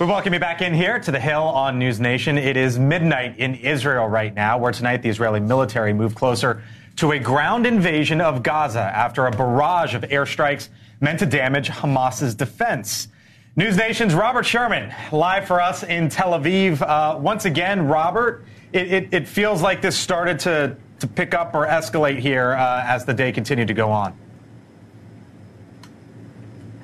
We 0.00 0.06
welcome 0.06 0.34
you 0.34 0.40
back 0.40 0.60
in 0.60 0.74
here 0.74 0.98
to 0.98 1.10
the 1.12 1.20
Hill 1.20 1.42
on 1.42 1.78
News 1.78 2.00
Nation. 2.00 2.36
It 2.36 2.56
is 2.56 2.78
midnight 2.78 3.38
in 3.38 3.54
Israel 3.54 4.08
right 4.08 4.34
now, 4.34 4.58
where 4.58 4.72
tonight 4.72 5.02
the 5.02 5.08
Israeli 5.08 5.40
military 5.40 5.92
moved 5.94 6.16
closer 6.16 6.62
to 6.96 7.12
a 7.12 7.18
ground 7.18 7.66
invasion 7.66 8.20
of 8.20 8.42
Gaza 8.42 8.80
after 8.80 9.26
a 9.26 9.30
barrage 9.30 9.94
of 9.94 10.02
airstrikes 10.02 10.68
meant 11.00 11.18
to 11.18 11.26
damage 11.26 11.68
Hamas's 11.68 12.34
defense. 12.34 13.08
News 13.56 13.76
Nation's 13.76 14.14
Robert 14.14 14.44
Sherman, 14.44 14.92
live 15.12 15.46
for 15.46 15.60
us 15.60 15.82
in 15.84 16.08
Tel 16.08 16.32
Aviv. 16.32 16.82
Uh, 16.82 17.18
once 17.18 17.44
again, 17.44 17.86
Robert, 17.86 18.44
it, 18.72 18.92
it, 18.92 19.08
it, 19.12 19.28
feels 19.28 19.62
like 19.62 19.80
this 19.80 19.96
started 19.96 20.40
to, 20.40 20.76
to 20.98 21.06
pick 21.06 21.34
up 21.34 21.54
or 21.54 21.66
escalate 21.66 22.18
here 22.18 22.54
uh, 22.54 22.82
as 22.84 23.04
the 23.04 23.14
day 23.14 23.30
continued 23.30 23.68
to 23.68 23.74
go 23.74 23.90
on. 23.90 24.16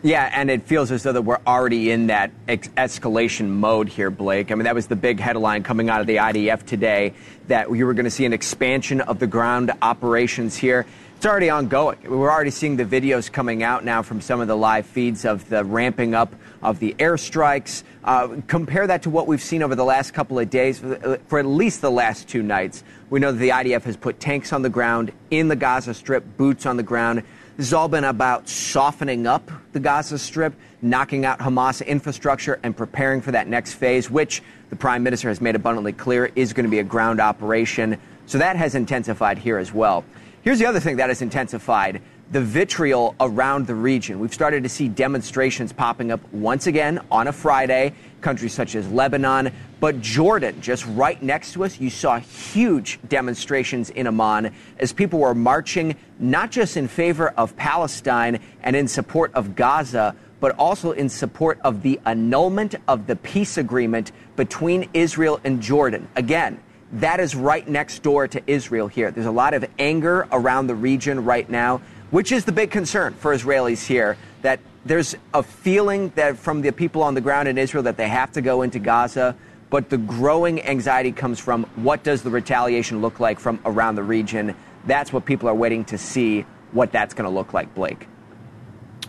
Yeah, 0.03 0.31
and 0.33 0.51
it 0.51 0.63
feels 0.63 0.91
as 0.91 1.03
though 1.03 1.13
that 1.13 1.23
we're 1.23 1.41
already 1.47 1.91
in 1.91 2.07
that 2.07 2.31
ex- 2.49 2.69
escalation 2.69 3.49
mode 3.49 3.91
here, 3.91 4.11
Blake. 4.11 4.51
I 4.51 4.55
mean, 4.55 4.65
that 4.65 4.75
was 4.75 4.87
the 4.87 4.97
big 4.97 5.21
headline 5.21 5.63
coming 5.63 5.91
out 5.91 6.01
of 6.01 6.07
the 6.07 6.17
IDF 6.17 6.65
today 6.65 7.13
that 7.49 7.71
we 7.71 7.85
were 7.85 7.93
going 7.93 8.05
to 8.07 8.11
see 8.11 8.25
an 8.25 8.33
expansion 8.33 9.03
of 9.03 9.19
the 9.19 9.27
ground 9.27 9.73
operations 9.83 10.57
here. 10.57 10.87
It's 11.19 11.27
already 11.27 11.51
ongoing. 11.51 11.99
We're 12.09 12.31
already 12.31 12.51
seeing 12.51 12.77
the 12.77 12.87
videos 12.87 13.31
coming 13.31 13.63
out 13.63 13.85
now 13.85 14.01
from 14.01 14.23
some 14.23 14.41
of 14.41 14.49
the 14.49 14.57
live 14.57 14.87
feeds 14.87 15.27
of 15.27 15.47
the 15.51 15.63
ramping 15.67 16.15
up 16.15 16.35
of 16.63 16.79
the 16.79 16.95
airstrikes. 16.99 17.83
Uh, 18.03 18.37
compare 18.47 18.87
that 18.87 19.03
to 19.03 19.11
what 19.11 19.27
we've 19.27 19.43
seen 19.43 19.63
over 19.63 19.75
the 19.75 19.85
last 19.85 20.15
couple 20.15 20.39
of 20.39 20.49
days, 20.49 20.79
for, 20.79 21.19
for 21.27 21.39
at 21.39 21.45
least 21.45 21.83
the 21.83 21.91
last 21.91 22.27
two 22.27 22.43
nights. 22.43 22.83
We 23.11 23.21
know 23.21 23.33
that 23.33 23.39
the 23.39 23.51
IDF 23.51 23.83
has 23.83 23.99
put 23.99 24.19
tanks 24.19 24.55
on 24.55 24.63
the 24.63 24.71
ground 24.71 25.13
in 25.31 25.49
the 25.49 25.57
Gaza 25.57 25.93
Strip, 25.93 26.39
boots 26.39 26.65
on 26.65 26.79
the 26.79 26.83
ground. 26.83 27.23
This 27.61 27.69
has 27.69 27.75
all 27.75 27.89
been 27.89 28.05
about 28.05 28.49
softening 28.49 29.27
up 29.27 29.51
the 29.75 29.81
Gaza 29.81 30.19
Strip, 30.19 30.55
knocking 30.81 31.27
out 31.27 31.41
Hamas 31.41 31.87
infrastructure, 31.87 32.59
and 32.63 32.75
preparing 32.75 33.21
for 33.21 33.33
that 33.33 33.49
next 33.49 33.75
phase, 33.75 34.11
which 34.11 34.43
the 34.71 34.77
Prime 34.77 35.03
Minister 35.03 35.29
has 35.29 35.43
made 35.43 35.55
abundantly 35.55 35.93
clear 35.93 36.31
is 36.35 36.55
going 36.55 36.65
to 36.65 36.71
be 36.71 36.79
a 36.79 36.83
ground 36.83 37.21
operation. 37.21 37.99
So 38.25 38.39
that 38.39 38.57
has 38.57 38.75
intensified 38.75 39.37
here 39.37 39.59
as 39.59 39.75
well. 39.75 40.07
Here's 40.41 40.59
the 40.59 40.65
other 40.65 40.81
thing 40.81 40.97
that 40.97 41.11
has 41.11 41.21
intensified 41.21 42.01
the 42.33 42.41
vitriol 42.41 43.15
around 43.21 43.67
the 43.67 43.75
region. 43.75 44.21
We've 44.21 44.33
started 44.33 44.63
to 44.63 44.71
see 44.71 44.89
demonstrations 44.89 45.71
popping 45.71 46.11
up 46.11 46.21
once 46.33 46.67
again 46.67 46.99
on 47.11 47.29
a 47.29 47.33
Friday, 47.33 47.93
countries 48.21 48.53
such 48.55 48.75
as 48.75 48.91
Lebanon, 48.91 49.53
but 49.81 50.01
Jordan, 50.01 50.61
just 50.61 50.87
right 50.87 51.21
next 51.23 51.53
to 51.53 51.65
us, 51.65 51.81
you 51.81 51.91
saw 51.91 52.19
huge 52.19 52.99
demonstrations 53.09 53.91
in 53.91 54.07
Amman 54.07 54.53
as 54.79 54.93
people 54.93 55.19
were 55.19 55.35
marching 55.35 55.97
not 56.19 56.51
just 56.51 56.77
in 56.77 56.89
favor 56.89 57.31
of 57.31 57.57
Palestine 57.57 58.41
and 58.63 58.77
in 58.77 58.87
support 58.87 59.33
of 59.35 59.55
Gaza, 59.55 60.15
but 60.41 60.59
also 60.59 60.93
in 60.93 61.09
support 61.09 61.61
of 61.63 61.83
the 61.83 62.01
annulment 62.07 62.75
of 62.89 63.07
the 63.07 63.17
peace 63.17 63.59
agreement 63.59 64.13
between 64.37 64.89
Israel 64.95 65.41
and 65.45 65.61
Jordan. 65.61 66.09
Again, 66.17 66.61
that 66.95 67.21
is 67.21 67.37
right 67.37 67.67
next 67.69 68.03
door 68.03 68.27
to 68.27 68.43
Israel 68.47 68.89
here. 68.89 69.11
There's 69.11 69.27
a 69.27 69.31
lot 69.31 69.55
of 69.55 69.65
anger 69.79 70.27
around 70.33 70.67
the 70.67 70.75
region 70.75 71.25
right 71.25 71.49
now 71.49 71.81
which 72.11 72.33
is 72.33 72.45
the 72.45 72.53
big 72.53 72.71
concern 72.71 73.15
for 73.15 73.35
Israelis 73.35 73.87
here 73.87 74.17
that 74.43 74.61
there's 74.85 75.15
a 75.35 75.43
feeling 75.43 76.11
that 76.15 76.37
from 76.37 76.63
the 76.63 76.73
people 76.73 77.03
on 77.03 77.15
the 77.15 77.21
ground 77.21 77.49
in 77.49 77.59
Israel 77.59 77.83
that 77.85 77.97
they 77.97 78.09
have 78.09 78.33
to 78.33 78.41
go 78.41 78.63
into 78.63 78.79
Gaza, 78.79 79.37
but 79.69 79.91
the 79.91 79.99
growing 79.99 80.63
anxiety 80.63 81.13
comes 81.13 81.39
from 81.39 81.65
what 81.77 82.03
does 82.03 82.23
the 82.23 82.31
retaliation 82.31 83.01
look 83.01 83.21
like 83.21 83.39
from 83.39 83.61
around 83.65 83.95
the 83.95 84.03
region? 84.03 84.55
That's 84.87 85.13
what 85.13 85.25
people 85.25 85.49
are 85.49 85.55
waiting 85.55 85.85
to 85.87 85.99
see 85.99 86.47
what 86.73 86.93
that's 86.93 87.15
going 87.15 87.29
to 87.29 87.35
look 87.35 87.53
like, 87.53 87.75
Blake. 87.75 88.07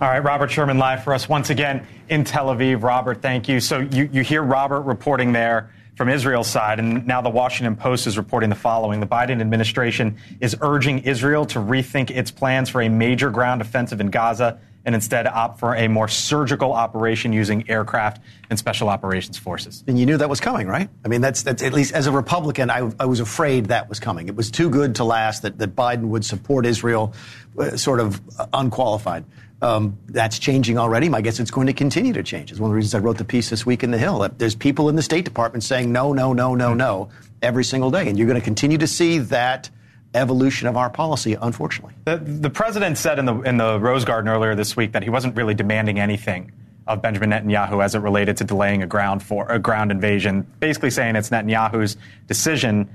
All 0.02 0.08
right, 0.08 0.20
Robert 0.20 0.52
Sherman 0.52 0.78
live 0.78 1.04
for 1.04 1.14
us 1.14 1.30
once 1.30 1.52
again 1.52 1.86
in 2.10 2.24
Tel 2.24 2.47
Aviv. 2.47 2.84
Robert, 2.84 3.22
thank 3.22 3.47
you. 3.47 3.60
So 3.60 3.80
you, 3.80 4.10
you 4.12 4.24
hear 4.24 4.41
Robert 4.41 4.82
reporting 4.82 5.32
there 5.32 5.72
from 5.96 6.10
Israel's 6.10 6.48
side. 6.48 6.80
And 6.80 7.06
now 7.06 7.22
the 7.22 7.30
Washington 7.30 7.76
Post 7.76 8.08
is 8.08 8.18
reporting 8.18 8.50
the 8.50 8.56
following. 8.56 9.00
The 9.00 9.08
Biden 9.08 9.42
administration 9.42 10.18
is 10.39 10.56
urging 10.62 11.00
Israel 11.00 11.46
to 11.48 11.60
rethink 11.60 12.10
its 12.10 12.32
plans 12.32 12.70
for 12.70 12.82
a 12.82 12.89
major 12.89 13.30
ground 13.30 13.62
offensive 13.62 14.00
in 14.02 14.10
Gaza 14.10 14.60
and 14.86 14.96
instead 14.96 15.28
opt 15.28 15.60
for 15.60 15.76
a 15.76 15.88
more 15.88 16.08
surgical 16.08 16.74
operation 16.74 17.34
using 17.34 17.70
aircraft 17.70 18.22
and 18.50 18.58
special 18.58 18.89
operations 18.89 19.38
forces. 19.38 19.84
And 19.88 20.00
you 20.00 20.06
knew 20.06 20.18
that 20.18 20.30
was 20.30 20.39
coming, 20.39 20.68
right? 20.68 20.89
I 21.06 21.08
mean, 21.08 21.22
that's, 21.22 21.44
that's 21.44 21.62
at 21.62 21.74
least 21.74 21.94
as 21.94 22.08
a 22.08 22.12
Republican, 22.12 22.70
I, 22.70 22.92
I 23.00 23.06
was 23.06 23.20
afraid 23.20 23.68
that 23.68 23.89
was 23.89 24.00
coming. 24.00 24.28
It 24.28 24.36
was 24.36 24.50
too 24.50 24.70
good 24.70 24.96
to 24.96 25.04
last 25.04 25.44
that, 25.44 25.60
that 25.60 25.76
Biden 25.76 26.06
would 26.06 26.26
support 26.26 26.66
Israel 26.66 27.14
uh, 27.58 27.78
sort 27.78 28.00
of 28.00 28.22
unqualified. 28.54 29.26
Um, 29.62 29.99
that's 30.07 30.39
changing 30.39 30.80
already. 30.80 31.07
My 31.07 31.22
guess 31.22 31.39
it's 31.39 31.51
going 31.51 31.68
to 31.68 31.74
continue 31.74 32.14
to 32.14 32.24
change. 32.24 32.49
It's 32.49 32.59
one 32.59 32.70
of 32.70 32.74
the 32.74 32.78
reasons 32.78 32.95
I 32.95 32.99
wrote 32.99 33.20
the 33.20 33.26
piece 33.26 33.51
this 33.51 33.64
week 33.64 33.84
in 33.84 33.91
the 33.91 33.97
Hill. 33.99 34.28
There's 34.38 34.55
people 34.55 34.89
in 34.89 34.95
the 34.95 35.03
State 35.03 35.24
Department 35.24 35.64
saying 35.64 35.91
no, 35.91 36.14
no, 36.14 36.34
no, 36.34 36.55
no, 36.55 36.74
no 36.74 37.09
every 37.43 37.64
single 37.64 37.91
day, 37.91 38.07
and 38.07 38.18
you're 38.18 38.28
going 38.28 38.39
to 38.39 38.43
continue 38.43 38.80
to 38.80 38.88
see 38.88 39.20
that 39.20 39.70
evolution 40.14 40.68
of 40.68 40.78
our 40.78 40.89
policy, 40.89 41.38
unfortunately. 41.39 41.93
The, 42.05 42.18
the 42.18 42.49
president 42.49 42.97
said 42.97 43.20
in 43.20 43.26
the 43.26 43.39
in 43.41 43.57
the 43.57 43.80
Rose 43.80 44.03
Garden 44.03 44.30
earlier 44.30 44.55
this 44.55 44.76
week 44.76 44.93
that 44.93 45.03
he 45.03 45.09
wasn't 45.09 45.36
really 45.36 45.53
demanding 45.53 45.99
anything 45.99 46.51
of 46.88 47.01
Benjamin 47.01 47.30
Netanyahu 47.30 47.84
as 47.84 47.95
it 47.95 47.99
related 47.99 48.38
to 48.38 48.43
delaying 48.43 48.82
a 48.82 48.88
ground 48.88 49.22
for 49.24 49.47
a 49.49 49.59
ground 49.59 49.91
invasion, 49.91 50.41
basically 50.59 50.89
saying 50.89 51.16
it's 51.16 51.30
Netanyahu's 51.30 51.97
decision. 52.28 52.89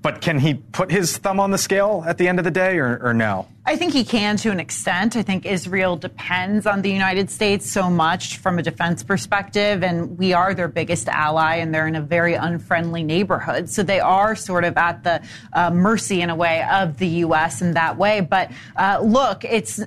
But 0.00 0.20
can 0.20 0.38
he 0.38 0.54
put 0.54 0.90
his 0.90 1.16
thumb 1.16 1.40
on 1.40 1.50
the 1.50 1.58
scale 1.58 2.04
at 2.06 2.18
the 2.18 2.28
end 2.28 2.38
of 2.38 2.44
the 2.44 2.50
day, 2.50 2.78
or, 2.78 2.98
or 3.02 3.14
no? 3.14 3.48
I 3.66 3.76
think 3.76 3.94
he 3.94 4.04
can 4.04 4.36
to 4.38 4.50
an 4.50 4.60
extent. 4.60 5.16
I 5.16 5.22
think 5.22 5.46
Israel 5.46 5.96
depends 5.96 6.66
on 6.66 6.82
the 6.82 6.90
United 6.90 7.30
States 7.30 7.70
so 7.70 7.88
much 7.88 8.36
from 8.36 8.58
a 8.58 8.62
defense 8.62 9.02
perspective, 9.02 9.82
and 9.82 10.18
we 10.18 10.34
are 10.34 10.52
their 10.52 10.68
biggest 10.68 11.08
ally, 11.08 11.56
and 11.56 11.74
they're 11.74 11.86
in 11.86 11.94
a 11.94 12.02
very 12.02 12.34
unfriendly 12.34 13.02
neighborhood. 13.02 13.70
So 13.70 13.82
they 13.82 14.00
are 14.00 14.36
sort 14.36 14.64
of 14.64 14.76
at 14.76 15.02
the 15.02 15.22
uh, 15.54 15.70
mercy, 15.70 16.20
in 16.20 16.28
a 16.28 16.34
way, 16.34 16.62
of 16.70 16.98
the 16.98 17.08
U.S. 17.24 17.62
in 17.62 17.72
that 17.72 17.96
way. 17.96 18.20
But 18.20 18.50
uh, 18.76 19.00
look, 19.02 19.46
it's 19.46 19.80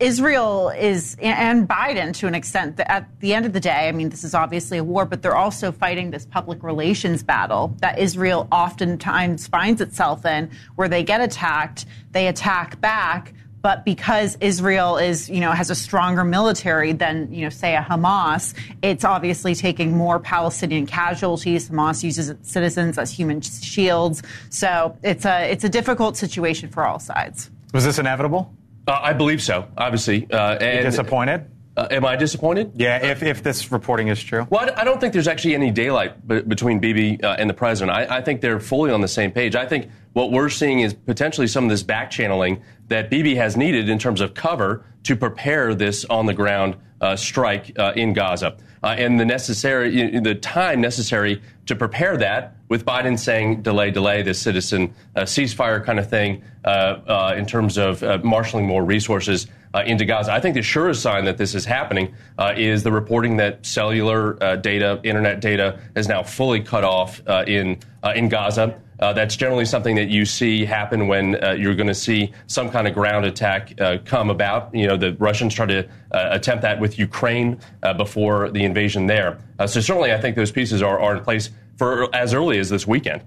Israel 0.00 0.70
is 0.70 1.16
and 1.20 1.68
Biden 1.68 2.12
to 2.14 2.26
an 2.26 2.34
extent. 2.34 2.80
At 2.80 3.08
the 3.20 3.32
end 3.32 3.46
of 3.46 3.52
the 3.52 3.60
day, 3.60 3.86
I 3.86 3.92
mean, 3.92 4.08
this 4.08 4.24
is 4.24 4.34
obviously 4.34 4.78
a 4.78 4.84
war, 4.84 5.06
but 5.06 5.22
they're 5.22 5.36
also 5.36 5.70
fighting 5.70 6.10
this 6.10 6.26
public 6.26 6.64
relations 6.64 7.22
battle 7.22 7.76
that 7.78 7.96
Israel 8.00 8.48
oftentimes 8.50 9.46
finds 9.46 9.80
itself 9.80 10.26
in, 10.26 10.50
where 10.74 10.88
they 10.88 11.04
get 11.04 11.20
attacked, 11.20 11.86
they 12.10 12.26
attack 12.26 12.80
back 12.80 13.19
but 13.62 13.84
because 13.84 14.36
Israel 14.40 14.96
is, 14.96 15.28
you 15.28 15.40
know, 15.40 15.52
has 15.52 15.70
a 15.70 15.74
stronger 15.74 16.24
military 16.24 16.92
than, 16.92 17.32
you 17.32 17.42
know, 17.42 17.50
say 17.50 17.76
a 17.76 17.80
Hamas, 17.80 18.54
it's 18.82 19.04
obviously 19.04 19.54
taking 19.54 19.96
more 19.96 20.18
Palestinian 20.18 20.86
casualties. 20.86 21.68
Hamas 21.68 22.02
uses 22.02 22.30
its 22.30 22.50
citizens 22.50 22.98
as 22.98 23.10
human 23.10 23.40
shields. 23.40 24.22
So 24.48 24.96
it's 25.02 25.24
a, 25.24 25.50
it's 25.50 25.64
a 25.64 25.68
difficult 25.68 26.16
situation 26.16 26.68
for 26.70 26.86
all 26.86 26.98
sides. 26.98 27.50
Was 27.72 27.84
this 27.84 27.98
inevitable? 27.98 28.54
Uh, 28.86 28.98
I 29.02 29.12
believe 29.12 29.42
so, 29.42 29.68
obviously. 29.76 30.26
Uh, 30.30 30.56
and 30.56 30.84
disappointed? 30.84 31.44
Uh, 31.76 31.86
am 31.90 32.04
I 32.04 32.16
disappointed? 32.16 32.72
Yeah, 32.74 33.06
if, 33.06 33.22
if 33.22 33.42
this 33.42 33.70
reporting 33.70 34.08
is 34.08 34.22
true. 34.22 34.46
Well, 34.50 34.68
I 34.76 34.84
don't 34.84 35.00
think 35.00 35.12
there's 35.12 35.28
actually 35.28 35.54
any 35.54 35.70
daylight 35.70 36.26
b- 36.26 36.40
between 36.40 36.80
Bibi 36.80 37.22
uh, 37.22 37.36
and 37.38 37.48
the 37.48 37.54
president. 37.54 37.96
I, 37.96 38.18
I, 38.18 38.20
think 38.22 38.40
they're 38.40 38.58
fully 38.58 38.90
on 38.90 39.00
the 39.00 39.08
same 39.08 39.30
page. 39.30 39.54
I 39.54 39.66
think 39.66 39.88
what 40.12 40.32
we're 40.32 40.48
seeing 40.48 40.80
is 40.80 40.92
potentially 40.92 41.46
some 41.46 41.64
of 41.64 41.70
this 41.70 41.84
back 41.84 42.10
channeling 42.10 42.60
that 42.88 43.08
Bibi 43.08 43.36
has 43.36 43.56
needed 43.56 43.88
in 43.88 43.98
terms 43.98 44.20
of 44.20 44.34
cover 44.34 44.84
to 45.04 45.14
prepare 45.14 45.74
this 45.74 46.04
on 46.06 46.26
the 46.26 46.34
ground 46.34 46.76
uh, 47.00 47.16
strike 47.16 47.72
uh, 47.78 47.92
in 47.94 48.12
Gaza. 48.12 48.56
Uh, 48.82 48.88
and 48.98 49.20
the 49.20 49.24
necessary, 49.24 50.20
the 50.20 50.34
time 50.34 50.80
necessary 50.80 51.40
to 51.66 51.76
prepare 51.76 52.16
that, 52.16 52.56
with 52.68 52.84
Biden 52.84 53.18
saying 53.18 53.62
delay, 53.62 53.90
delay, 53.90 54.22
this 54.22 54.40
citizen 54.40 54.94
uh, 55.16 55.22
ceasefire 55.22 55.84
kind 55.84 55.98
of 55.98 56.08
thing, 56.08 56.42
uh, 56.64 56.68
uh, 56.68 57.34
in 57.36 57.46
terms 57.46 57.78
of 57.78 58.02
marshaling 58.24 58.66
more 58.66 58.84
resources 58.84 59.46
into 59.86 60.04
Gaza. 60.04 60.32
I 60.32 60.40
think 60.40 60.54
the 60.54 60.62
surest 60.62 61.02
sign 61.02 61.24
that 61.26 61.38
this 61.38 61.54
is 61.54 61.64
happening 61.64 62.14
is 62.56 62.82
the 62.82 62.92
reporting 62.92 63.36
that 63.36 63.64
cellular 63.64 64.34
data, 64.56 65.00
internet 65.04 65.40
data, 65.40 65.78
is 65.94 66.08
now 66.08 66.22
fully 66.22 66.60
cut 66.60 66.84
off 66.84 67.20
in 67.46 67.78
in 68.14 68.28
Gaza. 68.28 68.80
Uh, 69.00 69.14
that's 69.14 69.34
generally 69.34 69.64
something 69.64 69.96
that 69.96 70.08
you 70.08 70.26
see 70.26 70.64
happen 70.64 71.08
when 71.08 71.42
uh, 71.42 71.52
you're 71.52 71.74
going 71.74 71.86
to 71.86 71.94
see 71.94 72.32
some 72.46 72.70
kind 72.70 72.86
of 72.86 72.92
ground 72.92 73.24
attack 73.24 73.72
uh, 73.80 73.96
come 74.04 74.28
about. 74.28 74.74
You 74.74 74.86
know, 74.86 74.96
the 74.96 75.16
Russians 75.18 75.54
try 75.54 75.66
to 75.66 75.88
uh, 76.12 76.28
attempt 76.30 76.62
that 76.62 76.78
with 76.78 76.98
Ukraine 76.98 77.58
uh, 77.82 77.94
before 77.94 78.50
the 78.50 78.62
invasion 78.62 79.06
there. 79.06 79.38
Uh, 79.58 79.66
so 79.66 79.80
certainly, 79.80 80.12
I 80.12 80.20
think 80.20 80.36
those 80.36 80.52
pieces 80.52 80.82
are, 80.82 81.00
are 81.00 81.16
in 81.16 81.24
place 81.24 81.48
for 81.78 82.14
as 82.14 82.34
early 82.34 82.58
as 82.58 82.68
this 82.68 82.86
weekend. 82.86 83.22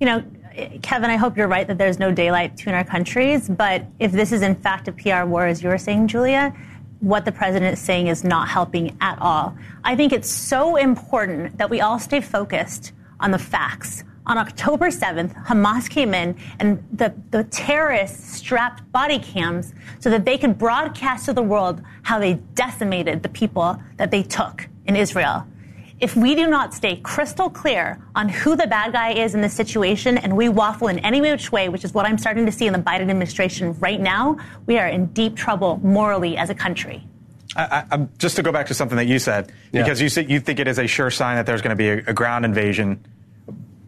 You 0.00 0.06
know, 0.06 0.24
Kevin, 0.82 1.10
I 1.10 1.16
hope 1.16 1.36
you're 1.36 1.48
right 1.48 1.66
that 1.66 1.78
there's 1.78 1.98
no 1.98 2.10
daylight 2.10 2.56
between 2.56 2.74
our 2.74 2.84
countries. 2.84 3.48
But 3.48 3.84
if 3.98 4.12
this 4.12 4.32
is 4.32 4.42
in 4.42 4.54
fact 4.54 4.88
a 4.88 4.92
PR 4.92 5.24
war, 5.24 5.46
as 5.46 5.62
you 5.62 5.68
were 5.68 5.78
saying, 5.78 6.08
Julia, 6.08 6.54
what 7.00 7.24
the 7.24 7.32
president 7.32 7.74
is 7.74 7.80
saying 7.80 8.06
is 8.06 8.24
not 8.24 8.48
helping 8.48 8.96
at 9.00 9.18
all. 9.20 9.56
I 9.84 9.96
think 9.96 10.12
it's 10.12 10.30
so 10.30 10.76
important 10.76 11.58
that 11.58 11.68
we 11.68 11.80
all 11.80 11.98
stay 11.98 12.20
focused 12.20 12.92
on 13.20 13.30
the 13.30 13.38
facts, 13.38 14.02
on 14.26 14.38
October 14.38 14.88
7th, 14.88 15.46
Hamas 15.46 15.88
came 15.88 16.12
in 16.12 16.36
and 16.58 16.84
the, 16.92 17.14
the 17.30 17.44
terrorists 17.44 18.36
strapped 18.36 18.90
body 18.90 19.20
cams 19.20 19.72
so 20.00 20.10
that 20.10 20.24
they 20.24 20.36
could 20.36 20.58
broadcast 20.58 21.26
to 21.26 21.32
the 21.32 21.42
world 21.42 21.80
how 22.02 22.18
they 22.18 22.34
decimated 22.54 23.22
the 23.22 23.28
people 23.28 23.80
that 23.98 24.10
they 24.10 24.24
took 24.24 24.68
in 24.86 24.96
Israel. 24.96 25.46
If 25.98 26.14
we 26.14 26.34
do 26.34 26.46
not 26.46 26.74
stay 26.74 26.96
crystal 26.96 27.48
clear 27.48 27.98
on 28.14 28.28
who 28.28 28.54
the 28.54 28.66
bad 28.66 28.92
guy 28.92 29.12
is 29.12 29.34
in 29.34 29.40
this 29.40 29.54
situation 29.54 30.18
and 30.18 30.36
we 30.36 30.48
waffle 30.48 30.88
in 30.88 30.98
any 30.98 31.20
which 31.20 31.50
way, 31.50 31.68
which 31.68 31.84
is 31.84 31.94
what 31.94 32.04
I'm 32.04 32.18
starting 32.18 32.44
to 32.46 32.52
see 32.52 32.66
in 32.66 32.72
the 32.72 32.78
Biden 32.78 33.02
administration 33.02 33.78
right 33.80 34.00
now, 34.00 34.36
we 34.66 34.78
are 34.78 34.88
in 34.88 35.06
deep 35.06 35.36
trouble 35.36 35.80
morally 35.82 36.36
as 36.36 36.50
a 36.50 36.54
country. 36.54 37.02
I, 37.56 37.84
I, 37.90 37.96
just 38.18 38.36
to 38.36 38.42
go 38.42 38.52
back 38.52 38.66
to 38.66 38.74
something 38.74 38.96
that 38.96 39.06
you 39.06 39.18
said, 39.18 39.50
yeah. 39.72 39.82
because 39.82 40.00
you 40.00 40.10
said 40.10 40.30
you 40.30 40.40
think 40.40 40.60
it 40.60 40.68
is 40.68 40.78
a 40.78 40.86
sure 40.86 41.10
sign 41.10 41.36
that 41.36 41.46
there's 41.46 41.62
going 41.62 41.70
to 41.70 41.76
be 41.76 41.88
a, 41.88 42.10
a 42.10 42.12
ground 42.12 42.44
invasion 42.44 43.02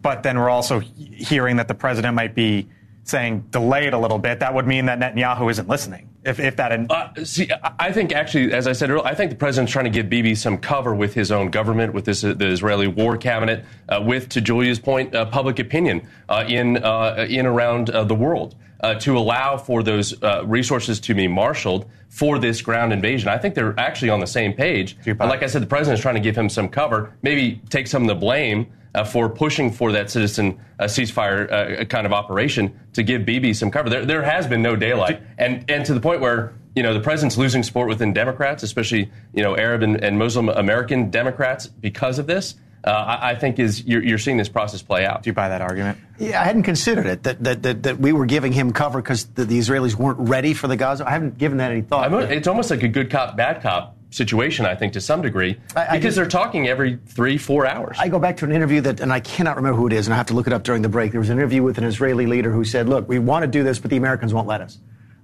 but 0.03 0.23
then 0.23 0.39
we're 0.39 0.51
also 0.51 0.79
hearing 0.79 1.57
that 1.57 1.69
the 1.69 1.75
president 1.75 2.15
might 2.15 2.35
be 2.35 2.69
saying 3.05 3.41
delay 3.51 3.87
it 3.87 3.95
a 3.95 3.99
little 3.99 4.19
bit. 4.19 4.41
That 4.41 4.55
would 4.55 4.67
mean 4.67 4.87
that 4.87 4.99
Netanyahu 5.01 5.51
isn't 5.51 5.69
listening. 5.69 6.09
If, 6.29 6.39
if 6.39 6.57
that. 6.57 6.73
In- 6.73 6.87
uh, 6.91 7.13
see, 7.25 7.51
I 7.79 7.91
think 7.93 8.13
actually, 8.13 8.53
as 8.53 8.67
I 8.67 8.73
said 8.73 8.91
earlier, 8.91 9.07
I 9.07 9.15
think 9.15 9.31
the 9.31 9.37
president's 9.37 9.73
trying 9.73 9.87
to 9.87 9.91
give 9.91 10.09
Bibi 10.11 10.35
some 10.35 10.59
cover 10.59 10.95
with 10.95 11.15
his 11.15 11.33
own 11.33 11.51
government, 11.51 11.95
with 11.95 12.05
this, 12.05 12.23
uh, 12.23 12.35
the 12.35 12.47
Israeli 12.47 12.87
war 12.87 13.17
cabinet, 13.17 13.65
uh, 13.89 14.03
with, 14.05 14.29
to 14.31 14.41
Julia's 14.41 14.79
point, 14.79 15.15
uh, 15.15 15.25
public 15.25 15.59
opinion 15.59 16.07
uh, 16.29 16.45
in 16.47 16.77
uh, 16.85 17.27
in 17.29 17.47
around 17.47 17.89
the 17.89 18.15
world. 18.15 18.55
to 19.01 19.19
allow 19.19 19.57
for 19.57 19.83
those 19.83 20.15
resources 20.45 21.01
to 21.01 21.15
be 21.15 21.27
marshaled 21.27 21.85
for 22.09 22.39
this 22.39 22.63
ground 22.63 22.93
invasion. 22.93 23.29
I 23.29 23.39
think 23.39 23.55
they're 23.55 23.79
actually 23.79 24.11
on 24.11 24.21
the 24.21 24.27
same 24.27 24.53
page. 24.53 24.97
Like 25.05 25.43
I 25.43 25.47
said, 25.47 25.63
the 25.63 25.67
president 25.67 25.99
is 25.99 26.03
trying 26.03 26.15
to 26.15 26.21
give 26.21 26.37
him 26.37 26.49
some 26.49 26.69
cover, 26.69 27.13
maybe 27.23 27.61
take 27.71 27.87
some 27.89 28.03
of 28.03 28.09
the 28.09 28.15
blame 28.15 28.67
uh, 28.95 29.05
for 29.05 29.29
pushing 29.29 29.71
for 29.71 29.93
that 29.93 30.11
citizen 30.11 30.59
uh, 30.79 30.85
ceasefire 30.85 31.51
uh, 31.51 31.85
kind 31.85 32.07
of 32.07 32.13
operation 32.13 32.79
to 32.95 33.03
give 33.03 33.25
Bibi 33.25 33.55
some 33.55 33.71
cover. 33.71 33.89
There, 33.89 34.05
there 34.05 34.23
has 34.23 34.47
been 34.47 34.63
no 34.63 34.77
daylight, 34.77 35.23
and 35.39 35.65
and 35.71 35.85
to 35.87 35.95
the 35.95 36.01
point 36.01 36.21
where 36.21 36.55
you 36.75 36.83
know 36.83 36.95
the 36.95 37.01
president's 37.01 37.37
losing 37.37 37.63
support 37.63 37.89
within 37.89 38.13
Democrats, 38.13 38.63
especially 38.63 39.11
you 39.35 39.43
know 39.43 39.57
Arab 39.57 39.83
and, 39.83 40.03
and 40.03 40.19
Muslim 40.19 40.49
American 40.49 41.11
Democrats 41.11 41.67
because 41.67 42.19
of 42.19 42.27
this. 42.27 42.55
Uh, 42.85 42.91
I, 42.91 43.31
I, 43.31 43.35
think 43.35 43.59
is 43.59 43.85
you're, 43.85 44.03
you're, 44.05 44.19
seeing 44.19 44.37
this 44.37 44.49
process 44.49 44.83
play 44.83 45.05
out. 45.05 45.25
Do 45.25 45.31
you 45.31 45.35
buy 45.35 45.49
that 45.49 45.61
argument? 45.61 45.99
Yeah, 46.17 46.41
I 46.41 46.45
hadn't 46.45 46.63
considered 46.63 47.07
it 47.07 47.25
that 47.25 47.43
that, 47.43 47.63
that, 47.65 47.83
that 47.83 47.99
we 47.99 48.13
were 48.13 48.25
giving 48.25 48.53
him 48.53 48.73
cover 48.73 49.03
because 49.03 49.27
the, 49.27 49.45
the, 49.45 49.59
Israelis 49.59 49.97
weren't 49.97 50.21
ready 50.21 50.55
for 50.55 50.69
the 50.69 50.77
Gaza. 50.77 51.05
I 51.05 51.11
haven't 51.11 51.39
given 51.39 51.59
that 51.59 51.73
any 51.73 51.83
thought. 51.83 52.13
it's 52.31 52.47
almost 52.47 52.71
like 52.71 52.85
a 52.85 52.89
good 52.89 53.11
cop, 53.11 53.37
bad 53.37 53.63
cop 53.63 53.98
situation, 54.11 54.65
I 54.65 54.75
think, 54.75 54.95
to 54.95 55.01
some 55.01 55.23
degree, 55.23 55.59
I, 55.77 55.97
because 55.97 56.19
I 56.19 56.23
they're 56.23 56.31
talking 56.31 56.69
every 56.69 56.99
three, 57.07 57.39
four 57.39 57.67
hours. 57.67 57.97
I 58.01 58.09
go 58.09 58.19
back 58.19 58.37
to 58.39 58.45
an 58.45 58.53
interview 58.53 58.81
that, 58.83 59.01
and 59.01 59.13
I 59.13 59.21
cannot 59.21 59.57
remember 59.57 59.79
who 59.79 59.87
it 59.87 59.93
is, 59.93 60.07
and 60.07 60.15
I 60.15 60.17
have 60.17 60.27
to 60.27 60.35
look 60.35 60.47
it 60.47 60.53
up 60.53 60.63
during 60.63 60.83
the 60.83 60.89
break. 60.89 61.13
There 61.13 61.21
was 61.21 61.31
an 61.31 61.39
interview 61.39 61.63
with 61.63 61.79
an 61.79 61.85
Israeli 61.85 62.27
leader 62.27 62.51
who 62.51 62.65
said, 62.65 62.89
"Look, 62.89 63.09
we 63.09 63.19
want 63.19 63.43
to 63.43 63.47
do 63.47 63.63
this, 63.63 63.79
but 63.79 63.91
the 63.91 63.97
Americans 63.97 64.33
won't 64.33 64.49
let 64.49 64.61
us." 64.61 64.79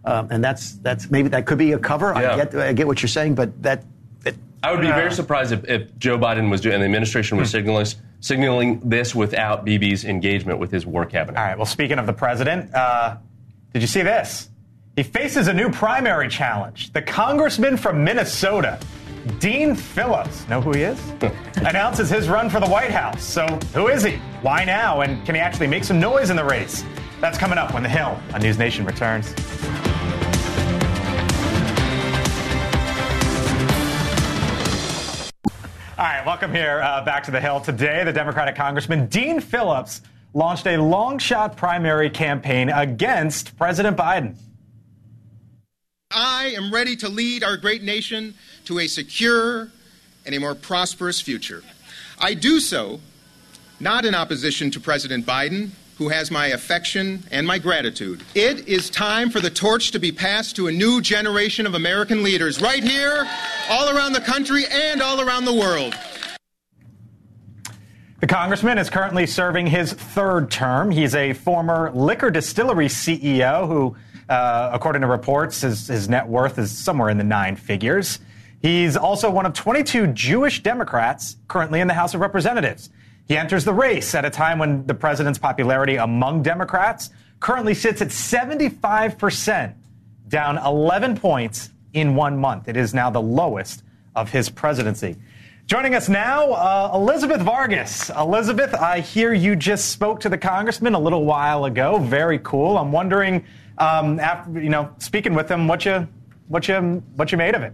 Um, 0.05 0.29
and 0.31 0.45
that's 0.45 0.73
that's 0.77 1.11
maybe 1.11 1.29
that 1.29 1.47
could 1.47 1.59
be 1.59 1.73
a 1.73 1.79
cover. 1.79 2.13
Yeah. 2.15 2.33
I 2.33 2.37
get 2.37 2.55
I 2.55 2.73
get 2.73 2.87
what 2.87 3.03
you're 3.03 3.09
saying, 3.09 3.35
but 3.35 3.63
that. 3.63 3.85
It, 4.25 4.37
I 4.63 4.71
would 4.71 4.81
be 4.81 4.91
uh, 4.91 4.95
very 4.95 5.13
surprised 5.13 5.53
if, 5.53 5.69
if, 5.69 5.99
Joe 5.99 6.19
Biden 6.19 6.51
was 6.51 6.61
doing, 6.61 6.75
and 6.75 6.83
the 6.83 6.87
administration 6.87 7.39
was 7.39 7.49
hmm. 7.49 7.59
signaling 7.59 7.87
signaling 8.21 8.81
this 8.81 9.15
without 9.15 9.65
Bibi's 9.65 10.05
engagement 10.05 10.59
with 10.59 10.71
his 10.71 10.87
war 10.87 11.05
cabinet. 11.05 11.39
All 11.39 11.47
right. 11.47 11.57
Well, 11.57 11.67
speaking 11.67 11.99
of 11.99 12.07
the 12.07 12.13
president, 12.13 12.75
uh, 12.75 13.17
did 13.73 13.83
you 13.83 13.89
see 13.89 14.03
this? 14.03 14.49
He 14.97 15.03
faces 15.03 15.49
a 15.49 15.53
new 15.53 15.71
primary 15.71 16.29
challenge. 16.29 16.93
The 16.93 17.03
congressman 17.03 17.77
from 17.77 18.05
Minnesota, 18.05 18.79
Dean 19.41 19.75
Phillips, 19.75 20.49
know 20.49 20.61
who 20.61 20.71
he 20.71 20.83
is? 20.83 21.01
Announces 21.57 22.09
his 22.09 22.29
run 22.29 22.49
for 22.49 22.61
the 22.61 22.69
White 22.69 22.93
House. 22.93 23.21
So, 23.25 23.45
who 23.75 23.89
is 23.89 24.05
he? 24.05 24.19
Why 24.43 24.65
now? 24.65 25.01
And 25.01 25.27
can 25.27 25.35
he 25.35 25.41
actually 25.41 25.67
make 25.67 25.83
some 25.83 25.99
noise 25.99 26.31
in 26.31 26.37
the 26.37 26.45
race? 26.45 26.85
That's 27.21 27.37
coming 27.37 27.59
up 27.59 27.75
when 27.75 27.83
The 27.83 27.89
Hill 27.89 28.17
on 28.33 28.41
News 28.41 28.57
Nation 28.57 28.85
returns. 28.85 29.35
All 35.99 36.05
right, 36.05 36.23
welcome 36.25 36.55
here 36.55 36.81
uh, 36.83 37.05
back 37.05 37.25
to 37.25 37.33
the 37.33 37.41
Hill. 37.41 37.61
Today, 37.61 38.05
the 38.05 38.13
Democratic 38.13 38.55
Congressman 38.55 39.09
Dean 39.09 39.41
Phillips 39.41 40.03
launched 40.35 40.69
a 40.69 40.77
long 40.77 41.19
shot 41.19 41.57
primary 41.57 42.11
campaign 42.11 42.69
against 42.69 43.59
President 43.59 43.97
Biden. 43.97 44.37
I 46.15 46.55
am 46.57 46.73
ready 46.73 46.95
to 46.97 47.09
lead 47.09 47.43
our 47.43 47.57
great 47.57 47.83
nation 47.83 48.35
to 48.67 48.79
a 48.79 48.87
secure 48.87 49.69
and 50.25 50.35
a 50.35 50.39
more 50.39 50.55
prosperous 50.55 51.21
future. 51.21 51.63
I 52.19 52.35
do 52.35 52.61
so 52.61 53.01
not 53.81 54.05
in 54.05 54.15
opposition 54.15 54.71
to 54.71 54.81
President 54.81 55.27
Biden, 55.27 55.71
who 55.99 56.09
has 56.09 56.31
my 56.31 56.47
affection 56.47 57.25
and 57.31 57.47
my 57.47 57.59
gratitude. 57.59 58.23
It 58.35 58.69
is 58.69 58.89
time 58.89 59.31
for 59.31 59.41
the 59.41 59.51
torch 59.51 59.91
to 59.91 59.99
be 59.99 60.13
passed 60.13 60.57
to 60.57 60.69
a 60.69 60.73
new 60.73 61.01
generation 61.01 61.67
of 61.67 61.75
American 61.75 62.23
leaders 62.23 62.61
right 62.63 62.83
here, 62.83 63.29
all 63.69 63.95
around 63.95 64.13
the 64.13 64.21
country, 64.21 64.65
and 64.71 65.03
all 65.03 65.21
around 65.21 65.45
the 65.45 65.55
world. 65.55 65.95
The 68.21 68.27
congressman 68.27 68.79
is 68.79 68.89
currently 68.89 69.27
serving 69.27 69.67
his 69.67 69.93
third 69.93 70.51
term. 70.51 70.91
He's 70.91 71.15
a 71.15 71.33
former 71.35 71.91
liquor 71.93 72.31
distillery 72.31 72.87
CEO 72.87 73.67
who, 73.67 73.97
uh, 74.29 74.71
according 74.73 75.03
to 75.03 75.09
reports, 75.09 75.61
his, 75.61 75.89
his 75.89 76.09
net 76.09 76.27
worth 76.27 76.59
is 76.59 76.71
somewhere 76.71 77.09
in 77.11 77.19
the 77.19 77.25
nine 77.25 77.57
figures. 77.57 78.21
He's 78.63 78.97
also 78.97 79.31
one 79.31 79.45
of 79.45 79.53
22 79.53 80.09
Jewish 80.09 80.63
Democrats 80.63 81.37
currently 81.49 81.81
in 81.81 81.89
the 81.89 81.95
House 81.95 82.15
of 82.15 82.21
Representatives. 82.21 82.91
He 83.29 83.37
enters 83.37 83.65
the 83.65 83.73
race 83.73 84.15
at 84.15 84.25
a 84.25 84.31
time 84.31 84.59
when 84.59 84.87
the 84.87 84.95
president's 84.95 85.39
popularity 85.39 85.97
among 85.97 86.43
Democrats 86.43 87.11
currently 87.41 87.75
sits 87.75 88.01
at 88.01 88.09
75%, 88.09 89.75
down 90.29 90.59
11 90.59 91.17
points 91.19 91.71
in 91.93 92.15
one 92.15 92.39
month. 92.39 92.69
It 92.69 92.77
is 92.77 92.95
now 92.95 93.11
the 93.11 93.21
lowest 93.21 93.83
of 94.15 94.31
his 94.31 94.49
presidency. 94.49 95.17
Joining 95.67 95.95
us 95.95 96.11
now, 96.11 96.53
uh, 96.53 96.91
Elizabeth 96.95 97.41
Vargas. 97.41 98.11
Elizabeth, 98.11 98.75
I 98.75 99.01
hear 99.01 99.33
you 99.33 99.57
just 99.57 99.91
spoke 99.91 100.21
to 100.21 100.29
the 100.29 100.37
congressman 100.37 100.95
a 100.95 100.99
little 100.99 101.25
while 101.25 101.65
ago. 101.65 101.99
Very 101.99 102.39
cool. 102.41 102.77
I'm 102.77 102.93
wondering, 102.93 103.45
um, 103.79 104.21
after 104.21 104.61
you 104.61 104.71
know, 104.71 104.95
speaking 104.99 105.35
with 105.35 105.51
him, 105.51 105.69
what 105.69 105.85
you, 105.85 106.07
what 106.49 106.69
you, 106.69 107.03
what 107.17 107.33
you 107.33 107.39
made 107.39 107.55
of 107.55 107.63
it. 107.63 107.73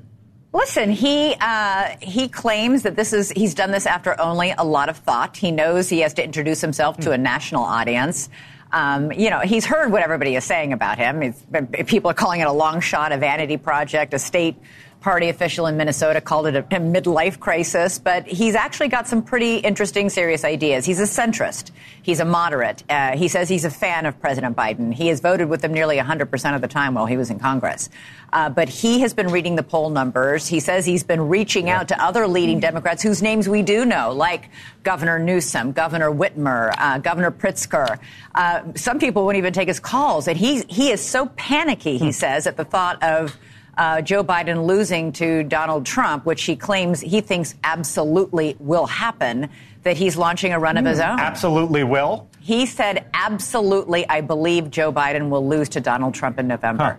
Listen, 0.52 0.90
he 0.90 1.36
uh, 1.40 1.94
he 2.00 2.26
claims 2.28 2.82
that 2.82 2.96
this 2.96 3.12
is 3.12 3.30
he's 3.30 3.54
done 3.54 3.70
this 3.70 3.86
after 3.86 4.20
only 4.20 4.52
a 4.58 4.64
lot 4.64 4.88
of 4.88 4.96
thought. 4.96 5.36
He 5.36 5.52
knows 5.52 5.88
he 5.88 6.00
has 6.00 6.12
to 6.14 6.24
introduce 6.24 6.60
himself 6.60 6.96
to 6.98 7.12
a 7.12 7.18
national 7.18 7.62
audience. 7.62 8.28
Um, 8.72 9.12
you 9.12 9.30
know, 9.30 9.40
he's 9.40 9.64
heard 9.64 9.92
what 9.92 10.02
everybody 10.02 10.34
is 10.34 10.44
saying 10.44 10.72
about 10.72 10.98
him. 10.98 11.22
It's, 11.22 11.42
people 11.86 12.10
are 12.10 12.14
calling 12.14 12.40
it 12.40 12.48
a 12.48 12.52
long 12.52 12.80
shot, 12.80 13.12
a 13.12 13.16
vanity 13.16 13.56
project, 13.56 14.12
a 14.12 14.18
state 14.18 14.56
party 15.00 15.30
official 15.30 15.66
in 15.66 15.76
Minnesota 15.76 16.20
called 16.20 16.46
it 16.46 16.54
a, 16.54 16.58
a, 16.58 16.80
midlife 16.80 17.40
crisis, 17.40 17.98
but 17.98 18.26
he's 18.26 18.54
actually 18.54 18.88
got 18.88 19.08
some 19.08 19.22
pretty 19.22 19.56
interesting, 19.56 20.10
serious 20.10 20.44
ideas. 20.44 20.84
He's 20.84 21.00
a 21.00 21.04
centrist. 21.04 21.70
He's 22.02 22.20
a 22.20 22.24
moderate. 22.24 22.84
Uh, 22.88 23.16
he 23.16 23.28
says 23.28 23.48
he's 23.48 23.64
a 23.64 23.70
fan 23.70 24.04
of 24.04 24.20
President 24.20 24.56
Biden. 24.56 24.92
He 24.92 25.08
has 25.08 25.20
voted 25.20 25.48
with 25.48 25.64
him 25.64 25.72
nearly 25.72 25.96
100% 25.96 26.54
of 26.54 26.60
the 26.60 26.68
time 26.68 26.94
while 26.94 27.06
he 27.06 27.16
was 27.16 27.30
in 27.30 27.38
Congress. 27.38 27.88
Uh, 28.32 28.50
but 28.50 28.68
he 28.68 29.00
has 29.00 29.14
been 29.14 29.28
reading 29.28 29.56
the 29.56 29.62
poll 29.62 29.88
numbers. 29.90 30.46
He 30.46 30.60
says 30.60 30.84
he's 30.84 31.02
been 31.02 31.28
reaching 31.28 31.70
out 31.70 31.88
to 31.88 32.02
other 32.02 32.26
leading 32.26 32.60
Democrats 32.60 33.02
whose 33.02 33.22
names 33.22 33.48
we 33.48 33.62
do 33.62 33.84
know, 33.84 34.12
like 34.12 34.50
Governor 34.82 35.18
Newsom, 35.18 35.72
Governor 35.72 36.10
Whitmer, 36.10 36.72
uh, 36.76 36.98
Governor 36.98 37.30
Pritzker. 37.30 37.98
Uh, 38.34 38.62
some 38.76 38.98
people 38.98 39.24
wouldn't 39.24 39.42
even 39.42 39.52
take 39.52 39.68
his 39.68 39.80
calls. 39.80 40.28
And 40.28 40.36
he, 40.36 40.62
he 40.68 40.90
is 40.90 41.00
so 41.00 41.26
panicky, 41.36 41.96
he 41.96 42.06
hmm. 42.06 42.10
says, 42.10 42.46
at 42.46 42.56
the 42.56 42.64
thought 42.64 43.02
of 43.02 43.36
uh, 43.76 44.00
Joe 44.02 44.22
Biden 44.24 44.66
losing 44.66 45.12
to 45.12 45.42
Donald 45.44 45.86
Trump, 45.86 46.26
which 46.26 46.42
he 46.42 46.56
claims 46.56 47.00
he 47.00 47.20
thinks 47.20 47.54
absolutely 47.64 48.56
will 48.58 48.86
happen, 48.86 49.48
that 49.82 49.96
he's 49.96 50.16
launching 50.16 50.52
a 50.52 50.58
run 50.58 50.76
of 50.76 50.84
his 50.84 50.98
hmm. 50.98 51.10
own. 51.10 51.20
Absolutely 51.20 51.84
will. 51.84 52.28
He 52.40 52.66
said, 52.66 53.06
absolutely, 53.14 54.08
I 54.08 54.20
believe 54.20 54.70
Joe 54.70 54.92
Biden 54.92 55.28
will 55.28 55.46
lose 55.46 55.68
to 55.70 55.80
Donald 55.80 56.14
Trump 56.14 56.38
in 56.38 56.48
November. 56.48 56.98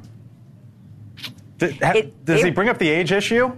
Huh. 1.60 1.68
it, 1.96 2.26
does 2.26 2.40
it, 2.40 2.46
he 2.46 2.52
bring 2.52 2.70
up 2.70 2.78
the 2.78 2.90
age 2.90 3.12
issue? 3.12 3.52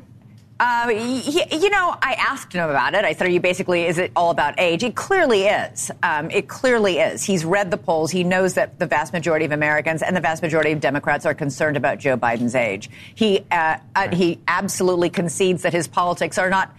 He, 0.88 1.43
you 1.51 1.70
know, 1.70 1.95
I 2.01 2.14
asked 2.14 2.53
him 2.53 2.70
about 2.70 2.93
it. 2.93 3.03
I 3.03 3.14
said, 3.14 3.28
"Are 3.28 3.30
you 3.30 3.39
basically? 3.39 3.86
Is 3.86 3.97
it 3.97 4.11
all 4.16 4.32
about 4.32 4.59
age?" 4.59 4.84
It 4.84 4.95
clearly 4.95 5.43
is. 5.45 5.91
Um, 6.01 6.30
it 6.32 6.47
clearly 6.47 6.99
is. 6.99 7.24
He's 7.24 7.43
read 7.43 7.72
the 7.72 7.78
polls. 7.78 8.11
He 8.11 8.24
knows 8.24 8.53
that 8.53 8.80
the 8.80 8.86
vast 8.86 9.14
majority 9.14 9.45
of 9.45 9.51
Americans 9.51 10.01
and 10.01 10.16
the 10.16 10.22
vast 10.22 10.41
majority 10.41 10.72
of 10.72 10.80
Democrats 10.80 11.26
are 11.26 11.34
concerned 11.34 11.78
about 11.78 11.99
Joe 11.99 12.18
Biden's 12.18 12.55
age. 12.55 12.89
He 13.16 13.45
uh, 13.51 13.78
uh, 13.95 14.16
he 14.16 14.39
absolutely 14.47 15.09
concedes 15.09 15.64
that 15.64 15.74
his 15.74 15.88
politics 15.88 16.38
are 16.38 16.49
not 16.49 16.74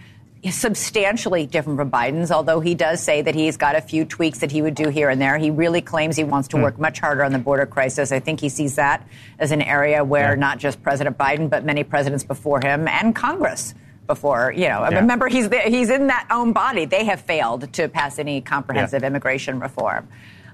substantially 0.51 1.47
different 1.47 1.79
from 1.79 1.89
Biden's, 1.89 2.31
although 2.31 2.59
he 2.59 2.75
does 2.75 3.01
say 3.01 3.21
that 3.21 3.33
he's 3.33 3.57
got 3.57 3.75
a 3.75 3.81
few 3.81 4.05
tweaks 4.05 4.39
that 4.39 4.51
he 4.51 4.61
would 4.61 4.75
do 4.75 4.89
here 4.89 5.09
and 5.09 5.19
there. 5.19 5.37
He 5.37 5.49
really 5.49 5.81
claims 5.81 6.15
he 6.15 6.23
wants 6.23 6.47
to 6.49 6.57
hmm. 6.57 6.63
work 6.63 6.79
much 6.79 6.99
harder 6.99 7.23
on 7.23 7.31
the 7.31 7.39
border 7.39 7.65
crisis. 7.65 8.11
I 8.11 8.19
think 8.19 8.39
he 8.39 8.49
sees 8.49 8.75
that 8.75 9.07
as 9.39 9.51
an 9.51 9.61
area 9.61 10.03
where 10.03 10.33
yeah. 10.33 10.39
not 10.39 10.59
just 10.59 10.83
President 10.83 11.17
Biden, 11.17 11.49
but 11.49 11.65
many 11.65 11.83
presidents 11.83 12.23
before 12.23 12.61
him 12.61 12.87
and 12.87 13.15
Congress 13.15 13.73
before. 14.05 14.51
You 14.51 14.69
know, 14.69 14.87
yeah. 14.87 14.99
remember 14.99 15.27
he's 15.27 15.49
the, 15.49 15.59
he's 15.59 15.89
in 15.89 16.07
that 16.07 16.27
own 16.29 16.53
body. 16.53 16.85
They 16.85 17.05
have 17.05 17.21
failed 17.21 17.73
to 17.73 17.89
pass 17.89 18.19
any 18.19 18.41
comprehensive 18.41 19.01
yeah. 19.01 19.07
immigration 19.07 19.59
reform. 19.59 20.07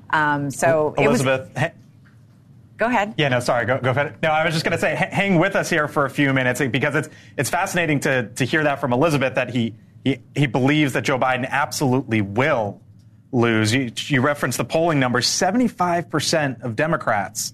Um, 0.10 0.52
so 0.52 0.94
Elizabeth. 0.98 1.52
Was, 1.54 1.72
Go 2.82 2.88
ahead. 2.88 3.14
Yeah, 3.16 3.28
no, 3.28 3.40
sorry. 3.40 3.68
Go, 3.68 3.78
go 3.78 3.92
ahead. 3.92 4.16
No, 4.24 4.30
I 4.30 4.44
was 4.44 4.56
just 4.56 4.66
going 4.66 4.72
to 4.72 4.80
say, 4.80 4.96
hang 4.96 5.38
with 5.38 5.56
us 5.56 5.70
here 5.70 5.88
for 5.88 6.06
a 6.06 6.10
few 6.10 6.34
minutes 6.34 6.62
eh, 6.62 6.68
because 6.68 6.96
it's 6.96 7.10
it's 7.38 7.48
fascinating 7.48 8.00
to 8.00 8.30
to 8.30 8.44
hear 8.44 8.64
that 8.64 8.82
from 8.82 8.92
Elizabeth 8.92 9.36
that 9.36 9.52
he 9.52 9.76
he, 10.04 10.18
he 10.34 10.48
believes 10.48 10.94
that 10.94 11.04
Joe 11.04 11.20
Biden 11.20 11.48
absolutely 11.48 12.22
will 12.22 12.82
lose. 13.32 13.72
You, 13.72 13.92
you 14.08 14.22
referenced 14.22 14.58
the 14.58 14.66
polling 14.66 15.00
numbers: 15.00 15.28
seventy 15.28 15.68
five 15.68 16.10
percent 16.10 16.64
of 16.64 16.76
Democrats 16.76 17.54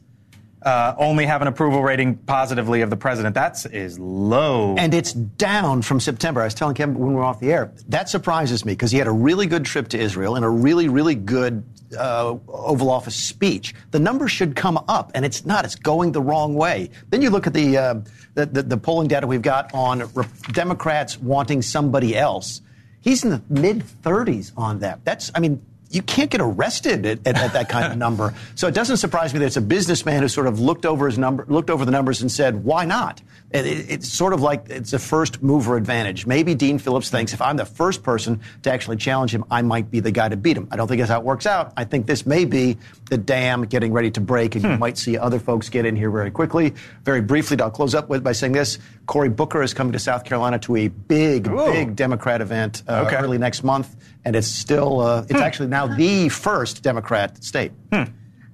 uh, 0.64 0.96
only 0.98 1.26
have 1.26 1.42
an 1.42 1.48
approval 1.48 1.84
rating 1.84 2.16
positively 2.18 2.82
of 2.82 2.90
the 2.90 2.98
president. 2.98 3.36
That 3.36 3.66
is 3.72 4.00
low. 4.00 4.76
And 4.78 4.94
it's 4.94 5.14
down 5.14 5.82
from 5.82 6.00
September. 6.00 6.42
I 6.42 6.46
was 6.46 6.54
telling 6.54 6.76
Kevin 6.76 6.98
when 6.98 7.10
we 7.10 7.16
were 7.16 7.24
off 7.24 7.40
the 7.40 7.52
air. 7.52 7.72
That 7.90 8.10
surprises 8.10 8.66
me 8.66 8.74
because 8.74 8.92
he 8.92 8.98
had 8.98 9.08
a 9.08 9.12
really 9.12 9.46
good 9.46 9.66
trip 9.66 9.88
to 9.90 10.00
Israel 10.00 10.36
and 10.36 10.44
a 10.44 10.50
really, 10.50 10.90
really 10.90 11.16
good 11.16 11.64
uh, 11.98 12.36
Oval 12.48 12.90
Office 12.90 13.16
speech. 13.16 13.76
The 13.92 14.00
numbers 14.00 14.32
should 14.32 14.56
come 14.56 14.78
up, 14.88 15.12
and 15.14 15.24
it's 15.24 15.46
not. 15.46 15.64
It's 15.64 15.76
going 15.76 16.12
the 16.12 16.22
wrong 16.22 16.56
way. 16.56 16.90
Then 17.10 17.22
you 17.22 17.30
look 17.30 17.48
at 17.48 17.54
the, 17.54 17.78
uh, 17.78 17.94
the, 18.34 18.46
the, 18.48 18.64
the 18.64 18.78
polling 18.78 19.08
data 19.08 19.28
we've 19.28 19.42
got 19.42 19.74
on 19.74 20.00
re- 20.14 20.26
Democrats 20.52 21.18
wanting 21.18 21.62
somebody 21.62 22.18
else. 22.18 22.62
He's 23.00 23.24
in 23.24 23.30
the 23.30 23.42
mid 23.48 23.84
30s 24.04 24.52
on 24.58 24.80
that. 24.80 25.06
That's, 25.06 25.32
I 25.34 25.40
mean, 25.40 25.62
you 25.90 26.02
can't 26.02 26.30
get 26.30 26.42
arrested 26.42 27.06
at, 27.06 27.26
at, 27.26 27.38
at, 27.38 27.54
that 27.54 27.70
kind 27.70 27.92
of 27.92 27.98
number. 28.08 28.34
So 28.56 28.68
it 28.68 28.74
doesn't 28.74 28.98
surprise 28.98 29.34
me 29.34 29.40
that 29.40 29.46
it's 29.46 29.58
a 29.58 29.62
businessman 29.62 30.22
who 30.22 30.28
sort 30.28 30.48
of 30.48 30.60
looked 30.60 30.86
over 30.86 31.06
his 31.08 31.18
number, 31.18 31.46
looked 31.48 31.70
over 31.70 31.86
the 31.86 31.92
numbers 31.92 32.22
and 32.22 32.32
said, 32.32 32.64
"Why 32.64 32.86
not?" 32.86 33.22
It, 33.52 33.66
it, 33.66 33.90
it's 33.90 34.10
sort 34.10 34.34
of 34.34 34.42
like 34.42 34.70
it's 34.70 34.92
a 34.94 35.00
first 35.00 35.42
mover 35.42 35.78
advantage. 35.78 36.26
Maybe 36.26 36.54
Dean 36.56 36.80
Phillips 36.80 37.10
thinks 37.10 37.34
if 37.34 37.42
I'm 37.42 37.56
the 37.56 37.66
first 37.66 38.04
person 38.04 38.42
to 38.64 38.72
actually 38.72 38.98
challenge 38.98 39.34
him, 39.34 39.46
I 39.50 39.62
might 39.62 39.90
be 39.90 40.02
the 40.02 40.12
guy 40.12 40.28
to 40.28 40.36
beat 40.36 40.58
him. 40.58 40.68
I 40.72 40.76
don't 40.76 40.88
think 40.88 41.00
that's 41.00 41.12
how 41.12 41.20
it 41.20 41.26
works 41.26 41.46
out. 41.46 41.72
I 41.78 41.86
think 41.86 42.08
this 42.08 42.26
may 42.26 42.44
be 42.44 42.78
the 43.10 43.18
dam 43.18 43.66
getting 43.66 43.94
ready 43.94 44.12
to 44.12 44.22
break, 44.22 44.56
and 44.56 44.66
hmm. 44.66 44.72
you 44.72 44.78
might 44.78 44.98
see 44.98 45.18
other 45.18 45.40
folks 45.40 45.70
get 45.70 45.86
in 45.86 45.96
here 45.96 46.12
very 46.12 46.32
quickly. 46.32 46.74
Very 47.04 47.22
briefly, 47.22 47.60
I'll 47.62 47.72
close 47.72 47.96
up 47.96 48.10
with 48.10 48.24
by 48.24 48.34
saying 48.34 48.54
this: 48.54 48.80
Cory 49.06 49.30
Booker 49.30 49.64
is 49.64 49.74
coming 49.74 49.94
to 49.94 50.00
South 50.00 50.26
Carolina 50.26 50.60
to 50.60 50.76
a 50.76 50.88
big, 50.90 51.48
Ooh. 51.48 51.72
big 51.72 51.96
Democrat 51.96 52.42
event 52.42 52.84
uh, 52.88 53.06
okay. 53.08 53.16
early 53.16 53.38
next 53.38 53.64
month 53.64 53.96
and 54.28 54.36
it's 54.36 54.48
still 54.48 55.00
uh, 55.00 55.22
it's 55.22 55.32
hmm. 55.32 55.38
actually 55.38 55.70
now 55.70 55.88
the 55.88 56.28
first 56.28 56.84
Democrat 56.84 57.42
state. 57.42 57.72
Hmm. 57.94 58.04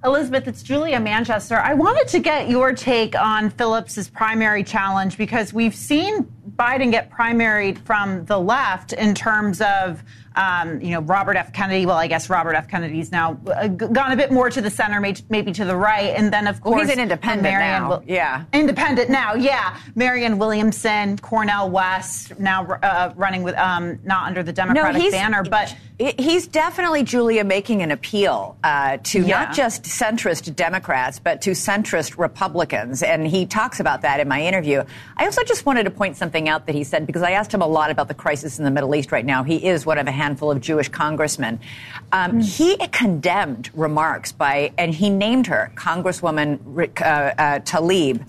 Elizabeth, 0.04 0.46
it's 0.46 0.62
Julia 0.62 1.00
Manchester. 1.00 1.56
I 1.56 1.74
wanted 1.74 2.06
to 2.08 2.20
get 2.20 2.48
your 2.48 2.72
take 2.72 3.16
on 3.16 3.50
Phillips's 3.50 4.08
primary 4.08 4.62
challenge 4.62 5.18
because 5.18 5.52
we've 5.52 5.74
seen 5.74 6.30
Biden 6.56 6.90
get 6.90 7.10
primaried 7.10 7.78
from 7.78 8.24
the 8.26 8.38
left 8.38 8.92
in 8.92 9.14
terms 9.14 9.60
of 9.60 10.02
um, 10.36 10.80
you 10.80 10.90
know, 10.90 11.00
Robert 11.00 11.36
F. 11.36 11.52
Kennedy. 11.52 11.86
Well, 11.86 11.96
I 11.96 12.06
guess 12.06 12.28
Robert 12.28 12.54
F. 12.54 12.68
Kennedy's 12.68 13.12
now 13.12 13.38
uh, 13.46 13.68
gone 13.68 14.12
a 14.12 14.16
bit 14.16 14.32
more 14.32 14.50
to 14.50 14.60
the 14.60 14.70
center, 14.70 15.00
maybe 15.00 15.52
to 15.52 15.64
the 15.64 15.76
right, 15.76 16.14
and 16.16 16.32
then 16.32 16.46
of 16.46 16.60
course 16.60 16.74
well, 16.74 16.84
he's 16.84 16.92
an 16.92 17.00
independent 17.00 17.42
Marianne, 17.42 17.82
now. 17.82 18.02
yeah, 18.06 18.44
independent 18.52 19.10
now. 19.10 19.34
Yeah, 19.34 19.78
Marianne 19.94 20.38
Williamson, 20.38 21.18
Cornel 21.18 21.70
West, 21.70 22.38
now 22.38 22.64
uh, 22.64 23.12
running 23.16 23.42
with 23.42 23.56
um, 23.56 24.00
not 24.02 24.26
under 24.26 24.42
the 24.42 24.52
Democratic 24.52 25.02
no, 25.02 25.10
banner, 25.10 25.44
but 25.44 25.76
he's 25.98 26.48
definitely 26.48 27.04
Julia 27.04 27.44
making 27.44 27.82
an 27.82 27.92
appeal 27.92 28.56
uh, 28.64 28.98
to 29.04 29.20
yeah. 29.20 29.44
not 29.44 29.54
just 29.54 29.84
centrist 29.84 30.54
Democrats, 30.56 31.20
but 31.20 31.42
to 31.42 31.52
centrist 31.52 32.18
Republicans, 32.18 33.04
and 33.04 33.26
he 33.26 33.46
talks 33.46 33.78
about 33.78 34.02
that 34.02 34.18
in 34.18 34.26
my 34.26 34.42
interview. 34.42 34.82
I 35.16 35.26
also 35.26 35.44
just 35.44 35.64
wanted 35.64 35.84
to 35.84 35.90
point 35.90 36.16
something 36.16 36.33
out 36.48 36.66
that 36.66 36.74
he 36.74 36.84
said 36.84 37.06
because 37.06 37.22
I 37.22 37.32
asked 37.32 37.52
him 37.52 37.62
a 37.62 37.66
lot 37.66 37.90
about 37.90 38.08
the 38.08 38.14
crisis 38.14 38.58
in 38.58 38.64
the 38.64 38.70
Middle 38.70 38.94
East 38.94 39.12
right 39.12 39.24
now. 39.24 39.42
He 39.42 39.64
is 39.66 39.86
one 39.86 39.98
of 39.98 40.06
a 40.06 40.12
handful 40.12 40.50
of 40.50 40.60
Jewish 40.60 40.88
congressmen. 40.88 41.60
Um, 42.12 42.40
mm. 42.40 42.44
He 42.44 42.76
condemned 42.88 43.70
remarks 43.74 44.32
by, 44.32 44.72
and 44.76 44.92
he 44.92 45.08
named 45.10 45.46
her 45.46 45.72
Congresswoman 45.76 46.58
uh, 47.00 47.04
uh, 47.04 47.58
Tlaib. 47.60 48.20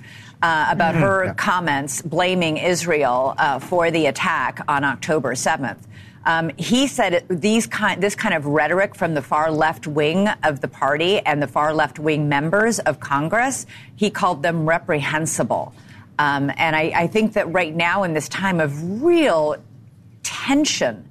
uh, 0.42 0.68
about 0.70 0.94
Mm-hmm. 0.96 1.04
her 1.04 1.34
comments 1.36 2.02
blaming 2.04 2.58
Israel 2.58 3.34
uh, 3.38 3.58
for 3.60 3.90
the 3.90 4.06
attack 4.06 4.60
on 4.68 4.84
October 4.84 5.34
7th. 5.34 5.80
Um, 6.26 6.52
he 6.58 6.88
said 6.88 7.24
these 7.30 7.68
kind, 7.68 8.02
this 8.02 8.16
kind 8.16 8.34
of 8.34 8.46
rhetoric 8.46 8.96
from 8.96 9.14
the 9.14 9.22
far 9.22 9.52
left 9.52 9.86
wing 9.88 10.28
of 10.44 10.62
the 10.62 10.68
party 10.68 11.20
and 11.20 11.42
the 11.42 11.48
far 11.48 11.74
left 11.74 12.00
wing 12.00 12.28
members 12.30 12.80
of 12.80 13.00
Congress, 13.00 13.66
he 13.96 14.10
called 14.10 14.42
them 14.44 14.68
reprehensible. 14.68 15.74
Um, 16.18 16.52
and 16.56 16.76
I, 16.76 16.92
I 16.96 17.08
think 17.08 17.34
that 17.34 17.52
right 17.52 17.76
now, 17.76 18.04
in 18.04 18.14
this 18.14 18.30
time 18.30 18.60
of 18.60 19.02
real 19.04 19.58
tension, 20.24 21.10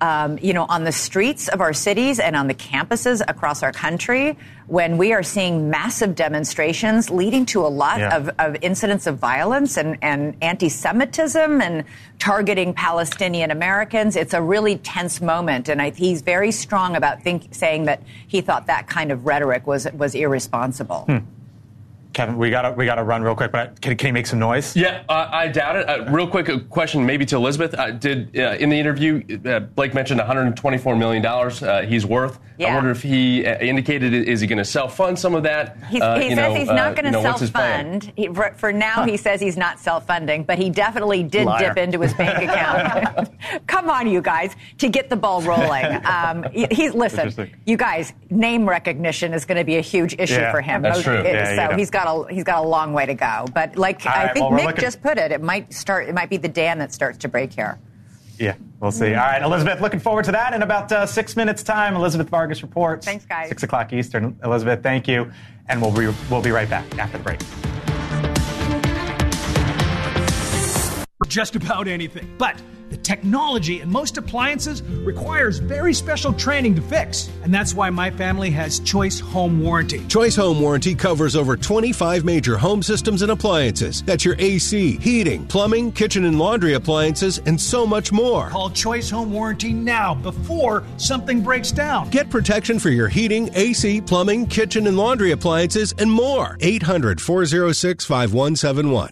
um, 0.00 0.38
you 0.42 0.52
know, 0.52 0.66
on 0.68 0.84
the 0.84 0.92
streets 0.92 1.48
of 1.48 1.60
our 1.60 1.72
cities 1.72 2.18
and 2.18 2.36
on 2.36 2.46
the 2.46 2.54
campuses 2.54 3.22
across 3.26 3.62
our 3.62 3.72
country, 3.72 4.36
when 4.66 4.98
we 4.98 5.12
are 5.12 5.22
seeing 5.22 5.70
massive 5.70 6.14
demonstrations 6.14 7.10
leading 7.10 7.46
to 7.46 7.64
a 7.64 7.68
lot 7.68 8.00
Yeah. 8.00 8.16
of, 8.16 8.30
of 8.38 8.56
incidents 8.60 9.06
of 9.06 9.18
violence 9.18 9.76
and, 9.78 9.96
and 10.02 10.36
anti 10.42 10.68
Semitism 10.68 11.60
and 11.62 11.84
targeting 12.18 12.74
Palestinian 12.74 13.50
Americans, 13.50 14.16
it's 14.16 14.34
a 14.34 14.42
really 14.42 14.76
tense 14.78 15.20
moment. 15.20 15.68
And 15.68 15.80
I, 15.80 15.90
he's 15.90 16.22
very 16.22 16.50
strong 16.52 16.96
about 16.96 17.22
think, 17.22 17.54
saying 17.54 17.84
that 17.84 18.02
he 18.26 18.40
thought 18.40 18.66
that 18.66 18.88
kind 18.88 19.10
of 19.10 19.24
rhetoric 19.24 19.66
was, 19.66 19.86
was 19.94 20.14
irresponsible. 20.14 21.04
Hmm. 21.06 21.18
Kevin, 22.14 22.38
we 22.38 22.48
gotta 22.48 22.70
we 22.70 22.86
gotta 22.86 23.02
run 23.02 23.22
real 23.22 23.34
quick, 23.34 23.50
but 23.52 23.80
can, 23.80 23.96
can 23.96 24.06
he 24.06 24.12
make 24.12 24.26
some 24.26 24.38
noise? 24.38 24.74
Yeah, 24.76 25.02
uh, 25.08 25.28
I 25.32 25.48
doubt 25.48 25.76
it. 25.76 25.88
Uh, 25.88 26.04
real 26.10 26.26
quick, 26.28 26.48
a 26.48 26.60
question 26.60 27.04
maybe 27.04 27.26
to 27.26 27.36
Elizabeth. 27.36 27.74
Uh, 27.74 27.90
did 27.90 28.38
uh, 28.38 28.52
in 28.60 28.70
the 28.70 28.78
interview 28.78 29.22
uh, 29.44 29.60
Blake 29.60 29.92
mentioned 29.94 30.18
124 30.20 30.96
million 30.96 31.22
dollars 31.22 31.62
uh, 31.62 31.82
he's 31.82 32.06
worth? 32.06 32.38
I 32.60 32.72
wonder 32.72 32.90
if 32.92 33.02
he 33.02 33.44
uh, 33.44 33.58
indicated 33.58 34.14
is 34.14 34.40
he 34.40 34.46
going 34.46 34.58
to 34.58 34.64
self 34.64 34.96
fund 34.96 35.18
some 35.18 35.34
of 35.34 35.42
that? 35.42 35.76
He's, 35.90 36.00
Uh, 36.00 36.20
he 36.20 36.28
says 36.28 36.36
know, 36.36 36.54
he's 36.54 36.68
not 36.68 36.94
going 36.94 37.06
you 37.06 37.10
to 37.10 37.10
know, 37.10 37.22
what's 37.22 37.40
his 37.40 37.50
plan? 37.50 38.00
self-fund. 38.00 38.12
He, 38.16 38.28
for, 38.28 38.54
for 38.56 38.72
now, 38.72 39.04
he 39.04 39.16
says 39.16 39.40
he's 39.40 39.56
not 39.56 39.80
self-funding, 39.80 40.44
but 40.44 40.56
he 40.56 40.70
definitely 40.70 41.24
did 41.24 41.46
Liar. 41.46 41.58
dip 41.74 41.78
into 41.78 41.98
his 42.00 42.14
bank 42.14 42.48
account. 42.48 43.28
Come 43.66 43.90
on, 43.90 44.06
you 44.06 44.20
guys, 44.22 44.54
to 44.78 44.88
get 44.88 45.10
the 45.10 45.16
ball 45.16 45.42
rolling. 45.42 46.00
Um, 46.14 46.44
he- 46.52 46.68
he's 46.70 46.94
listen, 46.94 47.50
you 47.66 47.76
guys. 47.76 48.12
Name 48.30 48.68
recognition 48.68 49.32
is 49.32 49.44
going 49.44 49.58
to 49.58 49.64
be 49.64 49.76
a 49.76 49.80
huge 49.80 50.14
issue 50.18 50.34
Yeah, 50.34 50.52
for 50.52 50.60
him. 50.60 50.82
that's 50.82 51.02
true. 51.02 51.14
it- 51.14 51.24
Yeah, 51.26 51.50
you 51.50 51.56
so 51.56 51.66
know. 51.70 51.76
he's 51.76 51.90
got 51.90 52.03
a 52.06 52.32
he's 52.32 52.44
got 52.44 52.64
a 52.64 52.66
long 52.68 52.92
way 52.92 53.06
to 53.06 53.14
go. 53.14 53.46
But 53.52 53.76
like 53.76 54.04
All 54.06 54.12
I 54.12 54.28
think 54.32 54.42
well, 54.42 54.50
we're 54.50 54.56
Nick 54.58 54.66
looking- 54.66 54.82
just 54.82 55.02
put 55.02 55.18
it, 55.18 55.32
it 55.32 55.42
might 55.42 55.72
start. 55.72 56.08
It 56.08 56.14
might 56.14 56.30
be 56.30 56.36
the 56.36 56.48
dam 56.48 56.78
that 56.78 56.92
starts 56.92 57.18
to 57.18 57.28
break 57.28 57.52
here. 57.52 57.78
Yeah, 58.38 58.54
we'll 58.80 58.90
see. 58.90 59.14
All 59.14 59.24
right, 59.26 59.40
Elizabeth, 59.42 59.80
looking 59.80 60.00
forward 60.00 60.24
to 60.24 60.32
that 60.32 60.54
in 60.54 60.62
about 60.62 60.90
uh, 60.90 61.06
six 61.06 61.36
minutes' 61.36 61.62
time. 61.62 61.94
Elizabeth 61.94 62.28
Vargas 62.28 62.62
reports. 62.62 63.06
Thanks, 63.06 63.24
guys. 63.24 63.48
Six 63.48 63.62
o'clock 63.62 63.92
Eastern. 63.92 64.36
Elizabeth, 64.42 64.82
thank 64.82 65.06
you, 65.06 65.30
and 65.68 65.80
we'll 65.80 65.92
be, 65.92 66.12
we'll 66.30 66.42
be 66.42 66.50
right 66.50 66.68
back 66.68 66.98
after 66.98 67.16
the 67.18 67.22
break. 67.24 67.40
just 71.28 71.56
about 71.56 71.88
anything. 71.88 72.28
But 72.38 72.60
the 72.90 72.96
technology 72.98 73.80
in 73.80 73.90
most 73.90 74.16
appliances 74.16 74.82
requires 74.82 75.58
very 75.58 75.94
special 75.94 76.32
training 76.32 76.74
to 76.76 76.82
fix. 76.82 77.30
And 77.42 77.52
that's 77.52 77.74
why 77.74 77.90
my 77.90 78.10
family 78.10 78.50
has 78.50 78.80
Choice 78.80 79.20
Home 79.20 79.60
Warranty. 79.62 80.04
Choice 80.06 80.36
Home 80.36 80.60
Warranty 80.60 80.94
covers 80.94 81.36
over 81.36 81.56
25 81.56 82.24
major 82.24 82.56
home 82.56 82.82
systems 82.82 83.22
and 83.22 83.32
appliances. 83.32 84.02
That's 84.02 84.24
your 84.24 84.36
AC, 84.38 84.98
heating, 84.98 85.46
plumbing, 85.46 85.92
kitchen 85.92 86.24
and 86.24 86.38
laundry 86.38 86.74
appliances, 86.74 87.38
and 87.46 87.60
so 87.60 87.86
much 87.86 88.12
more. 88.12 88.48
Call 88.50 88.70
Choice 88.70 89.10
Home 89.10 89.32
Warranty 89.32 89.72
now 89.72 90.14
before 90.14 90.84
something 90.96 91.42
breaks 91.42 91.72
down. 91.72 92.10
Get 92.10 92.30
protection 92.30 92.78
for 92.78 92.90
your 92.90 93.08
heating, 93.08 93.50
AC, 93.54 94.00
plumbing, 94.00 94.46
kitchen 94.46 94.86
and 94.86 94.96
laundry 94.96 95.32
appliances, 95.32 95.94
and 95.98 96.10
more. 96.10 96.56
800 96.60 97.20
406 97.20 98.04
5171. 98.04 99.10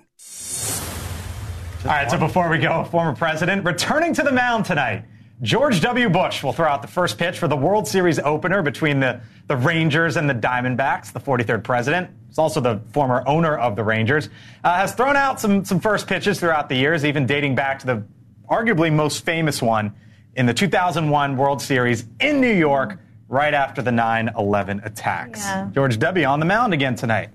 All 1.85 1.89
right, 1.89 2.09
so 2.09 2.17
before 2.17 2.49
we 2.49 2.59
go, 2.59 2.85
former 2.85 3.13
president 3.13 3.65
returning 3.65 4.15
to 4.15 4.23
the 4.23 4.31
mound 4.31 4.65
tonight. 4.65 5.05
George 5.41 5.81
W. 5.81 6.09
Bush 6.09 6.45
will 6.45 6.53
throw 6.53 6.69
out 6.69 6.81
the 6.81 6.87
first 6.87 7.19
pitch 7.19 7.41
for 7.41 7.49
the 7.49 7.57
World 7.57 7.89
Series 7.89 8.21
opener 8.21 8.63
between 8.63 9.01
the, 9.01 9.21
the 9.49 9.57
Rangers 9.57 10.17
and 10.17 10.31
the 10.31 10.35
Diamondbacks. 10.35 11.13
The 11.13 11.19
43rd 11.19 11.65
president 11.65 12.11
is 12.31 12.39
also 12.39 12.61
the 12.61 12.81
former 12.93 13.25
owner 13.27 13.59
of 13.59 13.75
the 13.75 13.83
Rangers. 13.83 14.29
Uh, 14.63 14.77
has 14.77 14.95
thrown 14.95 15.17
out 15.17 15.41
some, 15.41 15.65
some 15.65 15.81
first 15.81 16.07
pitches 16.07 16.39
throughout 16.39 16.69
the 16.69 16.77
years, 16.77 17.05
even 17.05 17.27
dating 17.27 17.57
back 17.57 17.81
to 17.81 17.87
the 17.87 18.05
arguably 18.49 18.93
most 18.93 19.25
famous 19.25 19.61
one 19.61 19.93
in 20.37 20.47
the 20.47 20.55
2001 20.55 21.37
World 21.37 21.61
Series 21.61 22.05
in 22.21 22.41
New 22.41 22.55
York, 22.55 23.01
right 23.27 23.55
after 23.55 23.83
the 23.83 23.91
9 23.91 24.31
11 24.39 24.83
attacks. 24.85 25.41
Yeah. 25.41 25.69
George 25.75 25.99
W. 25.99 26.27
on 26.27 26.39
the 26.39 26.47
mound 26.47 26.75
again 26.75 26.95
tonight. 26.95 27.31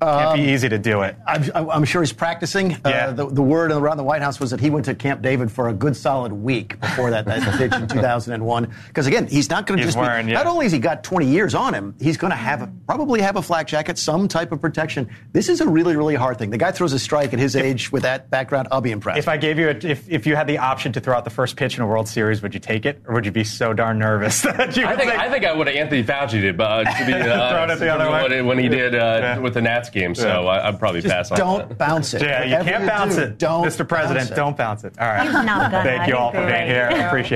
Can't 0.00 0.34
be 0.36 0.42
Um, 0.42 0.48
easy 0.50 0.68
to 0.68 0.78
do 0.78 1.02
it. 1.02 1.16
I'm, 1.26 1.70
I'm 1.70 1.84
sure 1.84 2.02
he's 2.02 2.12
practicing. 2.12 2.72
Yeah. 2.72 3.08
Uh, 3.08 3.12
the, 3.12 3.26
the 3.28 3.42
word 3.42 3.72
around 3.72 3.96
the 3.96 4.02
White 4.04 4.20
House 4.20 4.38
was 4.38 4.50
that 4.50 4.60
he 4.60 4.68
went 4.68 4.84
to 4.86 4.94
Camp 4.94 5.22
David 5.22 5.50
for 5.50 5.68
a 5.68 5.72
good 5.72 5.96
solid 5.96 6.32
week 6.32 6.78
before 6.80 7.10
that, 7.12 7.24
that 7.24 7.42
pitch 7.58 7.72
in 7.72 7.86
2001. 7.88 8.74
Because 8.88 9.06
again, 9.06 9.26
he's 9.26 9.48
not 9.48 9.66
going 9.66 9.78
to 9.78 9.84
He's 9.84 9.94
just 9.94 9.98
wearing, 9.98 10.26
be. 10.26 10.32
yeah. 10.32 10.38
Not 10.42 10.46
only 10.48 10.66
has 10.66 10.72
he 10.72 10.78
got 10.78 11.02
20 11.02 11.26
years 11.26 11.54
on 11.54 11.72
him, 11.72 11.94
he's 11.98 12.16
going 12.18 12.30
to 12.30 12.36
have 12.36 12.70
probably 12.86 13.20
have 13.22 13.36
a 13.36 13.42
flak 13.42 13.66
jacket, 13.66 13.96
some 13.98 14.28
type 14.28 14.52
of 14.52 14.60
protection. 14.60 15.08
This 15.32 15.48
is 15.48 15.60
a 15.62 15.66
really, 15.68 15.96
really 15.96 16.14
hard 16.14 16.38
thing. 16.38 16.50
The 16.50 16.58
guy 16.58 16.72
throws 16.72 16.92
a 16.92 16.98
strike 16.98 17.32
at 17.32 17.38
his 17.38 17.56
age 17.56 17.90
with 17.90 18.02
that 18.02 18.28
background. 18.30 18.68
I'll 18.70 18.80
be 18.82 18.90
impressed. 18.90 19.18
If 19.18 19.28
I 19.28 19.36
gave 19.38 19.58
you, 19.58 19.68
a, 19.70 19.74
if, 19.82 20.08
if 20.10 20.26
you 20.26 20.36
had 20.36 20.46
the 20.46 20.58
option 20.58 20.92
to 20.92 21.00
throw 21.00 21.16
out 21.16 21.24
the 21.24 21.30
first 21.30 21.56
pitch 21.56 21.76
in 21.78 21.82
a 21.82 21.86
World 21.86 22.06
Series, 22.06 22.42
would 22.42 22.52
you 22.52 22.60
take 22.60 22.84
it, 22.84 23.00
or 23.06 23.14
would 23.14 23.24
you 23.24 23.32
be 23.32 23.44
so 23.44 23.72
darn 23.72 23.98
nervous 23.98 24.40
that 24.42 24.76
you? 24.76 24.84
I 24.84 24.90
would 24.90 24.98
think 24.98 25.12
I 25.12 25.30
think 25.30 25.44
I 25.46 25.52
would 25.54 25.66
have 25.68 25.76
Anthony 25.76 26.04
Fauci 26.04 26.40
did, 26.42 26.56
but 26.58 26.86
uh, 26.86 26.98
to 26.98 27.06
be 27.06 27.12
uh, 27.14 27.50
Thrown 27.50 27.70
it 27.70 27.76
the 27.78 27.88
other 27.88 28.10
way? 28.10 28.28
when, 28.40 28.46
when 28.46 28.58
he 28.58 28.68
did 28.68 28.94
uh, 28.94 28.98
Yeah. 29.22 29.38
with 29.38 29.54
the 29.54 29.62
Nats 29.62 29.85
game. 29.90 30.14
So 30.14 30.26
Yeah. 30.26 30.48
I, 30.48 30.68
I'd 30.68 30.78
probably 30.78 31.00
Just 31.02 31.12
pass 31.14 31.30
on. 31.30 31.38
don't 31.38 31.68
that. 31.68 31.78
bounce 31.78 32.14
it. 32.14 32.22
Yeah, 32.22 32.44
you 32.44 32.50
Whatever 32.56 32.70
can't 32.70 32.82
you 32.84 32.88
bounce 32.88 33.14
do, 33.16 33.20
it. 33.22 33.38
Don't 33.38 33.66
Mr. 33.66 33.88
President, 33.88 34.28
bounce 34.28 34.36
don't 34.36 34.56
bounce 34.56 34.84
it. 34.84 34.94
All 34.98 35.06
right. 35.06 35.44
Not. 35.44 35.70
Thank 35.70 36.06
you 36.08 36.16
all 36.16 36.32
for 36.32 36.46
being 36.46 36.66
you. 36.68 36.74
here. 36.74 36.88
Appreciate 37.06 37.32
it. 37.32 37.34